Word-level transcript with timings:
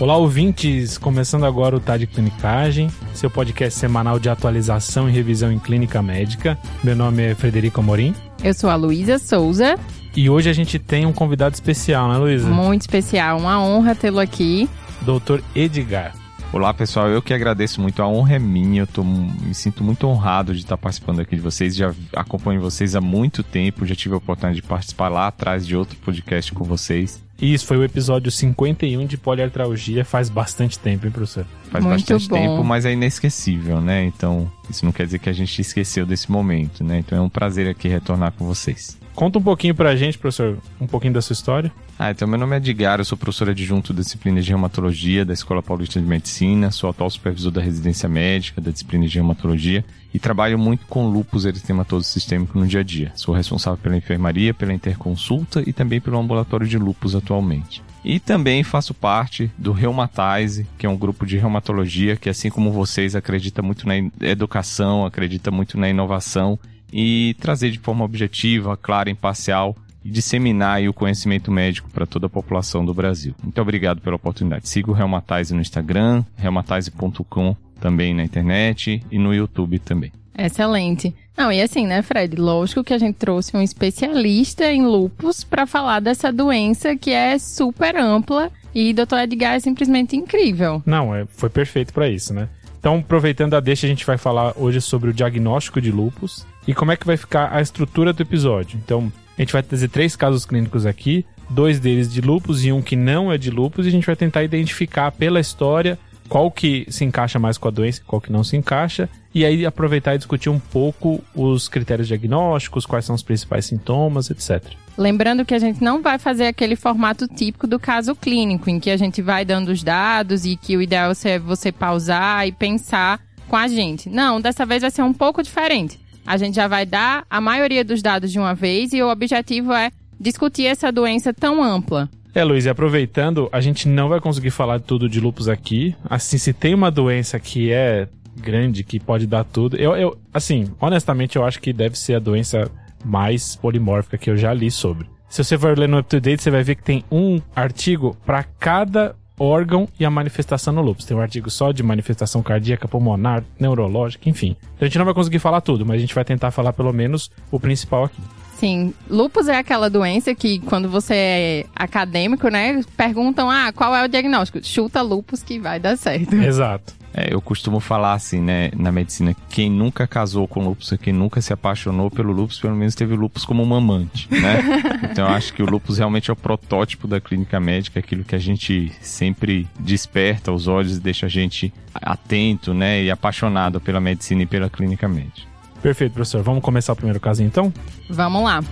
Olá, 0.00 0.16
ouvintes! 0.16 0.96
Começando 0.96 1.44
agora 1.44 1.76
o 1.76 1.80
Tá 1.80 1.98
de 1.98 2.06
Clinicagem, 2.06 2.88
seu 3.12 3.28
podcast 3.28 3.78
semanal 3.78 4.18
de 4.18 4.30
atualização 4.30 5.06
e 5.06 5.12
revisão 5.12 5.52
em 5.52 5.58
clínica 5.58 6.00
médica. 6.00 6.58
Meu 6.82 6.96
nome 6.96 7.22
é 7.22 7.34
Frederico 7.34 7.80
Amorim. 7.80 8.14
Eu 8.42 8.54
sou 8.54 8.70
a 8.70 8.76
Luísa 8.76 9.18
Souza. 9.18 9.78
E 10.16 10.30
hoje 10.30 10.48
a 10.48 10.54
gente 10.54 10.78
tem 10.78 11.04
um 11.04 11.12
convidado 11.12 11.54
especial, 11.54 12.10
né, 12.10 12.16
Luísa? 12.16 12.48
Muito 12.48 12.80
especial, 12.80 13.38
uma 13.38 13.62
honra 13.62 13.94
tê-lo 13.94 14.20
aqui. 14.20 14.70
Doutor 15.02 15.44
Edgar. 15.54 16.14
Olá 16.50 16.72
pessoal, 16.72 17.08
eu 17.08 17.20
que 17.20 17.34
agradeço 17.34 17.78
muito, 17.78 18.02
a 18.02 18.08
honra 18.08 18.36
é 18.36 18.38
minha, 18.38 18.82
eu 18.82 18.86
tô, 18.86 19.04
me 19.04 19.54
sinto 19.54 19.84
muito 19.84 20.06
honrado 20.06 20.54
de 20.54 20.60
estar 20.60 20.78
participando 20.78 21.20
aqui 21.20 21.36
de 21.36 21.42
vocês, 21.42 21.76
já 21.76 21.94
acompanho 22.16 22.60
vocês 22.60 22.96
há 22.96 23.02
muito 23.02 23.42
tempo, 23.42 23.84
já 23.84 23.94
tive 23.94 24.14
a 24.14 24.16
oportunidade 24.16 24.62
de 24.62 24.66
participar 24.66 25.10
lá 25.10 25.26
atrás 25.26 25.66
de 25.66 25.76
outro 25.76 25.96
podcast 25.98 26.52
com 26.52 26.64
vocês. 26.64 27.22
Isso, 27.40 27.66
foi 27.66 27.78
o 27.78 27.84
episódio 27.84 28.30
51 28.30 29.06
de 29.06 29.16
poliartralgia, 29.16 30.04
faz 30.04 30.28
bastante 30.28 30.78
tempo, 30.78 31.06
hein, 31.06 31.12
professor? 31.12 31.46
Faz 31.70 31.84
Muito 31.84 32.00
bastante 32.00 32.28
bom. 32.28 32.36
tempo, 32.36 32.64
mas 32.64 32.84
é 32.84 32.92
inesquecível, 32.92 33.80
né? 33.80 34.04
Então, 34.04 34.50
isso 34.68 34.84
não 34.84 34.92
quer 34.92 35.06
dizer 35.06 35.18
que 35.20 35.28
a 35.28 35.32
gente 35.32 35.60
esqueceu 35.60 36.04
desse 36.04 36.30
momento, 36.30 36.84
né? 36.84 36.98
Então 36.98 37.16
é 37.16 37.20
um 37.20 37.28
prazer 37.28 37.68
aqui 37.68 37.88
retornar 37.88 38.32
com 38.32 38.44
vocês. 38.44 38.98
Conta 39.14 39.38
um 39.38 39.42
pouquinho 39.42 39.74
pra 39.74 39.96
gente, 39.96 40.18
professor, 40.18 40.58
um 40.80 40.86
pouquinho 40.86 41.12
da 41.12 41.22
sua 41.22 41.34
história. 41.34 41.72
Ah, 41.98 42.10
então 42.10 42.26
meu 42.26 42.38
nome 42.38 42.54
é 42.54 42.58
Edgar, 42.58 43.00
eu 43.00 43.04
sou 43.04 43.18
professor 43.18 43.50
adjunto 43.50 43.92
da 43.92 44.00
disciplina 44.00 44.40
de 44.40 44.48
reumatologia 44.48 45.24
da 45.24 45.34
Escola 45.34 45.62
Paulista 45.62 46.00
de 46.00 46.06
Medicina, 46.06 46.70
sou 46.70 46.88
atual 46.88 47.10
supervisor 47.10 47.50
da 47.50 47.60
residência 47.60 48.08
médica 48.08 48.60
da 48.60 48.70
disciplina 48.70 49.06
de 49.06 49.14
reumatologia 49.14 49.84
e 50.12 50.18
trabalho 50.18 50.58
muito 50.58 50.86
com 50.86 51.08
lúpus 51.08 51.44
eritematoso 51.44 52.04
sistêmico 52.04 52.58
no 52.58 52.66
dia 52.66 52.80
a 52.80 52.82
dia. 52.82 53.12
Sou 53.14 53.34
responsável 53.34 53.78
pela 53.78 53.96
enfermaria, 53.96 54.52
pela 54.52 54.72
interconsulta 54.72 55.62
e 55.66 55.72
também 55.72 56.00
pelo 56.00 56.18
ambulatório 56.18 56.66
de 56.66 56.78
lúpus 56.78 57.14
atualmente. 57.14 57.82
E 58.04 58.18
também 58.18 58.62
faço 58.62 58.94
parte 58.94 59.50
do 59.58 59.72
Reumatize, 59.72 60.66
que 60.78 60.86
é 60.86 60.88
um 60.88 60.96
grupo 60.96 61.26
de 61.26 61.36
reumatologia 61.36 62.16
que, 62.16 62.30
assim 62.30 62.48
como 62.48 62.72
vocês, 62.72 63.14
acredita 63.14 63.60
muito 63.60 63.86
na 63.86 63.94
educação, 64.22 65.04
acredita 65.04 65.50
muito 65.50 65.78
na 65.78 65.88
inovação 65.88 66.58
e 66.92 67.36
trazer 67.40 67.70
de 67.70 67.78
forma 67.78 68.04
objetiva, 68.04 68.76
clara, 68.76 69.10
imparcial 69.10 69.76
e 70.02 70.10
disseminar 70.10 70.82
o 70.88 70.94
conhecimento 70.94 71.52
médico 71.52 71.90
para 71.90 72.06
toda 72.06 72.26
a 72.26 72.30
população 72.30 72.84
do 72.84 72.94
Brasil. 72.94 73.34
Muito 73.42 73.60
obrigado 73.60 74.00
pela 74.00 74.16
oportunidade. 74.16 74.68
Siga 74.68 74.90
o 74.90 74.94
Reumatize 74.94 75.54
no 75.54 75.60
Instagram, 75.60 76.24
reumatize.com 76.36 77.54
também 77.80 78.14
na 78.14 78.22
internet 78.22 79.02
e 79.10 79.18
no 79.18 79.34
YouTube 79.34 79.78
também. 79.78 80.12
Excelente. 80.36 81.14
Não, 81.36 81.50
e 81.50 81.60
assim, 81.60 81.86
né, 81.86 82.02
Fred? 82.02 82.36
Lógico 82.36 82.84
que 82.84 82.94
a 82.94 82.98
gente 82.98 83.16
trouxe 83.16 83.56
um 83.56 83.62
especialista 83.62 84.70
em 84.70 84.86
lupus 84.86 85.42
para 85.42 85.66
falar 85.66 86.00
dessa 86.00 86.32
doença 86.32 86.96
que 86.96 87.10
é 87.10 87.38
super 87.38 87.96
ampla 87.96 88.50
e 88.74 88.92
Dr. 88.92 89.18
Edgar 89.22 89.54
é 89.54 89.60
simplesmente 89.60 90.16
incrível. 90.16 90.82
Não, 90.86 91.14
é, 91.14 91.26
foi 91.26 91.48
perfeito 91.48 91.92
pra 91.92 92.08
isso, 92.08 92.32
né? 92.32 92.48
Então, 92.78 92.96
aproveitando 92.96 93.54
a 93.54 93.60
deixa, 93.60 93.86
a 93.86 93.88
gente 93.88 94.06
vai 94.06 94.16
falar 94.16 94.54
hoje 94.56 94.80
sobre 94.80 95.10
o 95.10 95.12
diagnóstico 95.12 95.80
de 95.80 95.90
lupus 95.90 96.46
e 96.66 96.72
como 96.72 96.92
é 96.92 96.96
que 96.96 97.06
vai 97.06 97.16
ficar 97.16 97.54
a 97.54 97.60
estrutura 97.60 98.12
do 98.12 98.22
episódio. 98.22 98.80
Então, 98.82 99.12
a 99.36 99.42
gente 99.42 99.52
vai 99.52 99.62
trazer 99.62 99.88
três 99.88 100.16
casos 100.16 100.46
clínicos 100.46 100.86
aqui, 100.86 101.24
dois 101.50 101.78
deles 101.78 102.10
de 102.10 102.20
lupus 102.20 102.64
e 102.64 102.72
um 102.72 102.80
que 102.80 102.96
não 102.96 103.30
é 103.30 103.36
de 103.36 103.50
lupus, 103.50 103.84
e 103.84 103.88
a 103.88 103.92
gente 103.92 104.06
vai 104.06 104.16
tentar 104.16 104.42
identificar 104.42 105.12
pela 105.12 105.40
história 105.40 105.98
qual 106.30 106.48
que 106.48 106.86
se 106.88 107.04
encaixa 107.04 107.40
mais 107.40 107.58
com 107.58 107.66
a 107.66 107.72
doença 107.72 108.00
qual 108.06 108.20
que 108.20 108.30
não 108.30 108.44
se 108.44 108.56
encaixa, 108.56 109.08
e 109.34 109.44
aí 109.44 109.66
aproveitar 109.66 110.14
e 110.14 110.18
discutir 110.18 110.48
um 110.48 110.60
pouco 110.60 111.22
os 111.34 111.68
critérios 111.68 112.06
diagnósticos, 112.06 112.86
quais 112.86 113.04
são 113.04 113.16
os 113.16 113.22
principais 113.22 113.66
sintomas, 113.66 114.30
etc. 114.30 114.72
Lembrando 114.96 115.44
que 115.44 115.54
a 115.54 115.58
gente 115.58 115.82
não 115.82 116.00
vai 116.00 116.18
fazer 116.18 116.46
aquele 116.46 116.76
formato 116.76 117.26
típico 117.26 117.66
do 117.66 117.80
caso 117.80 118.14
clínico, 118.14 118.70
em 118.70 118.78
que 118.78 118.90
a 118.90 118.96
gente 118.96 119.20
vai 119.20 119.44
dando 119.44 119.70
os 119.70 119.82
dados 119.82 120.46
e 120.46 120.56
que 120.56 120.76
o 120.76 120.82
ideal 120.82 121.12
é 121.24 121.38
você 121.38 121.72
pausar 121.72 122.46
e 122.46 122.52
pensar 122.52 123.20
com 123.48 123.56
a 123.56 123.66
gente. 123.66 124.08
Não, 124.08 124.40
dessa 124.40 124.64
vez 124.64 124.82
vai 124.82 124.90
ser 124.90 125.02
um 125.02 125.12
pouco 125.12 125.42
diferente. 125.42 125.98
A 126.24 126.36
gente 126.36 126.54
já 126.54 126.68
vai 126.68 126.86
dar 126.86 127.24
a 127.28 127.40
maioria 127.40 127.84
dos 127.84 128.02
dados 128.02 128.30
de 128.30 128.38
uma 128.38 128.54
vez 128.54 128.92
e 128.92 129.02
o 129.02 129.10
objetivo 129.10 129.72
é 129.72 129.90
discutir 130.18 130.66
essa 130.66 130.92
doença 130.92 131.32
tão 131.34 131.62
ampla. 131.62 132.08
É, 132.34 132.44
Luiz, 132.44 132.64
e 132.64 132.68
aproveitando, 132.68 133.48
a 133.50 133.60
gente 133.60 133.88
não 133.88 134.08
vai 134.08 134.20
conseguir 134.20 134.50
falar 134.50 134.80
tudo 134.80 135.08
de 135.08 135.20
lupus 135.20 135.48
aqui. 135.48 135.96
Assim, 136.08 136.38
se 136.38 136.52
tem 136.52 136.74
uma 136.74 136.90
doença 136.90 137.40
que 137.40 137.72
é 137.72 138.08
grande, 138.36 138.84
que 138.84 139.00
pode 139.00 139.26
dar 139.26 139.44
tudo, 139.44 139.76
eu, 139.76 139.96
eu 139.96 140.18
assim, 140.32 140.70
honestamente, 140.80 141.36
eu 141.36 141.44
acho 141.44 141.60
que 141.60 141.72
deve 141.72 141.98
ser 141.98 142.14
a 142.14 142.18
doença 142.20 142.70
mais 143.04 143.56
polimórfica 143.56 144.16
que 144.16 144.30
eu 144.30 144.36
já 144.36 144.52
li 144.54 144.70
sobre. 144.70 145.08
Se 145.28 145.42
você 145.42 145.58
for 145.58 145.78
ler 145.78 145.88
no 145.88 145.98
UpToDate, 145.98 146.42
você 146.42 146.50
vai 146.50 146.62
ver 146.62 146.76
que 146.76 146.82
tem 146.82 147.04
um 147.10 147.40
artigo 147.54 148.16
para 148.24 148.42
cada 148.42 149.14
órgão 149.38 149.88
e 149.98 150.04
a 150.04 150.10
manifestação 150.10 150.72
no 150.72 150.82
lupus. 150.82 151.04
Tem 151.04 151.16
um 151.16 151.20
artigo 151.20 151.50
só 151.50 151.72
de 151.72 151.82
manifestação 151.82 152.42
cardíaca, 152.42 152.86
pulmonar, 152.86 153.42
neurológica, 153.58 154.28
enfim. 154.28 154.56
Então 154.74 154.82
a 154.82 154.84
gente 154.84 154.98
não 154.98 155.04
vai 155.04 155.14
conseguir 155.14 155.38
falar 155.38 155.62
tudo, 155.62 155.86
mas 155.86 155.96
a 155.96 156.00
gente 156.00 156.14
vai 156.14 156.24
tentar 156.24 156.50
falar 156.50 156.72
pelo 156.72 156.92
menos 156.92 157.30
o 157.50 157.58
principal 157.58 158.04
aqui. 158.04 158.20
Sim, 158.60 158.92
lupus 159.08 159.48
é 159.48 159.56
aquela 159.56 159.88
doença 159.88 160.34
que 160.34 160.58
quando 160.58 160.86
você 160.86 161.14
é 161.14 161.66
acadêmico, 161.74 162.46
né, 162.50 162.82
perguntam, 162.94 163.50
ah, 163.50 163.72
qual 163.72 163.96
é 163.96 164.04
o 164.04 164.08
diagnóstico? 164.08 164.62
Chuta 164.62 165.00
lupus 165.00 165.42
que 165.42 165.58
vai 165.58 165.80
dar 165.80 165.96
certo. 165.96 166.34
Exato. 166.36 166.92
É, 167.14 167.32
eu 167.32 167.40
costumo 167.40 167.80
falar 167.80 168.12
assim, 168.12 168.38
né, 168.38 168.70
na 168.76 168.92
medicina, 168.92 169.34
quem 169.48 169.70
nunca 169.70 170.06
casou 170.06 170.46
com 170.46 170.62
lúpus, 170.62 170.92
quem 171.00 171.10
nunca 171.10 171.40
se 171.40 171.54
apaixonou 171.54 172.10
pelo 172.10 172.32
lúpus, 172.32 172.60
pelo 172.60 172.76
menos 172.76 172.94
teve 172.94 173.14
o 173.14 173.16
lúpus 173.16 173.46
como 173.46 173.62
uma 173.62 173.78
amante, 173.78 174.28
né? 174.30 174.60
então 175.10 175.26
eu 175.26 175.34
acho 175.34 175.54
que 175.54 175.62
o 175.62 175.66
lúpus 175.66 175.96
realmente 175.96 176.28
é 176.28 176.32
o 176.32 176.36
protótipo 176.36 177.08
da 177.08 177.18
clínica 177.18 177.58
médica, 177.58 177.98
aquilo 177.98 178.24
que 178.24 178.34
a 178.34 178.38
gente 178.38 178.92
sempre 179.00 179.66
desperta 179.78 180.52
os 180.52 180.68
olhos 180.68 180.98
e 180.98 181.00
deixa 181.00 181.24
a 181.24 181.28
gente 181.30 181.72
atento, 181.94 182.74
né, 182.74 183.02
e 183.02 183.10
apaixonado 183.10 183.80
pela 183.80 184.00
medicina 184.00 184.42
e 184.42 184.46
pela 184.46 184.68
clínica 184.68 185.08
médica. 185.08 185.49
Perfeito, 185.82 186.12
professor. 186.12 186.42
Vamos 186.42 186.62
começar 186.62 186.92
o 186.92 186.96
primeiro 186.96 187.20
caso 187.20 187.42
então? 187.42 187.72
Vamos 188.08 188.44
lá. 188.44 188.62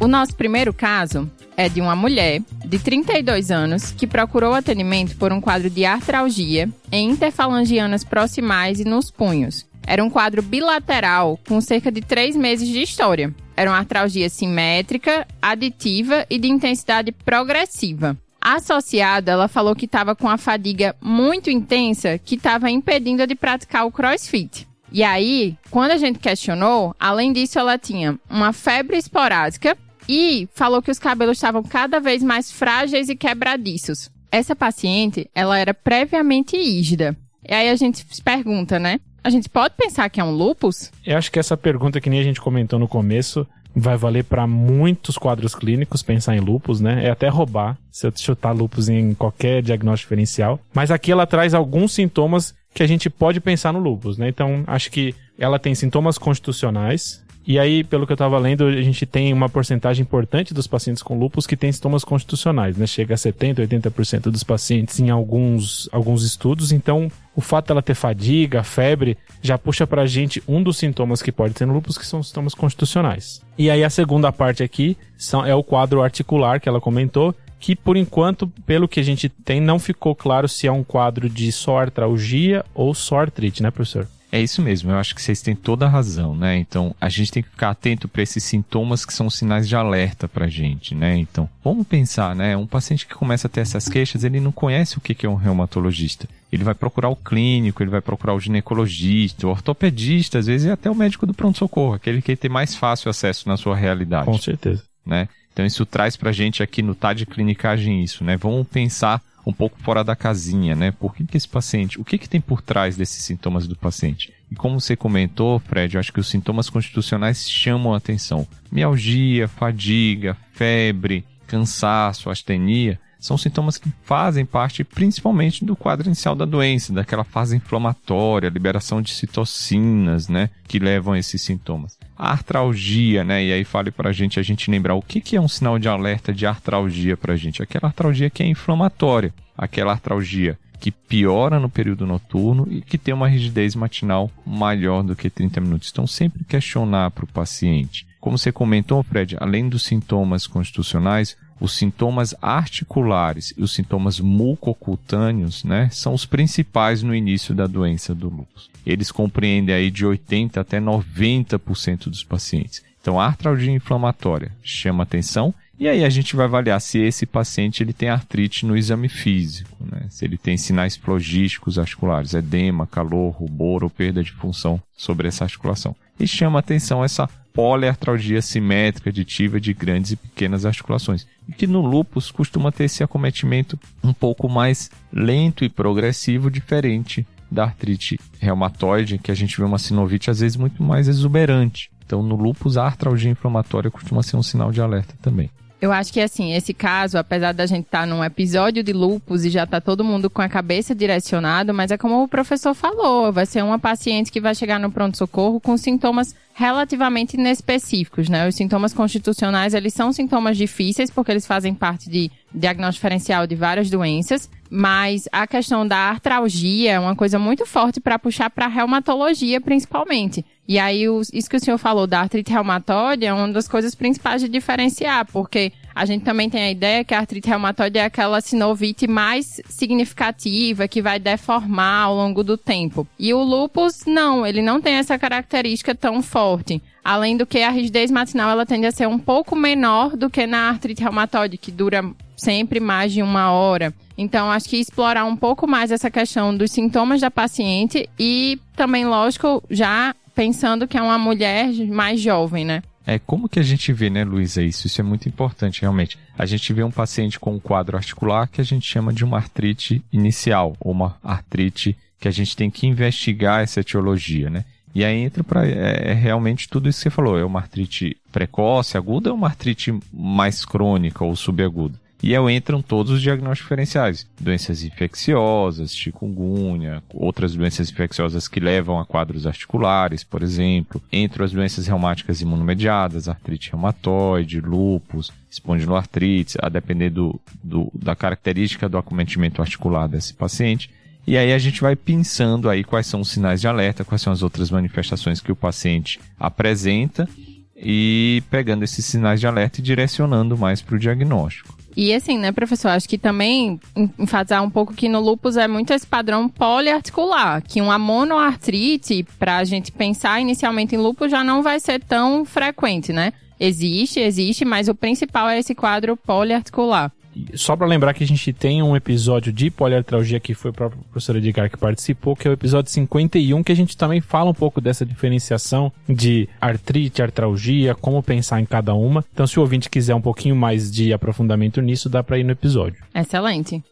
O 0.00 0.08
nosso 0.08 0.34
primeiro 0.34 0.72
caso 0.72 1.30
é 1.56 1.68
de 1.68 1.78
uma 1.78 1.94
mulher 1.94 2.40
de 2.70 2.78
32 2.78 3.50
anos 3.50 3.90
que 3.90 4.06
procurou 4.06 4.54
atendimento 4.54 5.16
por 5.16 5.32
um 5.32 5.40
quadro 5.40 5.68
de 5.68 5.84
artralgia 5.84 6.68
em 6.92 7.10
interfalangianas 7.10 8.04
proximais 8.04 8.78
e 8.78 8.84
nos 8.84 9.10
punhos. 9.10 9.66
Era 9.84 10.04
um 10.04 10.08
quadro 10.08 10.40
bilateral 10.40 11.36
com 11.48 11.60
cerca 11.60 11.90
de 11.90 12.00
3 12.00 12.36
meses 12.36 12.68
de 12.68 12.80
história. 12.80 13.34
Era 13.56 13.70
uma 13.70 13.78
artralgia 13.78 14.30
simétrica, 14.30 15.26
aditiva 15.42 16.24
e 16.30 16.38
de 16.38 16.46
intensidade 16.46 17.10
progressiva. 17.10 18.16
Associada, 18.40 19.32
ela 19.32 19.48
falou 19.48 19.74
que 19.74 19.86
estava 19.86 20.14
com 20.14 20.28
a 20.28 20.38
fadiga 20.38 20.94
muito 21.00 21.50
intensa 21.50 22.18
que 22.18 22.36
estava 22.36 22.70
impedindo 22.70 23.26
de 23.26 23.34
praticar 23.34 23.84
o 23.84 23.90
crossfit. 23.90 24.68
E 24.92 25.02
aí, 25.02 25.56
quando 25.70 25.90
a 25.90 25.96
gente 25.96 26.20
questionou, 26.20 26.94
além 27.00 27.32
disso, 27.32 27.58
ela 27.58 27.76
tinha 27.76 28.16
uma 28.30 28.52
febre 28.52 28.96
esporádica 28.96 29.76
e 30.10 30.48
falou 30.52 30.82
que 30.82 30.90
os 30.90 30.98
cabelos 30.98 31.36
estavam 31.36 31.62
cada 31.62 32.00
vez 32.00 32.20
mais 32.20 32.50
frágeis 32.50 33.08
e 33.08 33.14
quebradiços. 33.14 34.10
Essa 34.32 34.56
paciente, 34.56 35.30
ela 35.32 35.56
era 35.56 35.72
previamente 35.72 36.56
ígida. 36.56 37.16
E 37.48 37.54
aí 37.54 37.68
a 37.68 37.76
gente 37.76 38.04
se 38.10 38.20
pergunta, 38.20 38.76
né? 38.80 38.98
A 39.22 39.30
gente 39.30 39.48
pode 39.48 39.74
pensar 39.76 40.10
que 40.10 40.20
é 40.20 40.24
um 40.24 40.32
lupus? 40.32 40.90
Eu 41.06 41.16
acho 41.16 41.30
que 41.30 41.38
essa 41.38 41.56
pergunta 41.56 42.00
que 42.00 42.10
nem 42.10 42.18
a 42.18 42.24
gente 42.24 42.40
comentou 42.40 42.76
no 42.76 42.88
começo 42.88 43.46
vai 43.74 43.96
valer 43.96 44.24
para 44.24 44.48
muitos 44.48 45.16
quadros 45.16 45.54
clínicos 45.54 46.02
pensar 46.02 46.34
em 46.34 46.40
lupus, 46.40 46.80
né? 46.80 47.06
É 47.06 47.10
até 47.10 47.28
roubar 47.28 47.78
se 47.88 48.04
eu 48.04 48.12
chutar 48.16 48.50
lupus 48.50 48.88
em 48.88 49.14
qualquer 49.14 49.62
diagnóstico 49.62 50.08
diferencial. 50.08 50.58
Mas 50.74 50.90
aqui 50.90 51.12
ela 51.12 51.24
traz 51.24 51.54
alguns 51.54 51.92
sintomas 51.92 52.52
que 52.74 52.82
a 52.82 52.86
gente 52.86 53.08
pode 53.08 53.40
pensar 53.40 53.72
no 53.72 53.78
lupus, 53.78 54.18
né? 54.18 54.28
Então, 54.28 54.64
acho 54.66 54.90
que 54.90 55.14
ela 55.38 55.58
tem 55.58 55.72
sintomas 55.72 56.18
constitucionais. 56.18 57.22
E 57.46 57.58
aí, 57.58 57.82
pelo 57.82 58.06
que 58.06 58.12
eu 58.12 58.16
tava 58.16 58.38
lendo, 58.38 58.66
a 58.66 58.82
gente 58.82 59.06
tem 59.06 59.32
uma 59.32 59.48
porcentagem 59.48 60.02
importante 60.02 60.52
dos 60.52 60.66
pacientes 60.66 61.02
com 61.02 61.18
lupus 61.18 61.46
que 61.46 61.56
tem 61.56 61.72
sintomas 61.72 62.04
constitucionais, 62.04 62.76
né? 62.76 62.86
Chega 62.86 63.14
a 63.14 63.16
70, 63.16 63.62
80% 63.66 64.30
dos 64.30 64.44
pacientes 64.44 65.00
em 65.00 65.10
alguns, 65.10 65.88
alguns 65.90 66.22
estudos. 66.22 66.70
Então, 66.70 67.10
o 67.34 67.40
fato 67.40 67.68
dela 67.68 67.82
ter 67.82 67.94
fadiga, 67.94 68.62
febre, 68.62 69.16
já 69.40 69.56
puxa 69.56 69.86
pra 69.86 70.06
gente 70.06 70.42
um 70.46 70.62
dos 70.62 70.76
sintomas 70.76 71.22
que 71.22 71.32
pode 71.32 71.54
ter 71.54 71.66
no 71.66 71.72
lupus, 71.72 71.96
que 71.96 72.06
são 72.06 72.22
sintomas 72.22 72.54
constitucionais. 72.54 73.40
E 73.56 73.70
aí, 73.70 73.82
a 73.82 73.90
segunda 73.90 74.30
parte 74.30 74.62
aqui 74.62 74.96
são, 75.16 75.44
é 75.44 75.54
o 75.54 75.64
quadro 75.64 76.02
articular 76.02 76.60
que 76.60 76.68
ela 76.68 76.80
comentou, 76.80 77.34
que 77.58 77.74
por 77.74 77.96
enquanto, 77.96 78.48
pelo 78.66 78.88
que 78.88 79.00
a 79.00 79.04
gente 79.04 79.28
tem, 79.28 79.60
não 79.60 79.78
ficou 79.78 80.14
claro 80.14 80.48
se 80.48 80.66
é 80.66 80.72
um 80.72 80.84
quadro 80.84 81.28
de 81.28 81.50
só 81.52 81.78
artralgia 81.78 82.64
ou 82.74 82.94
só 82.94 83.20
artrite, 83.20 83.62
né, 83.62 83.70
professor? 83.70 84.06
É 84.32 84.40
isso 84.40 84.62
mesmo, 84.62 84.92
eu 84.92 84.96
acho 84.96 85.14
que 85.14 85.20
vocês 85.20 85.42
têm 85.42 85.56
toda 85.56 85.86
a 85.86 85.88
razão, 85.88 86.36
né? 86.36 86.56
Então, 86.56 86.94
a 87.00 87.08
gente 87.08 87.32
tem 87.32 87.42
que 87.42 87.48
ficar 87.48 87.70
atento 87.70 88.06
para 88.06 88.22
esses 88.22 88.44
sintomas 88.44 89.04
que 89.04 89.12
são 89.12 89.28
sinais 89.28 89.68
de 89.68 89.74
alerta 89.74 90.28
pra 90.28 90.46
gente, 90.46 90.94
né? 90.94 91.16
Então, 91.16 91.48
vamos 91.64 91.86
pensar, 91.86 92.36
né? 92.36 92.56
Um 92.56 92.66
paciente 92.66 93.06
que 93.06 93.14
começa 93.14 93.48
a 93.48 93.50
ter 93.50 93.60
essas 93.60 93.88
queixas, 93.88 94.22
ele 94.22 94.38
não 94.38 94.52
conhece 94.52 94.98
o 94.98 95.00
que 95.00 95.26
é 95.26 95.28
um 95.28 95.34
reumatologista. 95.34 96.28
Ele 96.52 96.62
vai 96.62 96.74
procurar 96.74 97.08
o 97.08 97.16
clínico, 97.16 97.82
ele 97.82 97.90
vai 97.90 98.00
procurar 98.00 98.34
o 98.34 98.40
ginecologista, 98.40 99.46
o 99.46 99.50
ortopedista, 99.50 100.38
às 100.38 100.46
vezes 100.46 100.68
e 100.68 100.70
até 100.70 100.88
o 100.88 100.94
médico 100.94 101.26
do 101.26 101.34
pronto-socorro, 101.34 101.94
aquele 101.94 102.22
que 102.22 102.36
tem 102.36 102.50
mais 102.50 102.76
fácil 102.76 103.10
acesso 103.10 103.48
na 103.48 103.56
sua 103.56 103.74
realidade. 103.74 104.26
Com 104.26 104.38
certeza. 104.38 104.84
Né? 105.04 105.28
Então, 105.52 105.66
isso 105.66 105.84
traz 105.84 106.16
pra 106.16 106.30
gente 106.30 106.62
aqui 106.62 106.82
no 106.82 106.94
TAD 106.94 107.26
Clinicagem 107.26 108.02
isso, 108.04 108.22
né? 108.22 108.36
Vamos 108.36 108.66
pensar 108.68 109.20
um 109.46 109.52
pouco 109.52 109.78
fora 109.80 110.04
da 110.04 110.14
casinha, 110.14 110.74
né? 110.74 110.90
Por 110.90 111.14
que, 111.14 111.24
que 111.24 111.36
esse 111.36 111.48
paciente, 111.48 112.00
o 112.00 112.04
que, 112.04 112.18
que 112.18 112.28
tem 112.28 112.40
por 112.40 112.62
trás 112.62 112.96
desses 112.96 113.22
sintomas 113.22 113.66
do 113.66 113.76
paciente? 113.76 114.32
E 114.50 114.54
como 114.54 114.80
você 114.80 114.96
comentou, 114.96 115.58
Fred, 115.60 115.94
eu 115.94 116.00
acho 116.00 116.12
que 116.12 116.20
os 116.20 116.28
sintomas 116.28 116.68
constitucionais 116.68 117.48
chamam 117.48 117.94
a 117.94 117.96
atenção. 117.96 118.46
Mialgia, 118.70 119.48
fadiga, 119.48 120.36
febre, 120.52 121.24
cansaço, 121.46 122.30
astenia, 122.30 122.98
são 123.20 123.36
sintomas 123.36 123.76
que 123.76 123.92
fazem 124.02 124.46
parte 124.46 124.82
principalmente 124.82 125.64
do 125.64 125.76
quadro 125.76 126.08
inicial 126.08 126.34
da 126.34 126.46
doença, 126.46 126.92
daquela 126.92 127.22
fase 127.22 127.54
inflamatória, 127.54 128.48
liberação 128.48 129.02
de 129.02 129.12
citocinas, 129.12 130.28
né, 130.28 130.48
que 130.66 130.78
levam 130.78 131.12
a 131.12 131.18
esses 131.18 131.42
sintomas. 131.42 131.98
A 132.22 132.32
artralgia, 132.32 133.24
né, 133.24 133.42
e 133.42 133.50
aí 133.50 133.64
fale 133.64 133.90
pra 133.90 134.12
gente 134.12 134.38
a 134.38 134.42
gente 134.42 134.70
lembrar 134.70 134.94
o 134.94 135.00
que, 135.00 135.22
que 135.22 135.36
é 135.36 135.40
um 135.40 135.48
sinal 135.48 135.78
de 135.78 135.88
alerta 135.88 136.34
de 136.34 136.44
artralgia 136.44 137.16
pra 137.16 137.34
gente. 137.34 137.62
Aquela 137.62 137.86
artralgia 137.86 138.28
que 138.28 138.42
é 138.42 138.46
inflamatória, 138.46 139.32
aquela 139.56 139.92
artralgia 139.92 140.58
que 140.78 140.90
piora 140.90 141.58
no 141.58 141.70
período 141.70 142.06
noturno 142.06 142.68
e 142.70 142.82
que 142.82 142.98
tem 142.98 143.14
uma 143.14 143.26
rigidez 143.26 143.74
matinal 143.74 144.30
maior 144.44 145.02
do 145.02 145.16
que 145.16 145.30
30 145.30 145.62
minutos. 145.62 145.88
Então, 145.90 146.06
sempre 146.06 146.44
questionar 146.44 147.10
para 147.10 147.24
o 147.24 147.28
paciente. 147.28 148.06
Como 148.20 148.36
você 148.36 148.52
comentou, 148.52 149.02
Fred, 149.02 149.38
além 149.40 149.66
dos 149.66 149.84
sintomas 149.84 150.46
constitucionais, 150.46 151.38
os 151.58 151.72
sintomas 151.72 152.34
articulares 152.42 153.54
e 153.56 153.62
os 153.62 153.72
sintomas 153.72 154.20
mucocutâneos, 154.20 155.64
né, 155.64 155.88
são 155.90 156.12
os 156.12 156.26
principais 156.26 157.02
no 157.02 157.14
início 157.14 157.54
da 157.54 157.66
doença 157.66 158.14
do 158.14 158.28
lúpus. 158.28 158.69
Eles 158.84 159.10
compreendem 159.10 159.74
aí 159.74 159.90
de 159.90 160.04
80 160.04 160.60
até 160.60 160.80
90% 160.80 162.08
dos 162.08 162.24
pacientes. 162.24 162.82
Então, 163.00 163.18
a 163.18 163.26
artralgia 163.26 163.72
inflamatória 163.72 164.52
chama 164.62 165.02
atenção 165.02 165.54
e 165.80 165.88
aí 165.88 166.04
a 166.04 166.10
gente 166.10 166.36
vai 166.36 166.44
avaliar 166.44 166.78
se 166.78 166.98
esse 166.98 167.24
paciente 167.24 167.82
ele 167.82 167.94
tem 167.94 168.10
artrite 168.10 168.66
no 168.66 168.76
exame 168.76 169.08
físico, 169.08 169.74
né? 169.80 170.08
se 170.10 170.26
ele 170.26 170.36
tem 170.36 170.58
sinais 170.58 170.94
flogísticos 170.94 171.78
articulares, 171.78 172.34
edema, 172.34 172.86
calor, 172.86 173.30
rubor 173.30 173.82
ou 173.82 173.88
perda 173.88 174.22
de 174.22 174.30
função 174.30 174.78
sobre 174.94 175.28
essa 175.28 175.44
articulação. 175.44 175.96
E 176.18 176.26
chama 176.26 176.58
atenção 176.58 177.02
essa 177.02 177.26
poliartralgia 177.54 178.42
simétrica 178.42 179.08
aditiva 179.08 179.58
de 179.58 179.72
grandes 179.72 180.12
e 180.12 180.16
pequenas 180.16 180.66
articulações, 180.66 181.26
e 181.48 181.52
que 181.52 181.66
no 181.66 181.80
lúpus 181.80 182.30
costuma 182.30 182.70
ter 182.70 182.84
esse 182.84 183.02
acometimento 183.02 183.80
um 184.04 184.12
pouco 184.12 184.50
mais 184.50 184.90
lento 185.10 185.64
e 185.64 185.70
progressivo, 185.70 186.50
diferente 186.50 187.26
da 187.50 187.64
artrite 187.64 188.18
reumatoide, 188.38 189.18
que 189.18 189.30
a 189.30 189.34
gente 189.34 189.56
vê 189.56 189.64
uma 189.64 189.78
sinovite 189.78 190.30
às 190.30 190.40
vezes 190.40 190.56
muito 190.56 190.82
mais 190.82 191.08
exuberante. 191.08 191.90
Então, 192.04 192.22
no 192.22 192.36
lúpus, 192.36 192.76
a 192.76 192.84
artralgia 192.84 193.30
inflamatória 193.30 193.90
costuma 193.90 194.22
ser 194.22 194.36
um 194.36 194.42
sinal 194.42 194.72
de 194.72 194.80
alerta 194.80 195.14
também. 195.22 195.50
Eu 195.80 195.92
acho 195.92 196.12
que 196.12 196.20
assim, 196.20 196.52
esse 196.52 196.74
caso, 196.74 197.16
apesar 197.16 197.52
da 197.52 197.64
gente 197.64 197.86
estar 197.86 198.00
tá 198.00 198.06
num 198.06 198.22
episódio 198.22 198.82
de 198.82 198.92
lupus 198.92 199.44
e 199.44 199.50
já 199.50 199.66
tá 199.66 199.80
todo 199.80 200.04
mundo 200.04 200.28
com 200.28 200.42
a 200.42 200.48
cabeça 200.48 200.94
direcionado, 200.94 201.72
mas 201.72 201.90
é 201.90 201.96
como 201.96 202.22
o 202.22 202.28
professor 202.28 202.74
falou, 202.74 203.32
vai 203.32 203.46
ser 203.46 203.64
uma 203.64 203.78
paciente 203.78 204.30
que 204.30 204.42
vai 204.42 204.54
chegar 204.54 204.78
no 204.78 204.92
pronto 204.92 205.16
socorro 205.16 205.58
com 205.58 205.78
sintomas 205.78 206.34
relativamente 206.52 207.38
inespecíficos, 207.38 208.28
né? 208.28 208.46
Os 208.46 208.54
sintomas 208.54 208.92
constitucionais, 208.92 209.72
eles 209.72 209.94
são 209.94 210.12
sintomas 210.12 210.58
difíceis 210.58 211.10
porque 211.10 211.30
eles 211.30 211.46
fazem 211.46 211.74
parte 211.74 212.10
de 212.10 212.30
diagnóstico 212.54 213.00
diferencial 213.00 213.46
de 213.46 213.54
várias 213.54 213.88
doenças, 213.88 214.50
mas 214.68 215.26
a 215.32 215.46
questão 215.46 215.86
da 215.88 215.96
artralgia 215.96 216.92
é 216.92 217.00
uma 217.00 217.16
coisa 217.16 217.38
muito 217.38 217.64
forte 217.64 217.98
para 218.00 218.18
puxar 218.18 218.50
para 218.50 218.66
a 218.66 218.68
reumatologia, 218.68 219.58
principalmente. 219.60 220.44
E 220.70 220.78
aí, 220.78 221.02
isso 221.32 221.50
que 221.50 221.56
o 221.56 221.60
senhor 221.60 221.78
falou 221.78 222.06
da 222.06 222.20
artrite 222.20 222.52
reumatoide 222.52 223.26
é 223.26 223.34
uma 223.34 223.48
das 223.48 223.66
coisas 223.66 223.92
principais 223.92 224.40
de 224.40 224.48
diferenciar, 224.48 225.26
porque 225.32 225.72
a 225.92 226.04
gente 226.04 226.24
também 226.24 226.48
tem 226.48 226.62
a 226.62 226.70
ideia 226.70 227.02
que 227.02 227.12
a 227.12 227.18
artrite 227.18 227.48
reumatoide 227.48 227.98
é 227.98 228.04
aquela 228.04 228.40
sinovite 228.40 229.08
mais 229.08 229.60
significativa, 229.68 230.86
que 230.86 231.02
vai 231.02 231.18
deformar 231.18 232.04
ao 232.04 232.14
longo 232.14 232.44
do 232.44 232.56
tempo. 232.56 233.04
E 233.18 233.34
o 233.34 233.42
lúpus, 233.42 234.04
não, 234.06 234.46
ele 234.46 234.62
não 234.62 234.80
tem 234.80 234.94
essa 234.94 235.18
característica 235.18 235.92
tão 235.92 236.22
forte. 236.22 236.80
Além 237.02 237.36
do 237.36 237.46
que 237.46 237.62
a 237.62 237.70
rigidez 237.70 238.08
matinal 238.08 238.48
ela 238.48 238.64
tende 238.64 238.86
a 238.86 238.92
ser 238.92 239.08
um 239.08 239.18
pouco 239.18 239.56
menor 239.56 240.16
do 240.16 240.30
que 240.30 240.46
na 240.46 240.68
artrite 240.68 241.02
reumatoide, 241.02 241.58
que 241.58 241.72
dura 241.72 242.08
sempre 242.36 242.78
mais 242.78 243.12
de 243.12 243.22
uma 243.22 243.50
hora. 243.50 243.92
Então, 244.16 244.52
acho 244.52 244.68
que 244.68 244.76
explorar 244.76 245.24
um 245.24 245.34
pouco 245.34 245.66
mais 245.66 245.90
essa 245.90 246.12
questão 246.12 246.56
dos 246.56 246.70
sintomas 246.70 247.20
da 247.20 247.30
paciente 247.30 248.08
e 248.16 248.56
também, 248.76 249.04
lógico, 249.04 249.62
já 249.68 250.14
pensando 250.40 250.88
que 250.88 250.96
é 250.96 251.02
uma 251.02 251.18
mulher 251.18 251.70
mais 251.88 252.18
jovem, 252.18 252.64
né? 252.64 252.82
É, 253.06 253.18
como 253.18 253.46
que 253.46 253.60
a 253.60 253.62
gente 253.62 253.92
vê, 253.92 254.08
né, 254.08 254.24
Luísa, 254.24 254.62
isso? 254.62 254.86
Isso 254.86 254.98
é 254.98 255.04
muito 255.04 255.28
importante, 255.28 255.82
realmente. 255.82 256.18
A 256.38 256.46
gente 256.46 256.72
vê 256.72 256.82
um 256.82 256.90
paciente 256.90 257.38
com 257.38 257.56
um 257.56 257.60
quadro 257.60 257.94
articular 257.94 258.48
que 258.48 258.58
a 258.58 258.64
gente 258.64 258.86
chama 258.86 259.12
de 259.12 259.22
uma 259.22 259.36
artrite 259.36 260.02
inicial, 260.10 260.74
ou 260.80 260.92
uma 260.92 261.18
artrite 261.22 261.94
que 262.18 262.26
a 262.26 262.30
gente 262.30 262.56
tem 262.56 262.70
que 262.70 262.86
investigar 262.86 263.60
essa 263.60 263.80
etiologia, 263.80 264.48
né? 264.48 264.64
E 264.94 265.04
aí 265.04 265.18
entra 265.18 265.44
para 265.44 265.68
é, 265.68 266.10
é, 266.10 266.12
realmente 266.14 266.70
tudo 266.70 266.88
isso 266.88 267.00
que 267.00 267.02
você 267.02 267.10
falou. 267.10 267.38
É 267.38 267.44
uma 267.44 267.60
artrite 267.60 268.16
precoce, 268.32 268.96
aguda 268.96 269.30
ou 269.30 269.36
uma 269.36 269.48
artrite 269.48 269.92
mais 270.10 270.64
crônica 270.64 271.22
ou 271.22 271.36
subaguda? 271.36 271.98
E 272.22 272.36
aí 272.36 272.54
entram 272.54 272.82
todos 272.82 273.12
os 273.12 273.22
diagnósticos 273.22 273.64
diferenciais. 273.64 274.26
Doenças 274.38 274.82
infecciosas, 274.82 275.96
chikungunya, 275.96 277.02
outras 277.14 277.54
doenças 277.54 277.90
infecciosas 277.90 278.46
que 278.46 278.60
levam 278.60 279.00
a 279.00 279.06
quadros 279.06 279.46
articulares, 279.46 280.22
por 280.22 280.42
exemplo. 280.42 281.02
Entram 281.10 281.44
as 281.44 281.52
doenças 281.52 281.86
reumáticas 281.86 282.40
imunomediadas, 282.42 283.28
artrite 283.28 283.70
reumatoide, 283.70 284.60
lúpus, 284.60 285.32
espondiloartrite, 285.50 286.58
a 286.60 286.68
depender 286.68 287.10
do, 287.10 287.40
do, 287.62 287.90
da 287.94 288.14
característica 288.14 288.88
do 288.88 288.98
acometimento 288.98 289.62
articular 289.62 290.06
desse 290.06 290.34
paciente. 290.34 290.90
E 291.26 291.38
aí 291.38 291.52
a 291.52 291.58
gente 291.58 291.80
vai 291.80 291.96
pensando 291.96 292.68
aí 292.68 292.84
quais 292.84 293.06
são 293.06 293.20
os 293.20 293.30
sinais 293.30 293.60
de 293.60 293.68
alerta, 293.68 294.04
quais 294.04 294.20
são 294.20 294.32
as 294.32 294.42
outras 294.42 294.70
manifestações 294.70 295.40
que 295.40 295.52
o 295.52 295.56
paciente 295.56 296.20
apresenta 296.38 297.28
e 297.76 298.42
pegando 298.50 298.82
esses 298.82 299.06
sinais 299.06 299.40
de 299.40 299.46
alerta 299.46 299.80
e 299.80 299.82
direcionando 299.82 300.56
mais 300.56 300.82
para 300.82 300.96
o 300.96 300.98
diagnóstico. 300.98 301.79
E 301.96 302.14
assim, 302.14 302.38
né, 302.38 302.52
professor, 302.52 302.88
acho 302.88 303.08
que 303.08 303.18
também 303.18 303.80
enfatizar 304.18 304.62
um 304.62 304.70
pouco 304.70 304.94
que 304.94 305.08
no 305.08 305.20
lúpus 305.20 305.56
é 305.56 305.66
muito 305.66 305.92
esse 305.92 306.06
padrão 306.06 306.48
poliarticular, 306.48 307.62
que 307.62 307.80
uma 307.80 307.98
monoartrite, 307.98 309.26
para 309.38 309.58
a 309.58 309.64
gente 309.64 309.90
pensar 309.90 310.40
inicialmente 310.40 310.94
em 310.94 310.98
lúpus, 310.98 311.30
já 311.30 311.42
não 311.42 311.62
vai 311.62 311.80
ser 311.80 312.02
tão 312.02 312.44
frequente, 312.44 313.12
né? 313.12 313.32
Existe, 313.58 314.20
existe, 314.20 314.64
mas 314.64 314.88
o 314.88 314.94
principal 314.94 315.48
é 315.48 315.58
esse 315.58 315.74
quadro 315.74 316.16
poliarticular. 316.16 317.12
Só 317.54 317.76
para 317.76 317.86
lembrar 317.86 318.14
que 318.14 318.24
a 318.24 318.26
gente 318.26 318.52
tem 318.52 318.82
um 318.82 318.96
episódio 318.96 319.52
de 319.52 319.70
poliartralgia 319.70 320.40
que 320.40 320.54
foi 320.54 320.70
a 320.70 320.74
própria 320.74 321.00
professora 321.10 321.38
Edgar 321.38 321.70
que 321.70 321.76
participou, 321.76 322.34
que 322.34 322.46
é 322.46 322.50
o 322.50 322.54
episódio 322.54 322.90
51, 322.90 323.62
que 323.62 323.72
a 323.72 323.76
gente 323.76 323.96
também 323.96 324.20
fala 324.20 324.50
um 324.50 324.54
pouco 324.54 324.80
dessa 324.80 325.06
diferenciação 325.06 325.92
de 326.08 326.48
artrite, 326.60 327.22
artralgia, 327.22 327.94
como 327.94 328.22
pensar 328.22 328.60
em 328.60 328.66
cada 328.66 328.94
uma. 328.94 329.24
Então, 329.32 329.46
se 329.46 329.58
o 329.58 329.62
ouvinte 329.62 329.88
quiser 329.88 330.14
um 330.14 330.20
pouquinho 330.20 330.56
mais 330.56 330.90
de 330.90 331.12
aprofundamento 331.12 331.80
nisso, 331.80 332.08
dá 332.08 332.22
para 332.22 332.38
ir 332.38 332.44
no 332.44 332.52
episódio. 332.52 333.02
Excelente. 333.14 333.82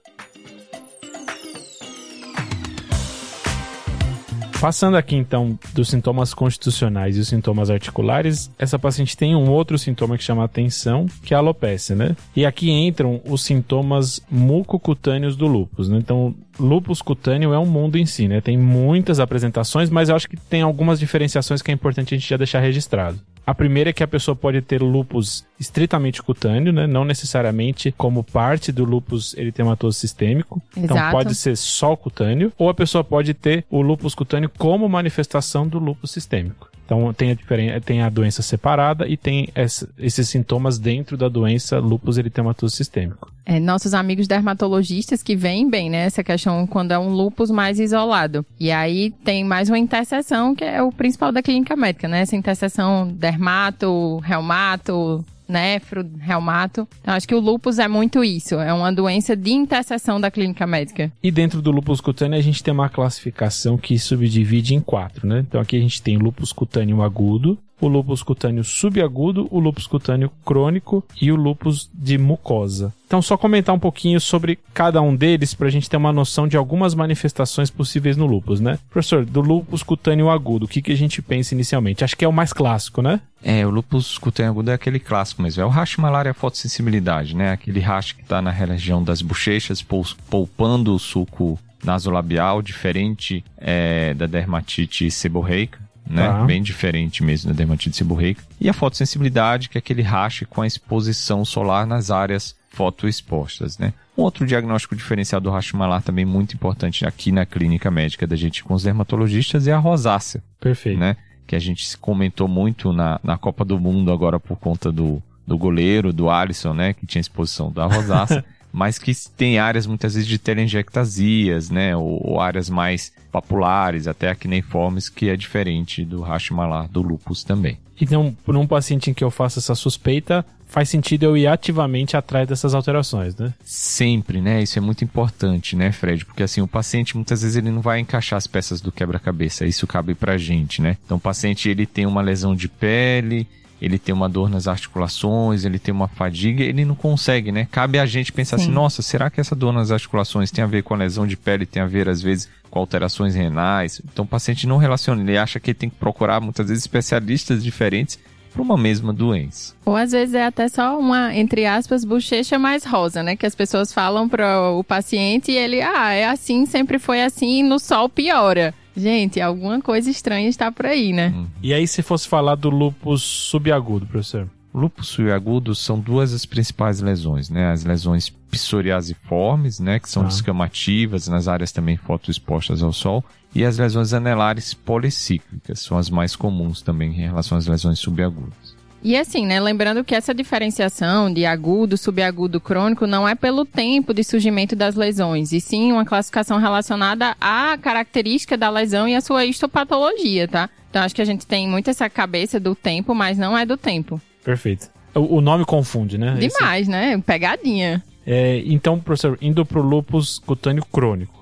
Passando 4.61 4.97
aqui 4.97 5.15
então 5.15 5.57
dos 5.73 5.89
sintomas 5.89 6.35
constitucionais 6.35 7.17
e 7.17 7.21
os 7.21 7.29
sintomas 7.29 7.71
articulares, 7.71 8.51
essa 8.59 8.77
paciente 8.77 9.17
tem 9.17 9.37
um 9.37 9.49
outro 9.49 9.79
sintoma 9.79 10.19
que 10.19 10.25
chama 10.25 10.43
atenção, 10.43 11.07
que 11.23 11.33
é 11.33 11.37
a 11.37 11.41
alopecia, 11.41 11.95
né? 11.95 12.17
E 12.35 12.45
aqui 12.45 12.69
entram 12.69 13.21
os 13.25 13.43
sintomas 13.43 14.21
mucocutâneos 14.29 15.37
do 15.37 15.47
lúpus, 15.47 15.89
né? 15.89 15.99
Então, 15.99 16.35
lúpus 16.59 17.01
cutâneo 17.01 17.53
é 17.53 17.59
um 17.59 17.67
mundo 17.67 17.97
em 17.97 18.05
si, 18.05 18.27
né? 18.27 18.41
Tem 18.41 18.59
muitas 18.59 19.21
apresentações, 19.21 19.91
mas 19.91 20.09
eu 20.09 20.17
acho 20.17 20.29
que 20.29 20.37
tem 20.37 20.61
algumas 20.61 20.99
diferenciações 20.99 21.63
que 21.63 21.71
é 21.71 21.75
importante 21.75 22.13
a 22.13 22.19
gente 22.19 22.29
já 22.29 22.37
deixar 22.37 22.59
registrado. 22.59 23.21
A 23.49 23.55
primeira 23.55 23.89
é 23.89 23.93
que 23.95 24.03
a 24.03 24.07
pessoa 24.07 24.37
pode 24.37 24.61
ter 24.61 24.83
lupus 24.83 25.43
estritamente 25.59 26.23
cutâneo, 26.23 26.71
né? 26.71 26.87
Não 26.87 27.03
necessariamente 27.03 27.91
como 27.97 28.23
parte 28.23 28.71
do 28.71 28.85
lupus 28.85 29.33
eritematoso 29.39 29.99
sistêmico. 29.99 30.61
Então, 30.73 30.85
Exato. 30.85 30.99
Então 30.99 31.11
pode 31.11 31.35
ser 31.35 31.57
só 31.57 31.97
cutâneo. 31.97 32.53
Ou 32.59 32.69
a 32.69 32.75
pessoa 32.75 33.03
pode 33.03 33.33
ter 33.33 33.65
o 33.71 33.81
lupus 33.81 34.15
cutâneo 34.15 34.51
como 34.59 34.87
manifestação 34.87 35.67
do 35.67 35.79
lupus 35.79 36.11
sistêmico. 36.11 36.68
Então 36.89 37.13
tem 37.13 37.33
a, 37.33 37.81
tem 37.83 38.01
a 38.01 38.09
doença 38.09 38.41
separada 38.41 39.07
e 39.07 39.15
tem 39.15 39.49
essa, 39.55 39.87
esses 39.99 40.27
sintomas 40.27 40.79
dentro 40.79 41.19
da 41.19 41.29
doença 41.29 41.79
lúpus 41.79 42.17
eritematoso 42.17 42.75
sistêmico. 42.75 43.31
É, 43.45 43.61
nossos 43.61 43.93
amigos 43.93 44.27
dermatologistas 44.27 45.23
que 45.23 45.37
veem 45.37 45.69
bem, 45.69 45.91
né, 45.91 46.05
essa 46.05 46.25
questão 46.25 46.67
quando 46.67 46.93
é 46.93 46.99
um 46.99 47.11
lúpus 47.11 47.51
mais 47.51 47.79
isolado. 47.79 48.45
E 48.59 48.71
aí 48.71 49.11
tem 49.23 49.45
mais 49.45 49.69
uma 49.69 49.79
interseção 49.79 50.55
que 50.55 50.65
é 50.65 50.83
o 50.83 50.91
principal 50.91 51.31
da 51.31 51.43
clínica 51.43 51.77
médica, 51.77 52.09
né? 52.09 52.23
Essa 52.23 52.37
interseção 52.37 53.07
dermato, 53.07 54.19
reumato, 54.21 55.23
nefro, 55.49 56.09
reumato. 56.19 56.87
Então, 57.01 57.15
acho 57.15 57.27
que 57.27 57.35
o 57.35 57.41
lúpus 57.41 57.79
é 57.79 57.89
muito 57.89 58.23
isso. 58.23 58.57
É 58.57 58.73
uma 58.73 58.93
doença 58.93 59.35
de 59.35 59.53
interseção 59.53 60.21
da 60.21 60.31
clínica 60.31 60.67
médica. 60.67 61.11
E 61.23 61.31
dentro 61.31 61.63
do 61.63 61.71
lúpus 61.71 62.01
cutâneo, 62.01 62.39
a 62.39 62.43
gente 62.43 62.63
tem 62.63 62.73
uma 62.73 62.89
classificação 62.89 63.79
que 63.79 63.99
subdivide 63.99 64.75
em 64.75 64.81
quatro, 64.81 65.27
né? 65.27 65.45
Então, 65.49 65.61
aqui 65.61 65.77
a 65.77 65.81
gente 65.81 66.03
tem 66.03 66.19
lúpus 66.19 66.53
cutâneo 66.53 67.03
agudo, 67.03 67.59
o 67.81 67.89
lúpus 67.89 68.23
cutâneo 68.23 68.65
subagudo, 68.65 69.49
o 69.51 69.59
lúpus 69.59 69.87
cutâneo 69.87 70.31
crônico 70.45 71.05
e 71.21 71.31
o 71.31 71.37
lúpus 71.37 71.91
de 71.93 72.19
mucosa. 72.19 72.93
Então, 73.07 73.23
só 73.23 73.39
comentar 73.39 73.75
um 73.75 73.79
pouquinho 73.79 74.21
sobre 74.21 74.59
cada 74.75 75.01
um 75.01 75.17
deles 75.17 75.55
para 75.55 75.67
a 75.67 75.71
gente 75.71 75.89
ter 75.89 75.97
uma 75.97 76.13
noção 76.13 76.47
de 76.47 76.59
algumas 76.59 76.95
manifestações 76.95 77.71
possíveis 77.71 78.19
no 78.19 78.27
lúpus, 78.27 78.61
né? 78.61 78.79
Professor, 78.91 79.25
do 79.25 79.41
lúpus 79.41 79.83
cutâneo 79.83 80.29
agudo, 80.29 80.67
o 80.67 80.69
que, 80.69 80.83
que 80.83 80.93
a 80.93 80.97
gente 80.97 81.23
pensa 81.23 81.55
inicialmente? 81.55 82.05
Acho 82.05 82.17
que 82.17 82.25
é 82.25 82.29
o 82.29 82.33
mais 82.33 82.53
clássico, 82.53 83.01
né? 83.01 83.21
É, 83.43 83.67
o 83.67 83.71
lúpus 83.71 84.19
cutâneo 84.19 84.53
agudo 84.53 84.71
é 84.71 84.75
aquele 84.75 84.99
clássico 84.99 85.41
mesmo. 85.41 85.63
É 85.63 85.65
o 85.65 85.71
rash 85.71 85.97
malária 85.97 86.35
fotossensibilidade, 86.35 87.35
né? 87.35 87.53
Aquele 87.53 87.81
rash 87.81 88.13
que 88.13 88.23
está 88.23 88.43
na 88.43 88.51
região 88.51 89.03
das 89.03 89.23
bochechas, 89.23 89.83
poupando 90.29 90.95
o 90.95 90.99
suco 90.99 91.59
nasolabial, 91.83 92.61
diferente 92.61 93.43
é, 93.57 94.13
da 94.13 94.27
dermatite 94.27 95.11
seborreica 95.11 95.88
né? 96.09 96.27
Tá. 96.27 96.45
Bem 96.45 96.63
diferente 96.63 97.23
mesmo 97.23 97.51
da 97.51 97.57
dermatite 97.57 97.97
seborreica. 97.97 98.43
E 98.61 98.69
a 98.69 98.73
fotossensibilidade, 98.73 99.69
que 99.69 99.79
é 99.79 99.81
aquele 99.81 100.03
rache 100.03 100.45
com 100.45 100.63
a 100.63 100.67
exposição 100.67 101.45
solar 101.45 101.87
nas 101.87 102.11
áreas 102.11 102.57
fotoexpostas, 102.71 103.79
né? 103.79 103.93
Um 104.17 104.23
outro 104.23 104.45
diagnóstico 104.45 104.97
diferencial 104.97 105.41
do 105.41 105.51
racho 105.51 105.77
malar 105.77 106.03
também 106.03 106.25
muito 106.25 106.55
importante 106.55 107.07
aqui 107.07 107.31
na 107.31 107.47
clínica 107.47 107.91
médica 107.91 108.27
da 108.27 108.35
gente 108.35 108.65
com 108.65 108.75
os 108.75 108.83
dermatologistas 108.83 109.69
é 109.69 109.73
a 109.73 109.79
rosácea. 109.79 110.43
Perfeito. 110.61 110.99
Né? 110.99 111.17
Que 111.47 111.55
a 111.55 111.59
gente 111.59 111.97
comentou 111.99 112.49
muito 112.49 112.93
na, 112.93 113.21
na 113.23 113.39
Copa 113.39 113.65
do 113.65 113.79
Mundo 113.79 114.13
agora 114.13 114.41
por 114.41 114.59
conta 114.59 114.91
do, 114.91 115.23
do 115.47 115.57
goleiro, 115.57 116.13
do 116.13 116.29
Alisson, 116.29 116.75
né? 116.75 116.93
Que 116.93 117.07
tinha 117.07 117.21
exposição 117.21 117.71
da 117.71 117.87
rosácea. 117.87 118.45
mas 118.73 118.99
que 118.99 119.13
tem 119.37 119.59
áreas 119.59 119.87
muitas 119.87 120.15
vezes 120.15 120.29
de 120.29 120.39
telangiectasias, 120.39 121.71
né, 121.71 121.97
ou, 121.97 122.21
ou, 122.33 122.41
áreas 122.41 122.69
mais 122.69 123.13
populares, 123.33 124.07
até 124.07 124.31
acneiformes, 124.31 125.09
que 125.09 125.29
é 125.29 125.37
diferente 125.37 126.05
do 126.05 126.25
malar 126.53 126.89
do 126.89 127.03
lúpus 127.03 127.45
também. 127.45 127.79
Então, 128.01 128.37
por 128.45 128.57
um 128.57 128.67
paciente 128.67 129.11
em 129.11 129.15
que 129.15 129.25
eu 129.25 129.31
faço 129.31 129.59
essa 129.59 129.75
suspeita, 129.75 130.45
faz 130.69 130.89
sentido 130.89 131.25
eu 131.25 131.37
ir 131.37 131.47
ativamente 131.47 132.17
atrás 132.17 132.47
dessas 132.47 132.75
alterações, 132.75 133.35
né? 133.35 133.53
Sempre, 133.65 134.41
né? 134.41 134.63
Isso 134.63 134.79
é 134.79 134.83
muito 134.83 135.03
importante, 135.03 135.75
né, 135.75 135.91
Fred? 135.91 136.25
Porque 136.25 136.43
assim, 136.43 136.61
o 136.61 136.69
paciente 136.69 137.17
muitas 137.17 137.43
vezes 137.43 137.57
ele 137.57 137.71
não 137.71 137.81
vai 137.81 137.99
encaixar 137.99 138.37
as 138.37 138.47
peças 138.47 138.81
do 138.81 138.93
quebra-cabeça. 138.93 139.67
Isso 139.67 139.87
cabe 139.87 140.15
pra 140.15 140.39
gente, 140.39 140.81
né? 140.81 140.97
Então, 141.05 141.17
o 141.17 141.21
paciente 141.21 141.69
ele 141.69 141.87
tem 141.87 142.07
uma 142.07 142.23
lesão 142.23 142.55
de 142.55 142.69
pele, 142.69 143.49
ele 143.81 143.99
tem 143.99 144.15
uma 144.15 144.29
dor 144.29 144.51
nas 144.51 144.67
articulações, 144.67 145.65
ele 145.65 145.79
tem 145.79 145.93
uma 145.93 146.09
fadiga, 146.09 146.63
ele 146.63 146.85
não 146.85 146.95
consegue, 146.95 147.53
né? 147.53 147.67
Cabe 147.71 147.99
a 147.99 148.07
gente 148.07 148.33
pensar 148.33 148.57
assim, 148.57 148.67
Sim. 148.67 148.71
assim, 148.71 148.75
nossa, 148.75 149.03
será 149.03 149.31
que 149.31 149.41
essa 149.41 149.55
dor 149.55 149.73
nas 149.73 149.91
articulações 149.91 150.51
tem 150.51 150.65
a 150.65 150.67
ver 150.67 150.83
com 150.83 150.95
a 150.95 150.97
lesão 150.97 151.27
de 151.27 151.37
pele, 151.37 151.65
tem 151.65 151.83
a 151.83 151.87
ver 151.87 152.09
às 152.09 152.21
vezes 152.21 152.49
com 152.71 152.79
alterações 152.79 153.35
renais? 153.35 154.01
Então 154.13 154.25
o 154.25 154.29
paciente 154.29 154.67
não 154.67 154.79
relaciona, 154.79 155.23
ele 155.23 155.39
acha 155.39 155.61
que 155.61 155.71
ele 155.71 155.79
tem 155.79 155.89
que 155.89 155.97
procurar 155.97 156.41
muitas 156.41 156.69
vezes 156.69 156.83
especialistas 156.83 157.63
diferentes 157.63 158.19
para 158.53 158.63
uma 158.63 158.77
mesma 158.77 159.13
doença. 159.13 159.75
Ou 159.85 159.95
às 159.95 160.13
vezes 160.13 160.35
é 160.35 160.45
até 160.45 160.69
só 160.69 160.99
uma, 160.99 161.35
entre 161.35 161.67
aspas, 161.67 162.05
bochecha 162.05 162.59
mais 162.59 162.85
rosa, 162.85 163.23
né? 163.23 163.37
Que 163.37 163.47
as 163.47 163.55
pessoas 163.55 163.93
falam 163.93 164.29
para 164.29 164.71
o 164.73 164.83
paciente 164.83 165.53
e 165.53 165.57
ele, 165.57 165.81
ah, 165.81 166.13
é 166.13 166.27
assim, 166.27 166.67
sempre 166.67 166.99
foi 166.99 167.23
assim, 167.23 167.61
e 167.61 167.63
no 167.63 167.79
sol 167.79 168.09
piora. 168.09 168.75
Gente, 168.99 169.41
alguma 169.41 169.81
coisa 169.81 170.11
estranha 170.11 170.49
está 170.49 170.71
por 170.73 170.87
aí, 170.87 171.13
né? 171.13 171.29
Uhum. 171.29 171.47
E 171.63 171.73
aí, 171.73 171.87
se 171.87 172.03
fosse 172.03 172.29
falar 172.29 172.57
do 172.57 172.69
lúpus 172.69 173.23
subagudo, 173.23 174.07
professor? 174.07 174.49
Lúpus 174.75 175.09
subagudo 175.09 175.75
são 175.75 175.99
duas 175.99 176.33
as 176.33 176.45
principais 176.45 177.01
lesões, 177.01 177.49
né? 177.49 177.73
As 177.73 177.85
lesões 177.85 178.29
psoriasiformes, 178.51 179.81
né? 179.81 179.99
Que 179.99 180.09
são 180.09 180.23
ah. 180.23 180.27
descamativas 180.27 181.27
nas 181.29 181.49
áreas 181.49 181.73
também 181.73 181.97
fotoexpostas 181.97 182.83
ao 182.83 182.93
sol. 182.93 183.25
E 183.55 183.65
as 183.65 183.79
lesões 183.79 184.13
anelares 184.13 184.75
policíclicas, 184.75 185.81
são 185.81 185.97
as 185.97 186.11
mais 186.11 186.37
comuns 186.37 186.83
também 186.83 187.11
em 187.11 187.23
relação 187.23 187.57
às 187.57 187.67
lesões 187.67 187.99
subagudas. 187.99 188.78
E 189.03 189.17
assim, 189.17 189.47
né, 189.47 189.61
lembrando 189.61 190.03
que 190.03 190.15
essa 190.15 190.35
diferenciação 190.35 191.33
de 191.33 191.47
agudo, 191.47 191.97
subagudo, 191.97 192.61
crônico 192.61 193.07
não 193.07 193.29
é 193.29 193.35
pelo 193.35 193.65
tempo 193.65 194.13
de 194.13 194.25
surgimento 194.25 194.75
das 194.75 194.97
lesões, 194.97 195.53
e 195.53 195.61
sim 195.61 195.93
uma 195.93 196.05
classificação 196.05 196.59
relacionada 196.59 197.37
à 197.41 197.79
característica 197.81 198.57
da 198.57 198.69
lesão 198.69 199.07
e 199.07 199.15
à 199.15 199.21
sua 199.21 199.45
histopatologia, 199.45 200.49
tá? 200.49 200.69
Então 200.91 201.03
acho 201.03 201.15
que 201.15 201.23
a 201.23 201.25
gente 201.25 201.47
tem 201.47 201.69
muito 201.69 201.89
essa 201.91 202.11
cabeça 202.11 202.59
do 202.59 202.75
tempo, 202.75 203.15
mas 203.15 203.39
não 203.39 203.57
é 203.57 203.65
do 203.65 203.77
tempo. 203.77 204.21
Perfeito. 204.45 204.91
O, 205.15 205.41
nome 205.41 205.65
confunde, 205.65 206.17
né? 206.17 206.37
Demais, 206.39 206.83
Esse... 206.83 206.91
né? 206.91 207.21
Pegadinha. 207.25 208.03
É, 208.27 208.63
então, 208.67 209.01
professor, 209.01 209.39
indo 209.41 209.65
pro 209.65 209.83
lúpus 209.83 210.39
cutâneo 210.39 210.85
crônico. 210.85 211.38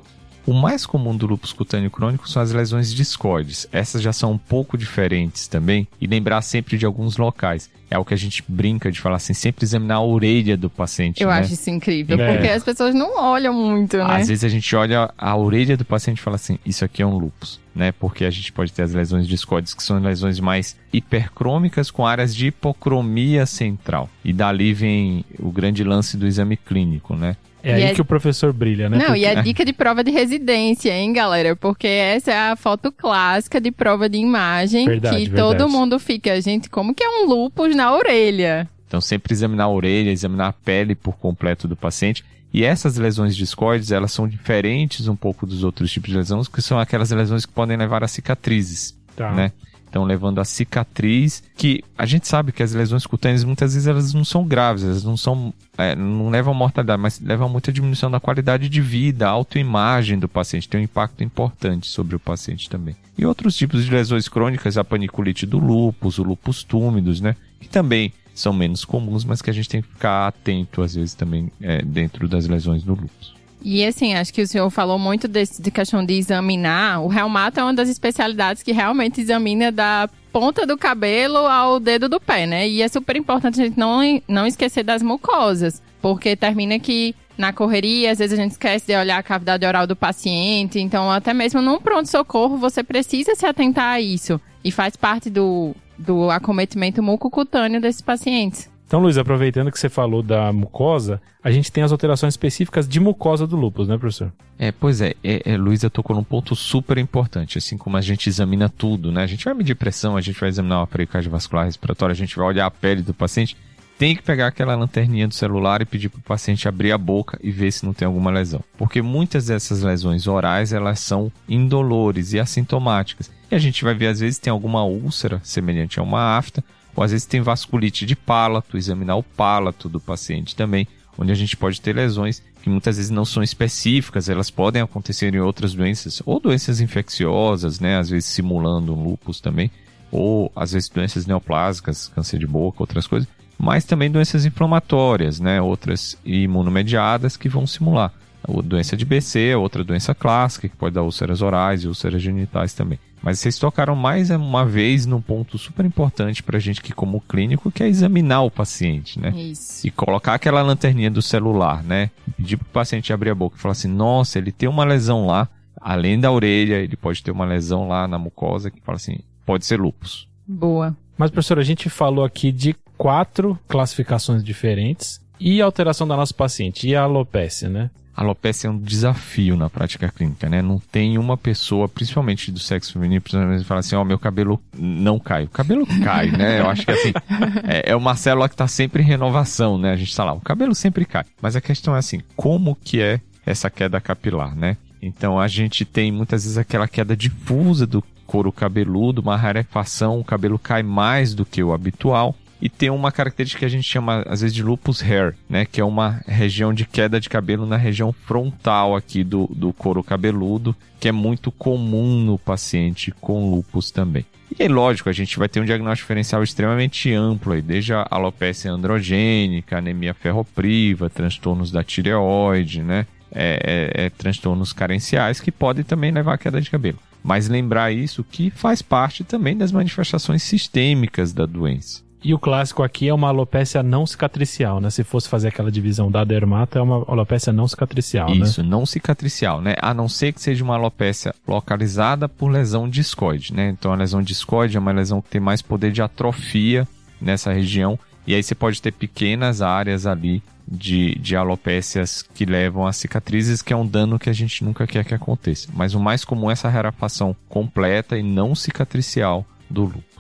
O 0.47 0.53
mais 0.53 0.87
comum 0.87 1.17
do 1.17 1.27
lúpus 1.27 1.53
cutâneo 1.53 1.91
crônico 1.91 2.29
são 2.29 2.41
as 2.41 2.53
lesões 2.53 2.95
discoides. 2.95 3.67
Essas 3.73 4.01
já 4.01 4.13
são 4.13 4.31
um 4.31 4.39
pouco 4.39 4.79
diferentes 4.79 5.49
também 5.49 5.89
e 6.01 6.07
lembrar 6.07 6.41
sempre 6.41 6.79
de 6.79 6.87
alguns 6.87 7.17
locais. 7.17 7.69
É 7.91 7.99
o 7.99 8.05
que 8.05 8.15
a 8.15 8.17
gente 8.17 8.45
brinca 8.47 8.91
de 8.93 9.01
falar 9.01 9.17
assim, 9.17 9.35
sempre 9.35 9.65
examinar 9.65 9.97
a 9.97 10.03
orelha 10.03 10.57
do 10.57 10.71
paciente. 10.71 11.21
Eu 11.21 11.31
né? 11.31 11.39
acho 11.39 11.55
isso 11.55 11.69
incrível, 11.69 12.21
é. 12.21 12.33
porque 12.33 12.49
as 12.49 12.63
pessoas 12.63 12.95
não 12.95 13.19
olham 13.19 13.53
muito, 13.53 13.97
né? 13.97 14.05
Às 14.05 14.29
vezes 14.29 14.45
a 14.45 14.49
gente 14.49 14.75
olha 14.77 15.13
a 15.19 15.37
orelha 15.37 15.77
do 15.77 15.85
paciente 15.85 16.19
e 16.19 16.23
fala 16.23 16.37
assim, 16.37 16.61
isso 16.65 16.85
aqui 16.85 17.03
é 17.03 17.07
um 17.07 17.19
lúpus, 17.19 17.61
né? 17.75 17.91
Porque 17.91 18.25
a 18.25 18.31
gente 18.31 18.53
pode 18.53 18.73
ter 18.73 18.83
as 18.83 18.93
lesões 18.93 19.27
discoides 19.27 19.75
que 19.75 19.83
são 19.83 19.99
lesões 19.99 20.39
mais 20.39 20.77
hipercrômicas 20.93 21.91
com 21.91 22.07
áreas 22.07 22.35
de 22.35 22.47
hipocromia 22.47 23.47
central. 23.47 24.09
E 24.25 24.33
dali 24.33 24.73
vem 24.73 25.25
o 25.41 25.51
grande 25.51 25.83
lance 25.83 26.17
do 26.17 26.25
exame 26.25 26.57
clínico, 26.57 27.17
né? 27.17 27.37
É 27.67 27.71
e 27.71 27.75
aí 27.75 27.83
é... 27.91 27.95
que 27.95 28.01
o 28.01 28.05
professor 28.05 28.53
brilha, 28.53 28.89
né? 28.89 28.97
Não, 28.97 29.07
Porque... 29.07 29.21
e 29.21 29.25
é 29.25 29.43
dica 29.43 29.65
de 29.65 29.73
prova 29.73 30.05
de 30.05 30.13
residência, 30.13 30.93
hein, 30.97 31.13
galera? 31.13 31.57
Porque 31.57 31.89
essa 31.89 32.31
é 32.31 32.51
a 32.53 32.55
foto 32.55 32.93
clássica 32.93 33.61
de 33.61 33.73
prova 33.73 34.09
de 34.09 34.19
imagem 34.19 34.87
verdade, 34.87 35.17
que 35.17 35.31
verdade. 35.31 35.59
todo 35.59 35.69
mundo 35.69 35.99
fica, 35.99 36.41
gente, 36.41 36.71
como 36.71 36.95
que 36.95 37.03
é 37.03 37.09
um 37.09 37.27
lupus 37.27 37.75
na 37.75 37.93
orelha? 37.93 38.69
Então, 38.87 39.01
sempre 39.01 39.33
examinar 39.33 39.65
a 39.65 39.69
orelha, 39.69 40.11
examinar 40.11 40.47
a 40.47 40.53
pele 40.53 40.95
por 40.95 41.17
completo 41.17 41.67
do 41.67 41.75
paciente. 41.75 42.25
E 42.55 42.63
essas 42.63 42.97
lesões 42.97 43.35
discoides, 43.35 43.91
elas 43.91 44.13
são 44.13 44.29
diferentes 44.29 45.09
um 45.09 45.17
pouco 45.17 45.45
dos 45.45 45.65
outros 45.65 45.91
tipos 45.91 46.11
de 46.11 46.17
lesões, 46.17 46.47
que 46.47 46.63
são 46.63 46.79
aquelas 46.79 47.11
lesões 47.11 47.45
que 47.45 47.53
podem 47.53 47.77
levar 47.77 48.05
a 48.05 48.09
cicatrizes, 48.09 48.97
tá. 49.17 49.33
né? 49.33 49.51
Estão 49.97 50.05
levando 50.05 50.41
a 50.41 50.45
cicatriz, 50.45 51.43
que 51.57 51.83
a 51.97 52.05
gente 52.05 52.29
sabe 52.29 52.53
que 52.53 52.63
as 52.63 52.75
lesões 52.75 53.07
cutâneas 53.07 53.43
muitas 53.43 53.73
vezes 53.73 53.89
elas 53.89 54.13
não 54.13 54.25
são 54.25 54.45
graves, 54.47 54.85
elas 54.85 55.03
não 55.03 55.17
são, 55.17 55.53
é, 55.79 55.97
não 55.97 56.29
levam 56.29 56.53
mortalidade, 56.53 57.01
mas 57.01 57.19
levam 57.19 57.49
muita 57.49 57.73
diminuição 57.73 58.11
da 58.11 58.21
qualidade 58.21 58.69
de 58.69 58.81
vida, 58.81 59.27
a 59.27 59.31
autoimagem 59.31 60.19
do 60.19 60.29
paciente, 60.29 60.69
tem 60.69 60.81
um 60.81 60.85
impacto 60.85 61.25
importante 61.25 61.89
sobre 61.89 62.15
o 62.15 62.21
paciente 62.21 62.69
também. 62.69 62.95
E 63.17 63.25
outros 63.25 63.57
tipos 63.57 63.85
de 63.85 63.91
lesões 63.91 64.29
crônicas, 64.29 64.77
a 64.77 64.85
paniculite 64.85 65.47
do 65.47 65.59
lúpus, 65.59 66.19
o 66.19 66.23
lúpus 66.23 66.63
túmidos, 66.63 67.21
né, 67.21 67.35
que 67.59 67.69
também 67.69 68.13
são 68.35 68.53
menos 68.53 68.85
comuns, 68.85 69.25
mas 69.25 69.41
que 69.41 69.49
a 69.49 69.53
gente 69.53 69.69
tem 69.69 69.81
que 69.81 69.89
ficar 69.89 70.27
atento 70.27 70.83
às 70.83 70.95
vezes 70.95 71.15
também 71.15 71.51
é, 71.61 71.81
dentro 71.81 72.29
das 72.29 72.47
lesões 72.47 72.83
do 72.83 72.93
lúpus. 72.93 73.36
E 73.69 73.85
assim, 73.85 74.15
acho 74.15 74.33
que 74.33 74.43
o 74.43 74.47
senhor 74.47 74.71
falou 74.71 74.97
muito 74.97 75.27
desse, 75.27 75.61
de 75.61 75.73
questão 75.73 76.07
de 76.07 76.15
examinar. 76.15 77.03
O 77.03 77.09
reumato 77.09 77.59
é 77.59 77.65
uma 77.65 77.75
das 77.75 77.89
especialidades 77.89 78.63
que 78.63 78.71
realmente 78.71 79.21
examina 79.21 79.73
da 79.73 80.09
ponta 80.33 80.65
do 80.65 80.79
cabelo 80.79 81.39
ao 81.39 81.81
dedo 81.81 82.09
do 82.09 82.21
pé, 82.21 82.47
né? 82.47 82.69
E 82.69 82.81
é 82.81 82.87
super 82.87 83.17
importante 83.17 83.61
a 83.61 83.65
gente 83.65 83.77
não, 83.77 83.99
não 84.29 84.47
esquecer 84.47 84.85
das 84.85 85.03
mucosas, 85.03 85.83
porque 86.01 86.37
termina 86.37 86.79
que 86.79 87.13
na 87.37 87.53
correria, 87.53 88.13
às 88.13 88.21
vezes 88.21 88.39
a 88.39 88.41
gente 88.41 88.53
esquece 88.53 88.87
de 88.87 88.97
olhar 88.97 89.19
a 89.19 89.23
cavidade 89.25 89.67
oral 89.67 89.85
do 89.85 89.97
paciente, 89.97 90.79
então 90.79 91.11
até 91.11 91.35
mesmo 91.35 91.61
num 91.61 91.81
pronto-socorro 91.81 92.57
você 92.57 92.85
precisa 92.85 93.35
se 93.35 93.47
atentar 93.47 93.95
a 93.95 94.01
isso. 94.01 94.41
E 94.63 94.71
faz 94.71 94.95
parte 94.95 95.29
do, 95.29 95.75
do 95.99 96.31
acometimento 96.31 97.03
mucocutâneo 97.03 97.81
desses 97.81 98.01
pacientes. 98.01 98.71
Então, 98.87 99.01
Luiz, 99.01 99.19
aproveitando 99.19 99.73
que 99.73 99.81
você 99.81 99.89
falou 99.89 100.23
da 100.23 100.53
mucosa, 100.53 101.21
a 101.43 101.51
gente 101.51 101.73
tem 101.73 101.83
as 101.83 101.91
alterações 101.91 102.35
específicas 102.35 102.87
de 102.87 103.01
mucosa 103.01 103.45
do 103.45 103.57
lúpus, 103.57 103.89
né, 103.89 103.99
professor? 103.99 104.33
É, 104.57 104.71
pois 104.71 105.01
é, 105.01 105.15
é, 105.25 105.43
é 105.45 105.57
Luísa 105.57 105.91
tocou 105.91 106.15
num 106.15 106.23
ponto 106.23 106.55
super 106.55 106.97
importante, 106.97 107.59
assim 107.59 107.77
como 107.77 107.97
a 107.97 108.01
gente 108.01 108.29
examina 108.29 108.69
tudo, 108.69 109.11
né? 109.11 109.25
A 109.25 109.27
gente 109.27 109.45
vai 109.45 109.55
medir 109.55 109.75
pressão, 109.75 110.17
a 110.17 110.21
gente 110.21 110.39
vai 110.39 110.49
examinar 110.49 110.79
o 110.79 110.83
aparelho 110.83 111.09
cardiovascular 111.09 111.65
respiratório, 111.65 112.13
a 112.13 112.17
gente 112.17 112.37
vai 112.37 112.47
olhar 112.47 112.65
a 112.65 112.71
pele 112.71 113.03
do 113.03 113.13
paciente, 113.13 113.57
tem 113.99 114.15
que 114.15 114.23
pegar 114.23 114.47
aquela 114.47 114.77
lanterninha 114.77 115.27
do 115.27 115.35
celular 115.35 115.83
e 115.83 115.87
pedir 115.87 116.09
para 116.09 116.21
o 116.21 116.23
paciente 116.23 116.69
abrir 116.69 116.93
a 116.93 116.99
boca 116.99 117.39
e 117.43 117.51
ver 117.51 117.73
se 117.73 117.85
não 117.85 117.93
tem 117.93 118.07
alguma 118.07 118.31
lesão. 118.31 118.63
Porque 118.79 119.03
muitas 119.03 119.47
dessas 119.47 119.83
lesões 119.83 120.29
orais, 120.29 120.73
elas 120.73 121.01
são 121.01 121.33
indolores 121.49 122.33
e 122.33 122.39
assintomáticas. 122.39 123.33
E 123.51 123.55
a 123.55 123.59
gente 123.59 123.83
vai 123.83 123.95
ver, 123.95 124.09
às 124.09 124.21
vezes, 124.21 124.39
tem 124.39 124.51
alguma 124.51 124.85
úlcera 124.85 125.41
semelhante 125.43 125.99
a 125.99 126.03
uma 126.03 126.37
afta, 126.37 126.63
ou 126.97 127.05
às 127.05 127.13
vezes 127.13 127.27
tem 127.27 127.41
vasculite 127.41 128.07
de 128.07 128.17
palato, 128.17 128.77
examinar 128.77 129.17
o 129.17 129.23
palato 129.23 129.89
do 129.89 130.01
paciente 130.01 130.57
também, 130.57 130.89
onde 131.19 131.31
a 131.31 131.35
gente 131.35 131.57
pode 131.57 131.81
ter 131.81 131.95
lesões 131.95 132.43
que 132.63 132.69
muitas 132.69 132.97
vezes 132.97 133.11
não 133.11 133.25
são 133.25 133.43
específicas, 133.43 134.29
elas 134.29 134.51
podem 134.51 134.83
acontecer 134.83 135.33
em 135.35 135.39
outras 135.39 135.75
doenças, 135.75 136.21
ou 136.27 136.41
doenças 136.41 136.81
infecciosas, 136.81 137.79
né, 137.79 137.99
às 137.99 138.11
vezes 138.11 138.29
simulando 138.29 138.93
um 138.95 139.03
lúpus 139.05 139.41
também, 139.41 139.71
ou 140.11 140.51
às 140.57 140.73
vezes 140.73 140.89
doenças 140.89 141.27
neoplásicas, 141.27 142.09
câncer 142.09 142.39
de 142.39 142.47
boca, 142.47 142.83
outras 142.83 143.07
coisas, 143.07 143.29
mas 143.59 143.85
também 143.85 144.11
doenças 144.11 144.45
inflamatórias, 144.45 145.41
né? 145.41 145.61
Outras 145.61 146.17
imunomediadas 146.25 147.37
que 147.37 147.49
vão 147.49 147.67
simular. 147.67 148.13
A 148.49 148.63
doença 148.63 148.97
de 148.97 149.05
BC, 149.05 149.55
outra 149.55 149.83
doença 149.83 150.15
clássica, 150.15 150.69
que 150.69 150.77
pode 150.77 150.95
dar 150.95 151.03
úlceras 151.03 151.43
orais 151.43 151.83
e 151.83 151.89
úlceras 151.89 152.23
genitais 152.23 152.73
também. 152.73 152.99
Mas 153.23 153.41
vocês 153.41 153.59
tocaram 153.59 153.97
mais 153.97 154.31
uma 154.31 154.65
vez 154.65 155.05
num 155.05 155.21
ponto 155.21 155.59
super 155.59 155.85
importante 155.85 156.43
pra 156.43 156.61
gente 156.61 156.81
que 156.81 156.93
como 156.93 157.21
clínico, 157.21 157.73
que 157.73 157.83
é 157.83 157.89
examinar 157.89 158.43
o 158.43 158.51
paciente, 158.51 159.19
né? 159.19 159.31
Isso. 159.31 159.85
E 159.87 159.91
colocar 159.91 160.35
aquela 160.35 160.63
lanterninha 160.63 161.11
do 161.11 161.21
celular, 161.21 161.83
né? 161.83 162.11
Pedir 162.37 162.57
pro 162.57 162.67
paciente 162.67 163.13
abrir 163.13 163.31
a 163.31 163.35
boca 163.35 163.57
e 163.57 163.61
falar 163.61 163.73
assim, 163.73 163.89
nossa, 163.89 164.39
ele 164.39 164.53
tem 164.53 164.69
uma 164.69 164.85
lesão 164.85 165.27
lá, 165.27 165.49
além 165.81 166.21
da 166.21 166.31
orelha, 166.31 166.77
ele 166.77 166.97
pode 166.97 167.23
ter 167.23 167.33
uma 167.33 167.45
lesão 167.45 167.89
lá 167.89 168.07
na 168.07 168.19
mucosa, 168.19 168.71
que 168.71 168.81
fala 168.81 168.97
assim, 168.97 169.19
pode 169.45 169.67
ser 169.67 169.81
lupus. 169.81 170.29
Boa. 170.47 170.97
Mas, 171.19 171.31
professor, 171.31 171.59
a 171.59 171.65
gente 171.65 171.89
falou 171.89 172.25
aqui 172.25 172.53
de 172.53 172.77
quatro 172.97 173.59
classificações 173.67 174.45
diferentes 174.45 175.21
e 175.41 175.61
alteração 175.61 176.07
da 176.07 176.17
nossa 176.17 176.33
paciente, 176.33 176.89
e 176.89 176.95
a 176.95 177.03
alopécia, 177.03 177.69
né? 177.69 177.91
A 178.17 178.23
alopecia 178.23 178.69
é 178.69 178.73
um 178.73 178.79
desafio 178.79 179.57
na 179.57 179.69
prática 179.69 180.09
clínica, 180.09 180.49
né? 180.49 180.63
Não 180.63 180.79
tem 180.79 181.19
uma 181.19 181.37
pessoa, 181.37 181.87
principalmente 181.87 182.51
do 182.51 182.59
sexo 182.59 182.95
feminino, 182.95 183.21
que 183.21 183.65
fala 183.65 183.81
assim, 183.81 183.95
ó, 183.95 184.01
oh, 184.01 184.05
meu 184.07 184.19
cabelo 184.19 184.59
não 184.75 185.19
cai. 185.19 185.45
O 185.45 185.49
cabelo 185.49 185.87
cai, 186.03 186.31
né? 186.31 186.61
Eu 186.61 186.71
acho 186.71 186.87
que 186.87 186.93
assim, 186.93 187.13
é, 187.69 187.91
é 187.91 187.97
uma 187.97 188.17
célula 188.17 188.49
que 188.49 188.55
está 188.55 188.67
sempre 188.67 189.03
em 189.03 189.07
renovação, 189.07 189.77
né? 189.77 189.93
A 189.93 189.97
gente 189.97 190.09
está 190.09 190.25
lá, 190.25 190.33
o 190.33 190.41
cabelo 190.41 190.75
sempre 190.75 191.05
cai. 191.05 191.25
Mas 191.43 191.57
a 191.57 191.61
questão 191.61 191.95
é 191.95 191.99
assim, 191.99 192.23
como 192.35 192.75
que 192.75 193.03
é 193.03 193.21
essa 193.45 193.69
queda 193.69 194.01
capilar, 194.01 194.57
né? 194.57 194.79
Então 195.03 195.39
a 195.39 195.47
gente 195.47 195.85
tem 195.85 196.11
muitas 196.11 196.45
vezes 196.45 196.57
aquela 196.57 196.89
queda 196.89 197.15
difusa 197.15 197.87
do 197.87 198.03
couro 198.27 198.51
cabeludo, 198.51 199.21
uma 199.21 199.37
rarefação, 199.37 200.19
o 200.19 200.25
cabelo 200.25 200.59
cai 200.59 200.83
mais 200.83 201.35
do 201.35 201.45
que 201.45 201.63
o 201.63 201.75
habitual 201.75 202.35
e 202.61 202.69
tem 202.69 202.91
uma 202.91 203.13
característica 203.13 203.61
que 203.61 203.65
a 203.65 203.69
gente 203.71 203.89
chama 203.89 204.25
às 204.27 204.41
vezes 204.41 204.55
de 204.55 204.63
lupus 204.63 205.03
hair, 205.03 205.35
né, 205.49 205.65
que 205.65 205.81
é 205.81 205.85
uma 205.85 206.21
região 206.27 206.73
de 206.73 206.85
queda 206.85 207.21
de 207.21 207.29
cabelo 207.29 207.67
na 207.67 207.77
região 207.77 208.13
frontal 208.13 208.97
aqui 208.97 209.23
do, 209.23 209.47
do 209.55 209.73
couro 209.73 210.03
cabeludo, 210.03 210.75
que 210.99 211.09
é 211.09 211.13
muito 211.13 211.53
comum 211.53 212.21
no 212.21 212.39
paciente 212.39 213.13
com 213.21 213.51
lupus 213.51 213.91
também. 213.91 214.25
E 214.59 214.63
é 214.63 214.69
lógico, 214.69 215.09
a 215.09 215.13
gente 215.13 215.39
vai 215.39 215.49
ter 215.49 215.61
um 215.61 215.65
diagnóstico 215.65 216.07
diferencial 216.07 216.43
extremamente 216.43 217.13
amplo 217.13 217.53
aí, 217.53 217.61
desde 217.61 217.93
a 217.93 218.07
alopecia 218.11 218.71
androgênica, 218.71 219.79
anemia 219.79 220.15
ferropriva, 220.15 221.11
transtornos 221.11 221.71
da 221.71 221.85
tireoide, 221.85 222.83
né, 222.83 223.07
é, 223.31 223.93
é, 223.95 224.07
é, 224.07 224.11
transtornos 224.11 224.73
carenciais 224.73 225.41
que 225.41 225.53
podem 225.53 225.85
também 225.85 226.11
levar 226.11 226.35
à 226.35 226.39
queda 226.39 226.61
de 226.61 226.71
cabelo. 226.71 226.99
Mas 227.23 227.49
lembrar 227.49 227.93
isso 227.93 228.25
que 228.25 228.51
faz 228.51 228.81
parte 228.81 229.25
também 229.25 229.57
das 229.57 229.73
manifestações 229.73 230.43
sistêmicas 230.45 231.33
da 231.33 231.45
doença. 231.45 232.06
E 232.27 232.35
o 232.35 232.41
clássico 232.41 232.83
aqui 232.83 233.07
é 233.07 233.15
uma 233.15 233.29
alopecia 233.29 233.85
não 233.85 234.05
cicatricial, 234.05 234.81
né? 234.81 234.91
Se 234.91 235.05
fosse 235.05 235.29
fazer 235.29 235.47
aquela 235.47 235.71
divisão 235.71 236.11
da 236.11 236.25
dermata, 236.25 236.81
é 236.81 236.83
uma 236.83 237.05
alopecia 237.07 237.53
não 237.53 237.69
cicatricial, 237.69 238.29
né? 238.35 238.45
Isso, 238.45 238.65
não 238.65 238.85
cicatricial, 238.85 239.61
né? 239.61 239.77
A 239.81 239.95
não 239.95 240.09
ser 240.09 240.33
que 240.33 240.41
seja 240.41 240.65
uma 240.65 240.75
alopecia 240.75 241.33
localizada 241.47 242.29
por 242.29 242.49
lesão 242.49 242.89
discoide, 242.89 243.55
né? 243.55 243.69
Então 243.69 243.93
a 243.93 243.95
lesão 243.95 244.21
discoide 244.21 244.77
é 244.77 244.81
uma 244.81 244.91
lesão 244.91 245.23
que 245.23 245.29
tem 245.29 245.41
mais 245.41 245.63
poder 245.63 245.93
de 245.93 246.03
atrofia 246.03 246.89
nessa 247.21 247.53
região. 247.53 247.97
E 248.27 248.35
aí 248.35 248.43
você 248.43 248.57
pode 248.57 248.83
ter 248.83 248.91
pequenas 248.91 249.63
áreas 249.63 250.05
ali 250.05 250.43
de, 250.67 251.15
de 251.21 251.37
alopécias 251.37 252.23
que 252.23 252.45
levam 252.45 252.89
a 252.89 252.93
cicatrizes, 252.93 253.63
que 253.63 253.73
é 253.73 253.77
um 253.77 253.87
dano 253.87 254.19
que 254.19 254.29
a 254.29 254.33
gente 254.33 254.65
nunca 254.65 254.85
quer 254.85 255.05
que 255.05 255.15
aconteça. 255.15 255.69
Mas 255.73 255.95
o 255.95 256.01
mais 256.01 256.25
comum 256.25 256.51
é 256.51 256.55
essa 256.55 256.69
rarefação 256.69 257.37
completa 257.49 258.19
e 258.19 258.23
não 258.25 258.53
cicatricial 258.53 259.47
do 259.71 259.85
lúpus. 259.85 260.16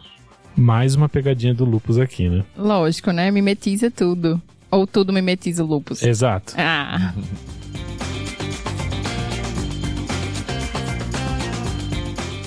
Mais 0.57 0.95
uma 0.95 1.09
pegadinha 1.09 1.53
do 1.53 1.65
lúpus 1.65 1.99
aqui, 1.99 2.29
né? 2.29 2.45
Lógico, 2.57 3.11
né? 3.11 3.31
Mimetiza 3.31 3.91
tudo. 3.91 4.41
Ou 4.71 4.87
tudo 4.87 5.13
mimetiza 5.13 5.63
o 5.63 5.67
lúpus. 5.67 6.03
Exato. 6.03 6.55
Ah. 6.57 7.13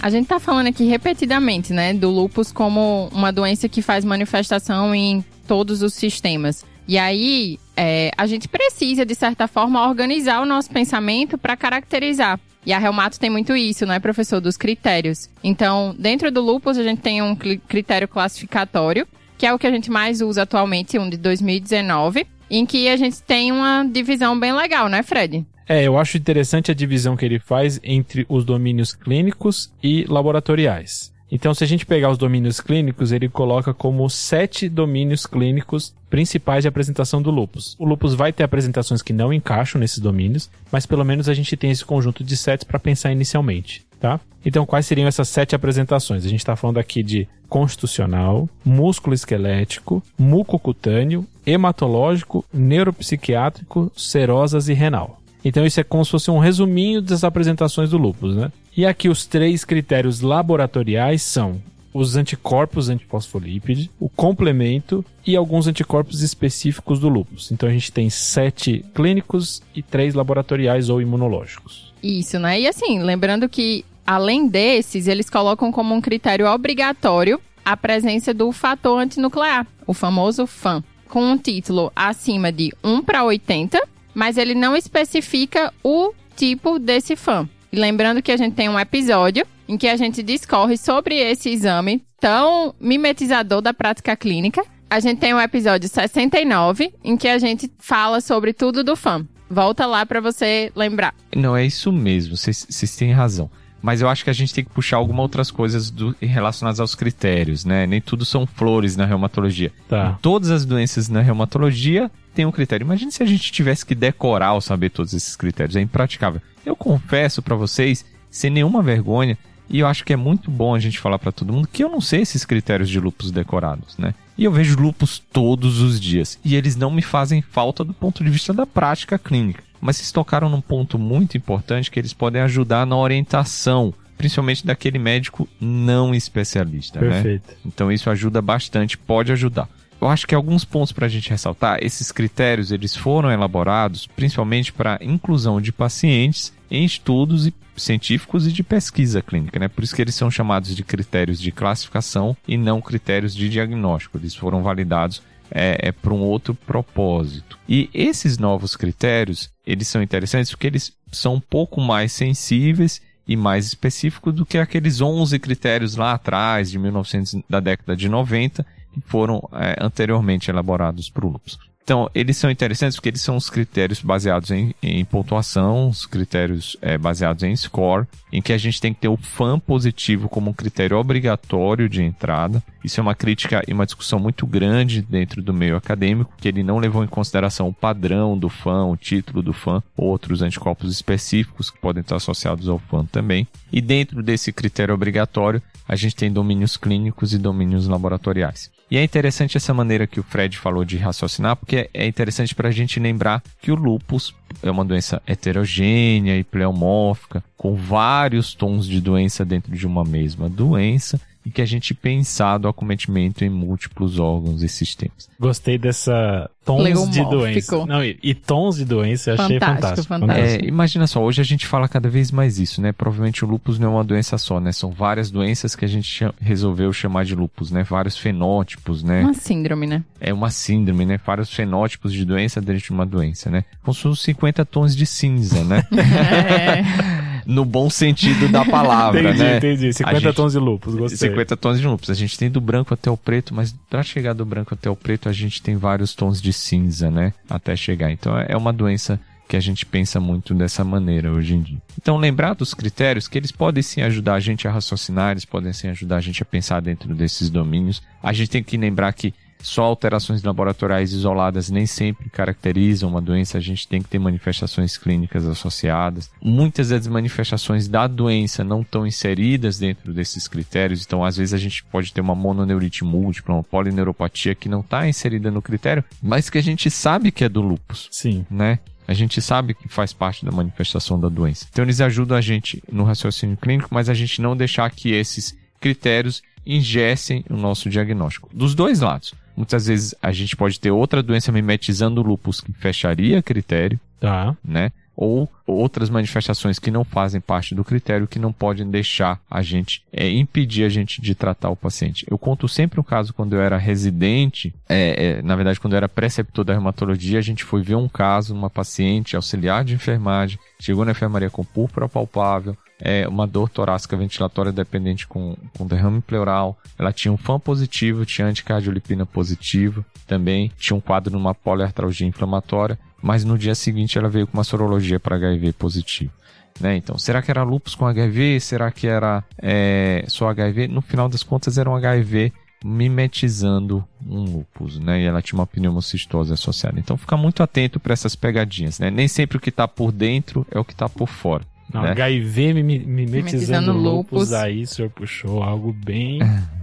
A 0.02 0.10
gente 0.10 0.28
tá 0.28 0.39
falando 0.39 0.67
aqui 0.67 0.86
repetidamente, 0.86 1.74
né, 1.74 1.93
do 1.93 2.10
lúpus 2.10 2.52
como 2.54 3.10
uma 3.13 3.32
doença 3.32 3.67
que 3.67 3.82
faz 3.82 4.06
manifestação 4.06 4.95
em 4.95 5.24
todos 5.45 5.82
os 5.82 5.93
sistemas. 5.93 6.65
E 6.88 6.98
aí, 6.98 7.60
é, 7.76 8.12
a 8.17 8.26
gente 8.26 8.48
precisa, 8.48 9.06
de 9.06 9.13
certa 9.13 9.48
forma, 9.48 9.88
organizar 9.88 10.41
o 10.41 10.45
nosso 10.45 10.69
pensamento 10.69 11.38
para 11.38 11.56
caracterizar. 11.56 12.39
E 12.65 12.74
a 12.74 12.80
Reumato 12.80 13.19
tem 13.19 13.30
muito 13.30 13.56
isso, 13.56 13.86
não 13.86 13.93
é, 13.93 14.00
professor? 14.00 14.41
Dos 14.41 14.58
critérios. 14.58 15.30
Então, 15.43 15.95
dentro 15.98 16.32
do 16.32 16.41
lupus, 16.41 16.78
a 16.78 16.84
gente 16.84 17.02
tem 17.02 17.22
um 17.22 17.36
critério 17.36 18.08
classificatório, 18.08 19.08
que 19.38 19.45
é 19.45 19.54
o 19.54 19.60
que 19.60 19.65
a 19.65 19.72
gente 19.72 19.89
mais 19.89 20.22
usa 20.22 20.43
atualmente, 20.43 21.00
um 21.00 21.10
de 21.10 21.17
2019, 21.17 22.28
em 22.50 22.65
que 22.65 22.89
a 22.89 22.98
gente 22.98 23.22
tem 23.22 23.52
uma 23.52 23.84
divisão 23.84 24.38
bem 24.38 24.54
legal, 24.54 24.89
né, 24.89 25.02
Fred? 25.02 25.45
É, 25.67 25.84
eu 25.84 25.98
acho 25.98 26.17
interessante 26.17 26.72
a 26.72 26.74
divisão 26.74 27.15
que 27.15 27.24
ele 27.24 27.39
faz 27.39 27.80
entre 27.84 28.26
os 28.28 28.43
domínios 28.43 28.93
clínicos 28.93 29.72
e 29.84 30.04
laboratoriais. 30.10 31.13
Então, 31.32 31.54
se 31.54 31.63
a 31.63 31.68
gente 31.68 31.86
pegar 31.86 32.10
os 32.10 32.18
domínios 32.18 32.60
clínicos, 32.60 33.12
ele 33.12 33.30
coloca 33.30 33.74
como 33.74 34.10
sete 34.10 34.68
domínios 34.68 35.28
clínicos 35.28 35.94
principais 36.10 36.63
de 36.63 36.68
apresentação 36.68 37.22
do 37.22 37.30
lupus. 37.30 37.76
O 37.78 37.86
lupus 37.86 38.15
vai 38.15 38.34
ter 38.34 38.44
apresentações 38.44 39.02
que 39.02 39.13
não 39.13 39.32
encaixam 39.32 39.80
nesses 39.80 40.00
domínios, 40.00 40.50
mas 40.72 40.86
pelo 40.86 41.06
menos 41.06 41.30
a 41.30 41.34
gente 41.34 41.56
tem 41.56 41.70
esse 41.70 41.86
conjunto 41.86 42.24
de 42.24 42.36
sete 42.36 42.65
para 42.65 42.80
pensar 42.80 43.12
inicialmente, 43.12 43.86
tá? 44.00 44.20
Então, 44.44 44.65
quais 44.65 44.86
seriam 44.86 45.08
essas 45.08 45.30
sete 45.30 45.54
apresentações? 45.54 46.26
A 46.26 46.30
gente 46.30 46.39
está 46.39 46.56
falando 46.56 46.80
aqui 46.80 47.04
de 47.04 47.28
constitucional, 47.48 48.50
músculo 48.63 49.13
esquelético, 49.13 50.02
mucocutâneo, 50.18 51.28
hematológico, 51.46 52.46
neuropsiquiátrico, 52.54 53.92
serosas 53.96 54.70
e 54.70 54.74
renal. 54.74 55.20
Então, 55.44 55.65
isso 55.65 55.80
é 55.80 55.84
como 55.84 56.04
se 56.04 56.12
fosse 56.12 56.32
um 56.32 56.39
resuminho 56.39 57.02
das 57.02 57.24
apresentações 57.24 57.89
do 57.89 57.98
lupus, 57.98 58.36
né? 58.36 58.52
E 58.80 58.86
aqui 58.86 59.10
os 59.10 59.26
três 59.26 59.65
critérios 59.65 60.22
laboratoriais 60.22 61.22
são 61.22 61.62
os 61.94 62.15
anticorpos 62.15 62.88
antifosfolípide, 62.88 63.92
o 64.00 64.08
complemento 64.08 65.04
e 65.28 65.36
alguns 65.36 65.68
anticorpos 65.68 66.22
específicos 66.22 66.98
do 66.98 67.10
lúpus. 67.10 67.52
Então 67.52 67.68
a 67.68 67.74
gente 67.74 67.92
tem 67.92 68.10
sete 68.10 68.86
clínicos 68.96 69.62
e 69.76 69.84
três 69.84 70.13
laboratoriais 70.13 70.88
ou 70.88 71.02
imunológicos. 71.02 71.94
Isso, 72.02 72.39
né? 72.39 72.62
E 72.62 72.70
assim, 72.70 73.04
lembrando 73.04 73.50
que 73.50 73.84
além 74.08 74.48
desses, 74.48 75.10
eles 75.10 75.30
colocam 75.30 75.74
como 75.74 75.94
um 75.94 76.00
critério 76.00 76.48
obrigatório 76.48 77.38
a 77.65 77.76
presença 77.76 78.34
do 78.34 78.50
fator 78.54 79.02
antinuclear, 79.02 79.68
o 79.86 79.94
famoso 79.94 80.48
FAM, 80.48 80.82
com 81.10 81.22
um 81.22 81.38
título 81.38 81.92
acima 81.94 82.50
de 82.50 82.74
1 82.82 83.04
para 83.04 83.26
80, 83.26 83.78
mas 84.15 84.38
ele 84.38 84.56
não 84.56 84.74
especifica 84.74 85.74
o 85.84 86.13
tipo 86.38 86.80
desse 86.80 87.18
FAM. 87.18 87.50
E 87.72 87.80
lembrando 87.80 88.22
que 88.22 88.32
a 88.32 88.38
gente 88.38 88.56
tem 88.56 88.68
um 88.68 88.80
episódio 88.80 89.46
em 89.68 89.78
que 89.78 89.88
a 89.88 89.96
gente 89.96 90.24
discorre 90.24 90.78
sobre 90.78 91.16
esse 91.16 91.50
exame 91.50 92.04
tão 92.20 92.74
mimetizador 92.80 93.62
da 93.62 93.74
prática 93.74 94.16
clínica. 94.16 94.64
A 94.90 95.00
gente 95.00 95.20
tem 95.20 95.34
o 95.34 95.38
um 95.38 95.40
episódio 95.40 95.88
69, 95.88 96.92
em 97.04 97.16
que 97.16 97.28
a 97.28 97.38
gente 97.38 97.72
fala 97.78 98.22
sobre 98.22 98.54
tudo 98.54 98.84
do 98.84 98.96
fã. 98.96 99.26
Volta 99.48 99.86
lá 99.86 100.06
para 100.06 100.20
você 100.20 100.72
lembrar. 100.76 101.14
Não, 101.36 101.56
é 101.56 101.66
isso 101.66 101.92
mesmo, 101.92 102.36
vocês 102.36 102.96
têm 102.98 103.12
razão. 103.12 103.50
Mas 103.82 104.02
eu 104.02 104.10
acho 104.10 104.24
que 104.24 104.30
a 104.30 104.34
gente 104.34 104.54
tem 104.54 104.64
que 104.64 104.72
puxar 104.72 104.98
algumas 104.98 105.22
outras 105.22 105.50
coisas 105.50 105.90
do, 105.90 106.16
relacionadas 106.20 106.80
aos 106.80 106.96
critérios, 106.96 107.64
né? 107.64 107.88
Nem 107.88 108.02
tudo 108.02 108.26
são 108.26 108.46
flores 108.46 108.98
na 108.98 109.06
reumatologia. 109.06 109.72
Tá. 109.88 110.18
Todas 110.22 110.52
as 110.52 110.66
doenças 110.66 111.08
na 111.08 111.22
reumatologia 111.22 112.12
têm 112.36 112.46
um 112.46 112.52
critério. 112.52 112.84
Imagine 112.84 113.12
se 113.12 113.24
a 113.24 113.26
gente 113.26 113.52
tivesse 113.52 113.86
que 113.86 113.96
decorar 113.96 114.54
ou 114.54 114.62
saber 114.62 114.90
todos 114.90 115.14
esses 115.14 115.36
critérios. 115.36 115.76
É 115.76 115.82
impraticável. 115.82 116.42
Eu 116.65 116.76
confesso 116.76 117.41
para 117.41 117.56
vocês, 117.56 118.06
sem 118.30 118.50
nenhuma 118.50 118.82
vergonha, 118.82 119.38
e 119.69 119.80
eu 119.80 119.88
acho 119.88 120.04
que 120.04 120.13
é 120.13 120.15
muito 120.15 120.50
bom 120.50 120.74
a 120.74 120.80
gente 120.80 121.00
falar 121.00 121.19
para 121.19 121.32
todo 121.32 121.54
mundo 121.54 121.67
que 121.72 121.84
eu 121.84 121.89
não 121.89 122.02
sei 122.02 122.22
esses 122.22 122.43
critérios 122.43 122.89
de 122.89 123.00
lupus 123.00 123.32
decorados, 123.32 123.98
né? 123.98 124.15
E 124.38 124.43
eu 124.43 124.52
vejo 124.52 124.80
lupus 124.80 125.19
todos 125.19 125.80
os 125.80 126.00
dias. 126.00 126.39
E 126.43 126.56
eles 126.56 126.76
não 126.76 126.89
me 126.89 127.02
fazem 127.02 127.41
falta 127.41 127.84
do 127.84 127.93
ponto 127.93 128.24
de 128.24 128.30
vista 128.30 128.52
da 128.54 128.65
prática 128.65 129.19
clínica. 129.19 129.63
Mas 129.80 129.98
vocês 129.98 130.12
tocaram 130.12 130.50
num 130.50 130.62
ponto 130.62 130.98
muito 130.98 131.38
importante 131.38 131.91
que 131.91 132.00
eles 132.00 132.13
podem 132.13 132.41
ajudar 132.41 132.86
na 132.86 132.98
orientação, 132.98 133.93
principalmente 134.17 134.65
daquele 134.65 134.98
médico 134.98 135.48
não 135.62 136.15
especialista, 136.15 137.00
Perfeito. 137.00 137.48
né? 137.50 137.58
Então 137.65 137.91
isso 137.91 138.10
ajuda 138.10 138.41
bastante, 138.41 138.98
pode 138.98 139.32
ajudar. 139.32 139.69
Eu 140.02 140.08
acho 140.08 140.26
que 140.28 140.36
alguns 140.36 140.64
pontos 140.64 140.92
para 140.92 141.06
a 141.06 141.10
gente 141.10 141.30
ressaltar, 141.30 141.80
esses 141.82 142.12
critérios 142.12 142.72
eles 142.72 142.96
foram 142.96 143.32
elaborados 143.32 144.08
principalmente 144.08 144.72
para 144.72 145.00
inclusão 145.02 145.60
de 145.60 145.72
pacientes 145.72 146.54
em 146.72 146.86
estudos 146.86 147.50
científicos 147.76 148.46
e 148.46 148.52
de 148.52 148.62
pesquisa 148.62 149.22
clínica, 149.22 149.58
né? 149.60 149.68
Por 149.68 149.84
isso 149.84 149.96
que 149.96 150.02
eles 150.02 150.16
são 150.16 150.30
chamados 150.30 150.76
de 150.76 150.84
critérios 150.84 151.40
de 151.40 151.52
classificação 151.52 152.36
e 152.48 152.58
não 152.58 152.82
critérios 152.82 153.34
de 153.34 153.50
diagnóstico. 153.50 154.18
Eles 154.18 154.36
foram 154.36 154.62
validados 154.62 155.22
é, 155.52 155.90
é 155.90 155.92
para 155.92 156.14
um 156.14 156.22
outro 156.22 156.54
propósito. 156.54 157.58
E 157.68 157.90
esses 157.94 158.38
novos 158.38 158.76
critérios, 158.76 159.50
eles 159.66 159.88
são 159.88 160.02
interessantes 160.04 160.52
porque 160.52 160.68
eles 160.68 160.94
são 161.12 161.36
um 161.36 161.40
pouco 161.40 161.82
mais 161.82 162.12
sensíveis 162.12 163.02
e 163.28 163.36
mais 163.36 163.66
específicos 163.66 164.34
do 164.34 164.46
que 164.46 164.58
aqueles 164.58 165.02
11 165.02 165.38
critérios 165.40 165.96
lá 165.96 166.14
atrás, 166.14 166.70
de 166.72 166.80
1900, 166.80 167.44
da 167.50 167.60
década 167.60 167.96
de 167.96 168.10
90, 168.10 168.66
que 168.93 169.02
foram 169.02 169.47
é, 169.54 169.75
anteriormente 169.80 170.49
elaborados 170.49 171.10
para 171.10 171.25
o 171.25 171.30
lúpus. 171.30 171.58
Então, 171.89 172.08
eles 172.13 172.38
são 172.38 172.52
interessantes 172.52 172.95
porque 172.95 173.10
eles 173.10 173.21
são 173.21 173.36
os 173.36 173.49
critérios 173.49 173.99
baseados 173.99 174.52
em, 174.52 174.75
em 174.80 175.04
pontuação, 175.04 175.89
os 175.89 176.06
critérios 176.06 176.78
é, 176.84 176.99
baseados 176.99 177.41
em 177.41 177.56
score, 177.56 178.06
em 178.32 178.43
que 178.43 178.54
a 178.54 178.60
gente 178.60 178.80
tem 178.80 178.93
que 178.93 178.99
ter 178.99 179.08
o 179.08 179.17
FAN 179.17 179.58
positivo 179.58 180.30
como 180.30 180.52
um 180.52 180.54
critério 180.54 180.97
obrigatório 180.97 181.89
de 181.89 182.04
entrada. 182.04 182.62
Isso 182.84 182.99
é 182.99 183.02
uma 183.02 183.15
crítica 183.15 183.63
e 183.67 183.73
uma 183.73 183.88
discussão 183.88 184.19
muito 184.19 184.45
grande 184.45 185.02
dentro 185.02 185.41
do 185.41 185.52
meio 185.52 185.75
acadêmico, 185.75 186.32
que 186.38 186.47
ele 186.47 186.62
não 186.62 186.78
levou 186.78 187.04
em 187.04 187.08
consideração 187.08 187.67
o 187.67 187.73
padrão 187.73 188.38
do 188.38 188.49
FAN, 188.49 188.86
o 188.86 188.95
título 188.95 189.41
do 189.41 189.52
FAN, 189.52 189.82
outros 189.97 190.43
anticorpos 190.43 190.91
específicos 190.91 191.71
que 191.71 191.80
podem 191.80 192.02
estar 192.02 192.17
associados 192.17 192.69
ao 192.69 192.78
FAN 192.78 193.06
também. 193.06 193.47
E 193.71 193.82
dentro 193.82 194.21
desse 194.21 194.54
critério 194.54 194.93
obrigatório, 194.93 195.60
a 195.88 195.95
gente 195.95 196.15
tem 196.15 196.32
domínios 196.32 196.78
clínicos 196.78 197.34
e 197.34 197.39
domínios 197.39 197.88
laboratoriais. 197.88 198.69
E 198.91 198.97
é 198.97 199.04
interessante 199.04 199.56
essa 199.56 199.73
maneira 199.73 200.08
que 200.08 200.19
o 200.19 200.23
Fred 200.23 200.58
falou 200.58 200.84
de 200.84 200.97
raciocinar, 200.97 201.56
porque 201.56 201.89
é 201.93 202.08
interessante 202.08 202.56
para 202.56 202.69
a 202.69 202.71
gente 202.71 202.99
lembrar 202.99 203.43
que 203.62 203.71
o 203.71 203.75
lupus 203.75 204.34
é 204.63 204.71
uma 204.71 204.84
doença 204.84 205.21
heterogênea 205.28 206.36
e 206.36 206.43
pleomórfica, 206.43 207.43
com 207.56 207.75
vários 207.75 208.56
tons 208.56 208.88
de 208.88 208.99
doença 208.99 209.45
dentro 209.45 209.75
de 209.75 209.86
uma 209.86 210.04
mesma 210.04 210.49
doença, 210.49 211.21
e 211.50 211.52
que 211.52 211.64
a 211.64 211.66
gente 211.66 211.96
pensado 211.96 212.68
o 212.68 212.70
acometimento 212.70 213.44
em 213.44 213.50
múltiplos 213.50 214.20
órgãos 214.20 214.62
e 214.62 214.70
sistemas. 214.70 215.28
Gostei 215.40 215.80
dessa 215.80 216.48
tons 216.64 217.10
de 217.10 217.24
doença. 217.26 217.86
Não, 217.88 218.04
e, 218.04 218.20
e, 218.22 218.36
tons 218.36 218.76
de 218.76 218.86
doença 218.86 219.32
eu 219.32 219.34
achei 219.34 219.60
fantástico. 219.60 220.08
fantástico. 220.08 220.20
fantástico. 220.20 220.66
É, 220.66 220.68
imagina 220.68 221.08
só, 221.08 221.24
hoje 221.24 221.42
a 221.42 221.44
gente 221.44 221.66
fala 221.66 221.88
cada 221.88 222.08
vez 222.08 222.32
mais 222.32 222.60
isso, 222.60 222.82
né? 222.82 222.92
Provavelmente 222.92 223.44
o 223.44 223.48
lupus 223.48 223.80
não 223.80 223.88
é 223.88 223.92
uma 223.96 224.04
doença 224.04 224.38
só, 224.38 224.60
né? 224.60 224.72
São 224.72 224.92
várias 224.92 225.32
doenças 225.32 225.76
que 225.76 225.84
a 225.84 225.88
gente 225.88 226.24
resolveu 226.40 226.94
chamar 226.94 227.26
de 227.26 227.34
lupus, 227.34 227.72
né? 227.72 227.84
Vários 227.84 228.16
fenótipos, 228.16 229.02
né? 229.02 229.22
Uma 229.22 229.34
síndrome, 229.34 229.88
né? 229.88 230.04
É 230.20 230.32
uma 230.32 230.52
síndrome, 230.52 231.04
né? 231.06 231.20
Vários 231.26 231.52
fenótipos 231.52 232.14
de 232.14 232.24
doença 232.24 232.62
dentro 232.62 232.84
de 232.84 232.92
uma 232.92 233.06
doença, 233.06 233.50
né? 233.50 233.66
Como 233.82 233.96
se 233.96 234.04
fossem 234.04 234.34
50 234.34 234.66
tons 234.66 234.96
de 234.96 235.08
cinza, 235.08 235.64
né? 235.64 235.84
é. 235.98 237.19
No 237.50 237.66
bom 237.66 237.90
sentido 237.90 238.48
da 238.48 238.64
palavra, 238.64 239.22
entendi, 239.22 239.40
né? 239.40 239.58
Entendi, 239.58 239.92
50 239.92 240.20
gente, 240.20 240.36
tons 240.36 240.52
de 240.54 240.60
lupus, 240.60 240.94
gostei. 240.94 241.30
50 241.30 241.58
tons 241.58 241.80
de 241.80 241.88
lupus. 241.88 242.10
A 242.12 242.14
gente 242.14 242.38
tem 242.38 242.50
do 242.50 242.62
branco 242.62 242.94
até 242.94 243.10
o 243.10 243.18
preto, 243.18 243.56
mas 243.56 243.76
para 243.90 244.04
chegar 244.04 244.34
do 244.34 244.46
branco 244.46 244.76
até 244.76 244.88
o 244.88 244.96
preto, 244.96 245.28
a 245.28 245.34
gente 245.34 245.60
tem 245.60 245.76
vários 245.76 246.14
tons 246.14 246.40
de 246.40 246.54
cinza, 246.54 247.10
né? 247.10 247.34
Até 247.50 247.76
chegar. 247.76 248.12
Então 248.12 248.38
é 248.38 248.56
uma 248.56 248.72
doença 248.72 249.20
que 249.48 249.58
a 249.58 249.60
gente 249.60 249.84
pensa 249.84 250.20
muito 250.20 250.54
dessa 250.54 250.84
maneira 250.84 251.32
hoje 251.32 251.56
em 251.56 251.62
dia. 251.64 251.82
Então, 252.00 252.18
lembrar 252.18 252.54
dos 252.54 252.76
critérios 252.76 253.28
que 253.28 253.36
eles 253.36 253.52
podem 253.52 253.82
sim 253.82 254.04
ajudar 254.04 254.36
a 254.36 254.40
gente 254.40 254.68
a 254.68 254.72
raciocinar, 254.72 255.32
eles 255.32 255.44
podem 255.44 255.74
sim 255.74 255.88
ajudar 255.88 256.18
a 256.18 256.22
gente 256.22 256.44
a 256.44 256.46
pensar 256.46 256.80
dentro 256.82 257.16
desses 257.16 257.50
domínios. 257.50 258.00
A 258.22 258.32
gente 258.32 258.52
tem 258.52 258.64
que 258.64 258.78
lembrar 258.78 259.12
que 259.12 259.34
só 259.62 259.84
alterações 259.84 260.43
laboratoriais 260.43 261.12
isoladas 261.12 261.69
nem 261.69 261.86
sempre 261.86 262.30
caracterizam 262.30 263.10
uma 263.10 263.22
doença, 263.22 263.58
a 263.58 263.62
gente 263.62 263.88
tem 263.88 264.02
que 264.02 264.10
ter 264.10 264.19
manifestações 264.19 264.98
clínicas 264.98 265.45
associadas. 265.45 266.30
Muitas 266.41 266.89
das 266.89 267.08
manifestações 267.08 267.88
da 267.88 268.08
doença 268.08 268.63
não 268.63 268.82
estão 268.82 269.06
inseridas 269.06 269.78
dentro 269.78 270.13
desses 270.13 270.48
critérios, 270.48 271.06
então 271.06 271.24
às 271.24 271.38
vezes 271.38 271.54
a 271.54 271.58
gente 271.58 271.84
pode 271.84 272.13
ter 272.13 272.22
uma 272.22 272.36
mononeurite 272.36 273.04
múltipla, 273.04 273.56
uma 273.56 273.63
polineuropatia 273.63 274.56
que 274.56 274.69
não 274.69 274.80
está 274.80 275.08
inserida 275.08 275.52
no 275.52 275.62
critério, 275.62 276.04
mas 276.22 276.50
que 276.50 276.58
a 276.58 276.63
gente 276.63 276.89
sabe 276.89 277.32
que 277.32 277.43
é 277.43 277.50
do 277.50 277.62
lúpus. 277.62 278.08
Sim. 278.12 278.45
Né? 278.50 278.80
A 279.08 279.13
gente 279.13 279.41
sabe 279.41 279.74
que 279.74 279.88
faz 279.88 280.13
parte 280.13 280.45
da 280.45 280.52
manifestação 280.52 281.19
da 281.19 281.28
doença. 281.28 281.65
Então 281.72 281.84
eles 281.84 282.00
ajudam 282.00 282.38
a 282.38 282.41
gente 282.41 282.82
no 282.91 283.04
raciocínio 283.04 283.58
clínico, 283.58 283.89
mas 283.91 284.08
a 284.08 284.13
gente 284.13 284.41
não 284.41 284.56
deixar 284.56 284.89
que 284.91 285.12
esses 285.12 285.58
critérios 285.80 286.43
ingessem 286.65 287.43
o 287.50 287.56
nosso 287.58 287.89
diagnóstico. 287.89 288.50
Dos 288.54 288.76
dois 288.76 289.00
lados. 289.00 289.34
Muitas 289.60 289.88
vezes 289.88 290.15
a 290.22 290.32
gente 290.32 290.56
pode 290.56 290.80
ter 290.80 290.89
outra 290.89 291.22
doença 291.22 291.52
mimetizando 291.52 292.22
o 292.22 292.24
lupus 292.24 292.62
que 292.62 292.72
fecharia 292.72 293.43
critério, 293.43 294.00
tá. 294.17 294.56
né? 294.63 294.89
Ou 295.17 295.52
outras 295.67 296.10
manifestações 296.10 296.80
que 296.80 296.89
não 296.89 297.04
fazem 297.04 297.41
parte 297.41 297.76
do 297.76 297.84
critério 297.84 298.26
que 298.26 298.39
não 298.39 298.54
podem 298.54 298.89
deixar 298.89 299.38
a 299.52 299.62
gente, 299.62 300.02
é, 300.13 300.30
impedir 300.30 300.86
a 300.86 300.89
gente 300.89 301.22
de 301.22 301.36
tratar 301.36 301.69
o 301.69 301.76
paciente. 301.76 302.26
Eu 302.32 302.38
conto 302.38 302.69
sempre 302.69 303.02
um 303.02 303.04
caso 303.04 303.34
quando 303.34 303.54
eu 303.54 303.62
era 303.62 303.78
residente, 303.78 304.74
é, 304.88 305.26
é, 305.26 305.41
na 305.41 305.58
verdade 305.58 305.78
quando 305.78 305.91
eu 305.91 305.98
era 305.98 306.08
preceptor 306.08 306.63
da 306.63 306.72
reumatologia, 306.72 307.38
a 307.38 307.41
gente 307.41 307.65
foi 307.65 307.82
ver 307.82 307.95
um 307.95 308.08
caso, 308.08 308.56
uma 308.56 308.69
paciente 308.69 309.36
auxiliar 309.36 309.84
de 309.84 309.93
enfermagem, 309.93 310.58
chegou 310.80 311.04
na 311.04 311.12
enfermaria 311.12 311.50
com 311.50 311.65
púrpura 311.65 312.08
palpável, 312.08 312.78
é, 313.00 313.28
uma 313.28 313.48
dor 313.48 313.70
torácica 313.70 314.18
ventilatória 314.18 314.72
dependente 314.72 315.26
com, 315.26 315.56
com 315.78 315.88
derrame 315.88 316.22
pleural. 316.22 316.78
Ela 316.98 317.14
tinha 317.14 317.32
um 317.32 317.38
FAM 317.38 317.60
positivo, 317.60 318.26
tinha 318.26 318.48
anticardiolipina 318.48 319.26
positivo 319.26 320.06
também, 320.28 320.72
tinha 320.78 320.96
um 320.96 321.02
quadro 321.02 321.32
numa 321.32 321.56
poliartralgia 321.56 322.28
inflamatória, 322.28 323.00
mas 323.22 323.44
no 323.44 323.58
dia 323.58 323.76
seguinte 323.76 324.18
ela 324.18 324.30
veio 324.30 324.46
com 324.46 324.58
uma 324.58 324.64
sorologia 324.64 325.20
para 325.20 325.36
HIV 325.36 325.74
positivo. 325.74 326.32
Né? 326.80 326.96
Então, 326.96 327.18
será 327.18 327.42
que 327.42 327.52
era 327.52 327.64
lupus 327.64 327.96
com 327.96 328.06
HIV? 328.06 328.60
Será 328.60 328.92
que 328.92 329.08
era 329.08 329.44
é, 329.62 330.24
só 330.28 330.50
HIV? 330.50 330.88
No 330.88 331.02
final 331.02 331.28
das 331.28 331.44
contas, 331.44 331.78
era 331.78 331.90
um 331.90 331.96
HIV 331.96 332.54
mimetizando 332.84 334.06
um 334.26 334.44
lupus, 334.46 334.98
né? 334.98 335.22
E 335.22 335.26
ela 335.26 335.42
tinha 335.42 335.60
uma 335.60 335.68
pneumocistose 335.68 336.54
associada. 336.54 336.98
Então, 336.98 337.18
fica 337.18 337.36
muito 337.36 337.62
atento 337.62 338.00
para 338.00 338.14
essas 338.14 338.36
pegadinhas, 338.36 339.00
né? 339.00 339.12
Nem 339.12 339.28
sempre 339.28 339.58
o 339.58 339.60
que 339.60 339.68
está 339.68 339.88
por 339.88 340.14
dentro 340.14 340.66
é 340.72 340.80
o 340.80 340.86
que 340.86 340.94
está 340.94 341.10
por 341.10 341.28
fora. 341.28 341.66
Não, 341.93 342.02
né? 342.02 342.12
HIV 342.12 342.73
mimetizando 342.73 343.91
lupus, 343.91 344.54
aí 344.54 344.84
o 344.84 344.88
senhor 344.88 345.10
puxou 345.10 345.63
algo 345.63 345.93
bem... 345.93 346.39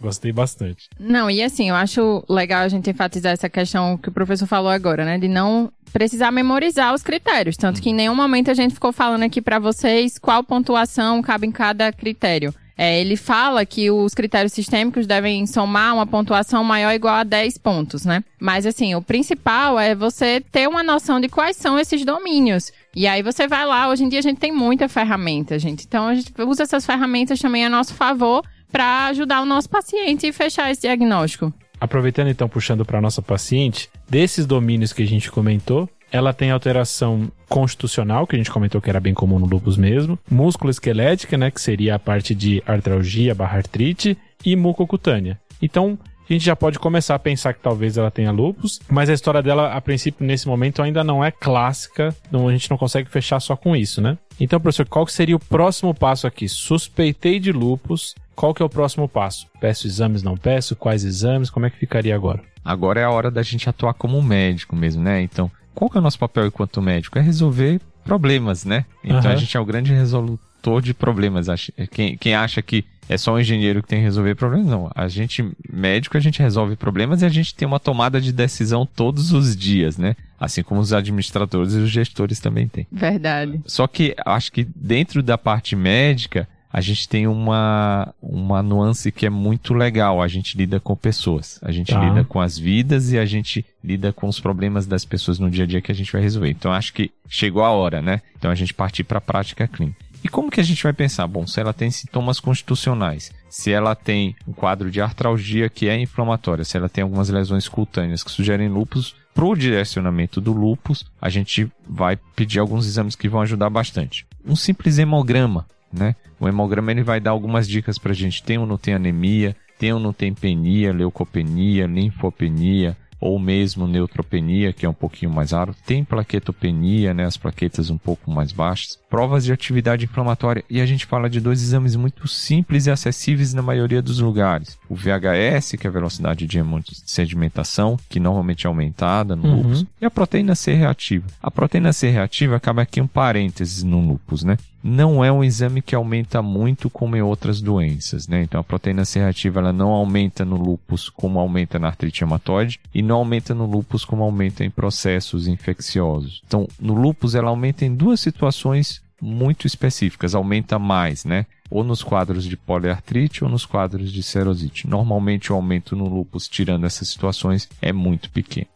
Gostei 0.00 0.30
bastante. 0.30 0.88
Não, 0.98 1.28
e 1.28 1.42
assim, 1.42 1.70
eu 1.70 1.74
acho 1.74 2.24
legal 2.28 2.62
a 2.62 2.68
gente 2.68 2.88
enfatizar 2.88 3.32
essa 3.32 3.48
questão 3.48 3.98
que 3.98 4.08
o 4.08 4.12
professor 4.12 4.46
falou 4.46 4.70
agora, 4.70 5.04
né? 5.04 5.18
De 5.18 5.26
não 5.26 5.72
precisar 5.92 6.30
memorizar 6.30 6.94
os 6.94 7.02
critérios. 7.02 7.56
Tanto 7.56 7.82
que 7.82 7.90
em 7.90 7.94
nenhum 7.94 8.14
momento 8.14 8.48
a 8.48 8.54
gente 8.54 8.74
ficou 8.74 8.92
falando 8.92 9.24
aqui 9.24 9.42
para 9.42 9.58
vocês 9.58 10.16
qual 10.16 10.44
pontuação 10.44 11.20
cabe 11.20 11.48
em 11.48 11.52
cada 11.52 11.92
critério. 11.92 12.54
É, 12.80 13.00
ele 13.00 13.16
fala 13.16 13.66
que 13.66 13.90
os 13.90 14.14
critérios 14.14 14.52
sistêmicos 14.52 15.04
devem 15.04 15.44
somar 15.48 15.94
uma 15.94 16.06
pontuação 16.06 16.62
maior 16.62 16.90
ou 16.90 16.94
igual 16.94 17.16
a 17.16 17.24
10 17.24 17.58
pontos, 17.58 18.04
né? 18.04 18.22
Mas 18.38 18.64
assim, 18.66 18.94
o 18.94 19.02
principal 19.02 19.80
é 19.80 19.96
você 19.96 20.40
ter 20.52 20.68
uma 20.68 20.84
noção 20.84 21.20
de 21.20 21.28
quais 21.28 21.56
são 21.56 21.76
esses 21.76 22.04
domínios. 22.04 22.70
E 22.98 23.06
aí 23.06 23.22
você 23.22 23.46
vai 23.46 23.64
lá, 23.64 23.88
hoje 23.88 24.02
em 24.02 24.08
dia 24.08 24.18
a 24.18 24.22
gente 24.22 24.40
tem 24.40 24.50
muita 24.50 24.88
ferramenta, 24.88 25.56
gente. 25.56 25.84
Então 25.86 26.08
a 26.08 26.16
gente 26.16 26.32
usa 26.36 26.64
essas 26.64 26.84
ferramentas 26.84 27.38
também 27.38 27.64
a 27.64 27.70
nosso 27.70 27.94
favor 27.94 28.44
para 28.72 29.06
ajudar 29.06 29.40
o 29.40 29.46
nosso 29.46 29.70
paciente 29.70 30.26
e 30.26 30.32
fechar 30.32 30.68
esse 30.68 30.80
diagnóstico. 30.80 31.54
Aproveitando 31.80 32.26
então, 32.26 32.48
puxando 32.48 32.84
para 32.84 33.00
nossa 33.00 33.22
paciente, 33.22 33.88
desses 34.10 34.46
domínios 34.46 34.92
que 34.92 35.04
a 35.04 35.06
gente 35.06 35.30
comentou, 35.30 35.88
ela 36.10 36.32
tem 36.32 36.50
alteração 36.50 37.30
constitucional, 37.48 38.26
que 38.26 38.34
a 38.34 38.38
gente 38.38 38.50
comentou 38.50 38.80
que 38.80 38.90
era 38.90 38.98
bem 38.98 39.14
comum 39.14 39.38
no 39.38 39.46
lúpus 39.46 39.76
mesmo, 39.76 40.18
músculo 40.28 40.68
esquelética, 40.68 41.38
né, 41.38 41.52
que 41.52 41.60
seria 41.60 41.94
a 41.94 41.98
parte 42.00 42.34
de 42.34 42.60
artralgia 42.66 43.32
barra 43.32 43.58
artrite, 43.58 44.18
e 44.44 44.56
mucocutânea. 44.56 45.38
Então, 45.62 45.96
a 46.28 46.32
gente 46.32 46.44
já 46.44 46.54
pode 46.54 46.78
começar 46.78 47.14
a 47.14 47.18
pensar 47.18 47.54
que 47.54 47.60
talvez 47.60 47.96
ela 47.96 48.10
tenha 48.10 48.30
lupus, 48.30 48.80
mas 48.88 49.08
a 49.08 49.14
história 49.14 49.42
dela, 49.42 49.72
a 49.72 49.80
princípio, 49.80 50.26
nesse 50.26 50.46
momento, 50.46 50.82
ainda 50.82 51.02
não 51.02 51.24
é 51.24 51.30
clássica, 51.30 52.14
então 52.28 52.48
a 52.48 52.52
gente 52.52 52.70
não 52.70 52.76
consegue 52.76 53.08
fechar 53.08 53.40
só 53.40 53.56
com 53.56 53.74
isso, 53.74 54.00
né? 54.00 54.18
Então, 54.38 54.60
professor, 54.60 54.86
qual 54.86 55.06
seria 55.06 55.36
o 55.36 55.40
próximo 55.40 55.94
passo 55.94 56.26
aqui? 56.26 56.48
Suspeitei 56.48 57.40
de 57.40 57.50
lupus, 57.50 58.14
qual 58.36 58.54
que 58.54 58.62
é 58.62 58.64
o 58.64 58.68
próximo 58.68 59.08
passo? 59.08 59.46
Peço 59.60 59.86
exames, 59.86 60.22
não 60.22 60.36
peço? 60.36 60.76
Quais 60.76 61.02
exames? 61.02 61.50
Como 61.50 61.66
é 61.66 61.70
que 61.70 61.78
ficaria 61.78 62.14
agora? 62.14 62.40
Agora 62.64 63.00
é 63.00 63.04
a 63.04 63.10
hora 63.10 63.30
da 63.30 63.42
gente 63.42 63.68
atuar 63.68 63.94
como 63.94 64.22
médico 64.22 64.76
mesmo, 64.76 65.02
né? 65.02 65.22
Então, 65.22 65.50
qual 65.74 65.90
que 65.90 65.96
é 65.96 66.00
o 66.00 66.02
nosso 66.02 66.18
papel 66.18 66.46
enquanto 66.46 66.82
médico? 66.82 67.18
É 67.18 67.22
resolver 67.22 67.80
problemas, 68.04 68.64
né? 68.64 68.84
Então 69.02 69.20
uhum. 69.20 69.30
a 69.30 69.36
gente 69.36 69.56
é 69.56 69.60
o 69.60 69.64
grande 69.64 69.92
resolutor 69.92 70.82
de 70.82 70.94
problemas. 70.94 71.46
Quem, 71.90 72.16
quem 72.16 72.34
acha 72.34 72.62
que 72.62 72.84
é 73.08 73.16
só 73.16 73.32
o 73.34 73.40
engenheiro 73.40 73.82
que 73.82 73.88
tem 73.88 73.98
que 74.00 74.04
resolver 74.04 74.34
problemas, 74.34 74.66
não. 74.66 74.90
A 74.94 75.08
gente, 75.08 75.44
médico, 75.72 76.16
a 76.16 76.20
gente 76.20 76.40
resolve 76.40 76.76
problemas 76.76 77.22
e 77.22 77.26
a 77.26 77.28
gente 77.28 77.54
tem 77.54 77.66
uma 77.66 77.80
tomada 77.80 78.20
de 78.20 78.32
decisão 78.32 78.84
todos 78.86 79.32
os 79.32 79.56
dias, 79.56 79.96
né? 79.96 80.14
Assim 80.38 80.62
como 80.62 80.80
os 80.80 80.92
administradores 80.92 81.74
e 81.74 81.78
os 81.78 81.90
gestores 81.90 82.38
também 82.38 82.68
têm. 82.68 82.86
Verdade. 82.92 83.60
Só 83.66 83.86
que 83.86 84.14
acho 84.24 84.52
que 84.52 84.66
dentro 84.76 85.22
da 85.22 85.36
parte 85.38 85.74
médica, 85.74 86.46
a 86.70 86.80
gente 86.82 87.08
tem 87.08 87.26
uma, 87.26 88.14
uma 88.20 88.62
nuance 88.62 89.10
que 89.10 89.24
é 89.24 89.30
muito 89.30 89.72
legal. 89.72 90.20
A 90.22 90.28
gente 90.28 90.56
lida 90.56 90.78
com 90.78 90.94
pessoas, 90.94 91.58
a 91.62 91.72
gente 91.72 91.92
Tá. 91.92 91.98
lida 92.04 92.24
com 92.24 92.40
as 92.40 92.58
vidas 92.58 93.10
e 93.10 93.18
a 93.18 93.24
gente 93.24 93.64
lida 93.82 94.12
com 94.12 94.28
os 94.28 94.38
problemas 94.38 94.86
das 94.86 95.04
pessoas 95.04 95.38
no 95.38 95.50
dia 95.50 95.64
a 95.64 95.66
dia 95.66 95.80
que 95.80 95.90
a 95.90 95.94
gente 95.94 96.12
vai 96.12 96.20
resolver. 96.20 96.50
Então 96.50 96.70
acho 96.70 96.92
que 96.92 97.10
chegou 97.26 97.64
a 97.64 97.70
hora, 97.70 98.02
né? 98.02 98.20
Então 98.38 98.50
a 98.50 98.54
gente 98.54 98.74
partir 98.74 99.02
para 99.02 99.16
a 99.18 99.22
prática 99.22 99.66
clínica. 99.66 99.98
E 100.22 100.28
como 100.28 100.50
que 100.50 100.60
a 100.60 100.64
gente 100.64 100.82
vai 100.82 100.92
pensar? 100.92 101.26
Bom, 101.26 101.46
se 101.46 101.60
ela 101.60 101.72
tem 101.72 101.90
sintomas 101.90 102.40
constitucionais, 102.40 103.32
se 103.48 103.70
ela 103.70 103.94
tem 103.94 104.34
um 104.46 104.52
quadro 104.52 104.90
de 104.90 105.00
artralgia 105.00 105.68
que 105.68 105.88
é 105.88 105.98
inflamatória, 105.98 106.64
se 106.64 106.76
ela 106.76 106.88
tem 106.88 107.02
algumas 107.02 107.28
lesões 107.28 107.68
cutâneas 107.68 108.22
que 108.22 108.30
sugerem 108.30 108.68
lúpus, 108.68 109.14
para 109.34 109.44
o 109.44 109.54
direcionamento 109.54 110.40
do 110.40 110.52
lúpus, 110.52 111.06
a 111.20 111.28
gente 111.28 111.70
vai 111.88 112.16
pedir 112.34 112.58
alguns 112.58 112.86
exames 112.86 113.14
que 113.14 113.28
vão 113.28 113.40
ajudar 113.40 113.70
bastante. 113.70 114.26
Um 114.44 114.56
simples 114.56 114.98
hemograma, 114.98 115.64
né? 115.92 116.16
O 116.40 116.48
hemograma 116.48 116.90
ele 116.90 117.04
vai 117.04 117.20
dar 117.20 117.30
algumas 117.30 117.68
dicas 117.68 117.98
para 117.98 118.10
a 118.10 118.14
gente. 118.14 118.42
Tem 118.42 118.58
ou 118.58 118.66
não 118.66 118.76
tem 118.76 118.94
anemia, 118.94 119.54
tem 119.78 119.92
ou 119.92 120.00
não 120.00 120.12
tem 120.12 120.34
penia, 120.34 120.92
leucopenia, 120.92 121.86
linfopenia, 121.86 122.96
ou 123.20 123.38
mesmo 123.38 123.86
neutropenia, 123.86 124.72
que 124.72 124.86
é 124.86 124.88
um 124.88 124.94
pouquinho 124.94 125.32
mais 125.32 125.52
raro. 125.52 125.74
Tem 125.86 126.04
plaquetopenia, 126.04 127.12
né, 127.12 127.24
as 127.24 127.36
plaquetas 127.36 127.90
um 127.90 127.98
pouco 127.98 128.30
mais 128.30 128.52
baixas. 128.52 128.98
Provas 129.10 129.44
de 129.44 129.52
atividade 129.52 130.04
inflamatória. 130.04 130.64
E 130.70 130.80
a 130.80 130.86
gente 130.86 131.06
fala 131.06 131.28
de 131.28 131.40
dois 131.40 131.62
exames 131.62 131.96
muito 131.96 132.28
simples 132.28 132.86
e 132.86 132.90
acessíveis 132.90 133.52
na 133.54 133.62
maioria 133.62 134.00
dos 134.02 134.20
lugares. 134.20 134.78
O 134.88 134.94
VHS, 134.94 135.76
que 135.78 135.86
é 135.86 135.90
a 135.90 135.92
velocidade 135.92 136.46
de 136.46 136.58
sedimentação, 137.06 137.98
que 138.08 138.20
normalmente 138.20 138.66
é 138.66 138.68
aumentada 138.68 139.34
no 139.34 139.48
Uhum. 139.48 139.56
lúpus. 139.62 139.86
E 140.00 140.04
a 140.04 140.10
proteína 140.10 140.54
C 140.54 140.72
reativa. 140.74 141.26
A 141.42 141.50
proteína 141.50 141.92
C 141.92 142.08
reativa 142.10 142.56
acaba 142.56 142.82
aqui 142.82 143.00
um 143.00 143.06
parênteses 143.06 143.82
no 143.82 144.00
lúpus, 144.00 144.44
né? 144.44 144.56
Não 144.82 145.24
é 145.24 145.32
um 145.32 145.42
exame 145.42 145.82
que 145.82 145.94
aumenta 145.94 146.40
muito 146.40 146.88
como 146.88 147.16
em 147.16 147.22
outras 147.22 147.60
doenças, 147.60 148.28
né? 148.28 148.42
Então 148.42 148.60
a 148.60 148.64
proteína 148.64 149.04
C 149.04 149.18
reativa 149.18 149.60
ela 149.60 149.72
não 149.72 149.90
aumenta 149.90 150.44
no 150.44 150.56
lúpus 150.56 151.08
como 151.08 151.38
aumenta 151.38 151.78
na 151.78 151.88
artrite 151.88 152.20
reumatoide 152.20 152.80
e 152.94 153.02
não 153.02 153.16
aumenta 153.16 153.54
no 153.54 153.66
lúpus 153.66 154.04
como 154.04 154.22
aumenta 154.22 154.64
em 154.64 154.70
processos 154.70 155.48
infecciosos. 155.48 156.42
Então, 156.46 156.68
no 156.80 156.94
lúpus 156.94 157.34
ela 157.34 157.50
aumenta 157.50 157.84
em 157.84 157.94
duas 157.94 158.20
situações 158.20 159.02
muito 159.20 159.66
específicas, 159.66 160.34
aumenta 160.34 160.78
mais, 160.78 161.24
né? 161.24 161.46
Ou 161.70 161.82
nos 161.82 162.02
quadros 162.02 162.44
de 162.44 162.56
poliartrite 162.56 163.44
ou 163.44 163.50
nos 163.50 163.66
quadros 163.66 164.12
de 164.12 164.22
serosite. 164.22 164.88
Normalmente 164.88 165.52
o 165.52 165.56
aumento 165.56 165.96
no 165.96 166.08
lúpus, 166.08 166.48
tirando 166.48 166.86
essas 166.86 167.08
situações, 167.08 167.68
é 167.82 167.92
muito 167.92 168.30
pequeno. 168.30 168.68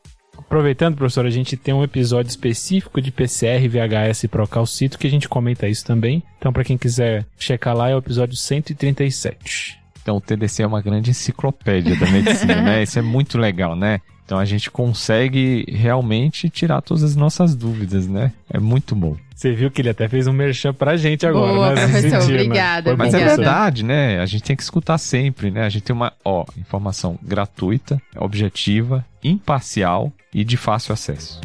Aproveitando, 0.53 0.97
professor, 0.97 1.25
a 1.25 1.31
gente 1.31 1.57
tem 1.57 1.73
um 1.73 1.83
episódio 1.83 2.29
específico 2.29 3.01
de 3.01 3.11
PCR, 3.11 3.67
VHS 3.67 4.25
e 4.25 4.29
Procalcito 4.29 4.99
que 4.99 5.07
a 5.07 5.11
gente 5.11 5.27
comenta 5.27 5.67
isso 5.67 5.83
também. 5.83 6.23
Então, 6.37 6.53
para 6.53 6.63
quem 6.63 6.77
quiser 6.77 7.25
checar 7.39 7.75
lá, 7.75 7.89
é 7.89 7.95
o 7.95 7.99
episódio 7.99 8.37
137. 8.37 9.81
Então, 10.03 10.19
o 10.19 10.21
TDC 10.21 10.63
é 10.63 10.67
uma 10.67 10.83
grande 10.83 11.09
enciclopédia 11.09 11.99
da 11.99 12.07
medicina, 12.11 12.61
né? 12.61 12.83
Isso 12.85 12.99
é 12.99 13.03
muito 13.03 13.39
legal, 13.39 13.75
né? 13.75 14.03
Então, 14.27 14.39
a 14.39 14.45
gente 14.45 14.71
consegue 14.71 15.65
realmente 15.71 16.51
tirar 16.51 16.83
todas 16.83 17.03
as 17.03 17.17
nossas 17.17 17.55
dúvidas, 17.55 18.07
né? 18.07 18.31
É 18.51 18.61
muito 18.61 18.95
bom. 18.95 19.17
Você 19.43 19.51
viu 19.51 19.73
que 19.73 19.83
ele 19.83 19.89
até 19.89 20.09
fez 20.09 20.29
um 20.29 20.33
merchan 20.33 20.73
pra 20.73 20.97
gente 20.97 21.27
agora, 21.27 21.53
Boa, 21.53 21.75
né? 21.75 21.83
Professor, 21.89 22.21
sentiu, 22.21 22.37
né? 22.37 22.43
obrigada, 22.45 22.91
bom, 22.93 22.97
Mas 22.97 23.13
é 23.13 23.17
Obrigada. 23.17 23.37
verdade, 23.43 23.85
né? 23.85 24.21
A 24.21 24.27
gente 24.27 24.45
tem 24.45 24.55
que 24.55 24.63
escutar 24.63 24.99
sempre, 24.99 25.51
né? 25.51 25.65
A 25.65 25.69
gente 25.69 25.83
tem 25.83 25.97
uma, 25.97 26.13
ó, 26.25 26.45
informação 26.57 27.19
gratuita, 27.21 28.01
objetiva, 28.15 29.05
imparcial 29.21 30.13
e 30.33 30.45
de 30.45 30.57
fácil 30.57 30.93
acesso. 30.93 31.41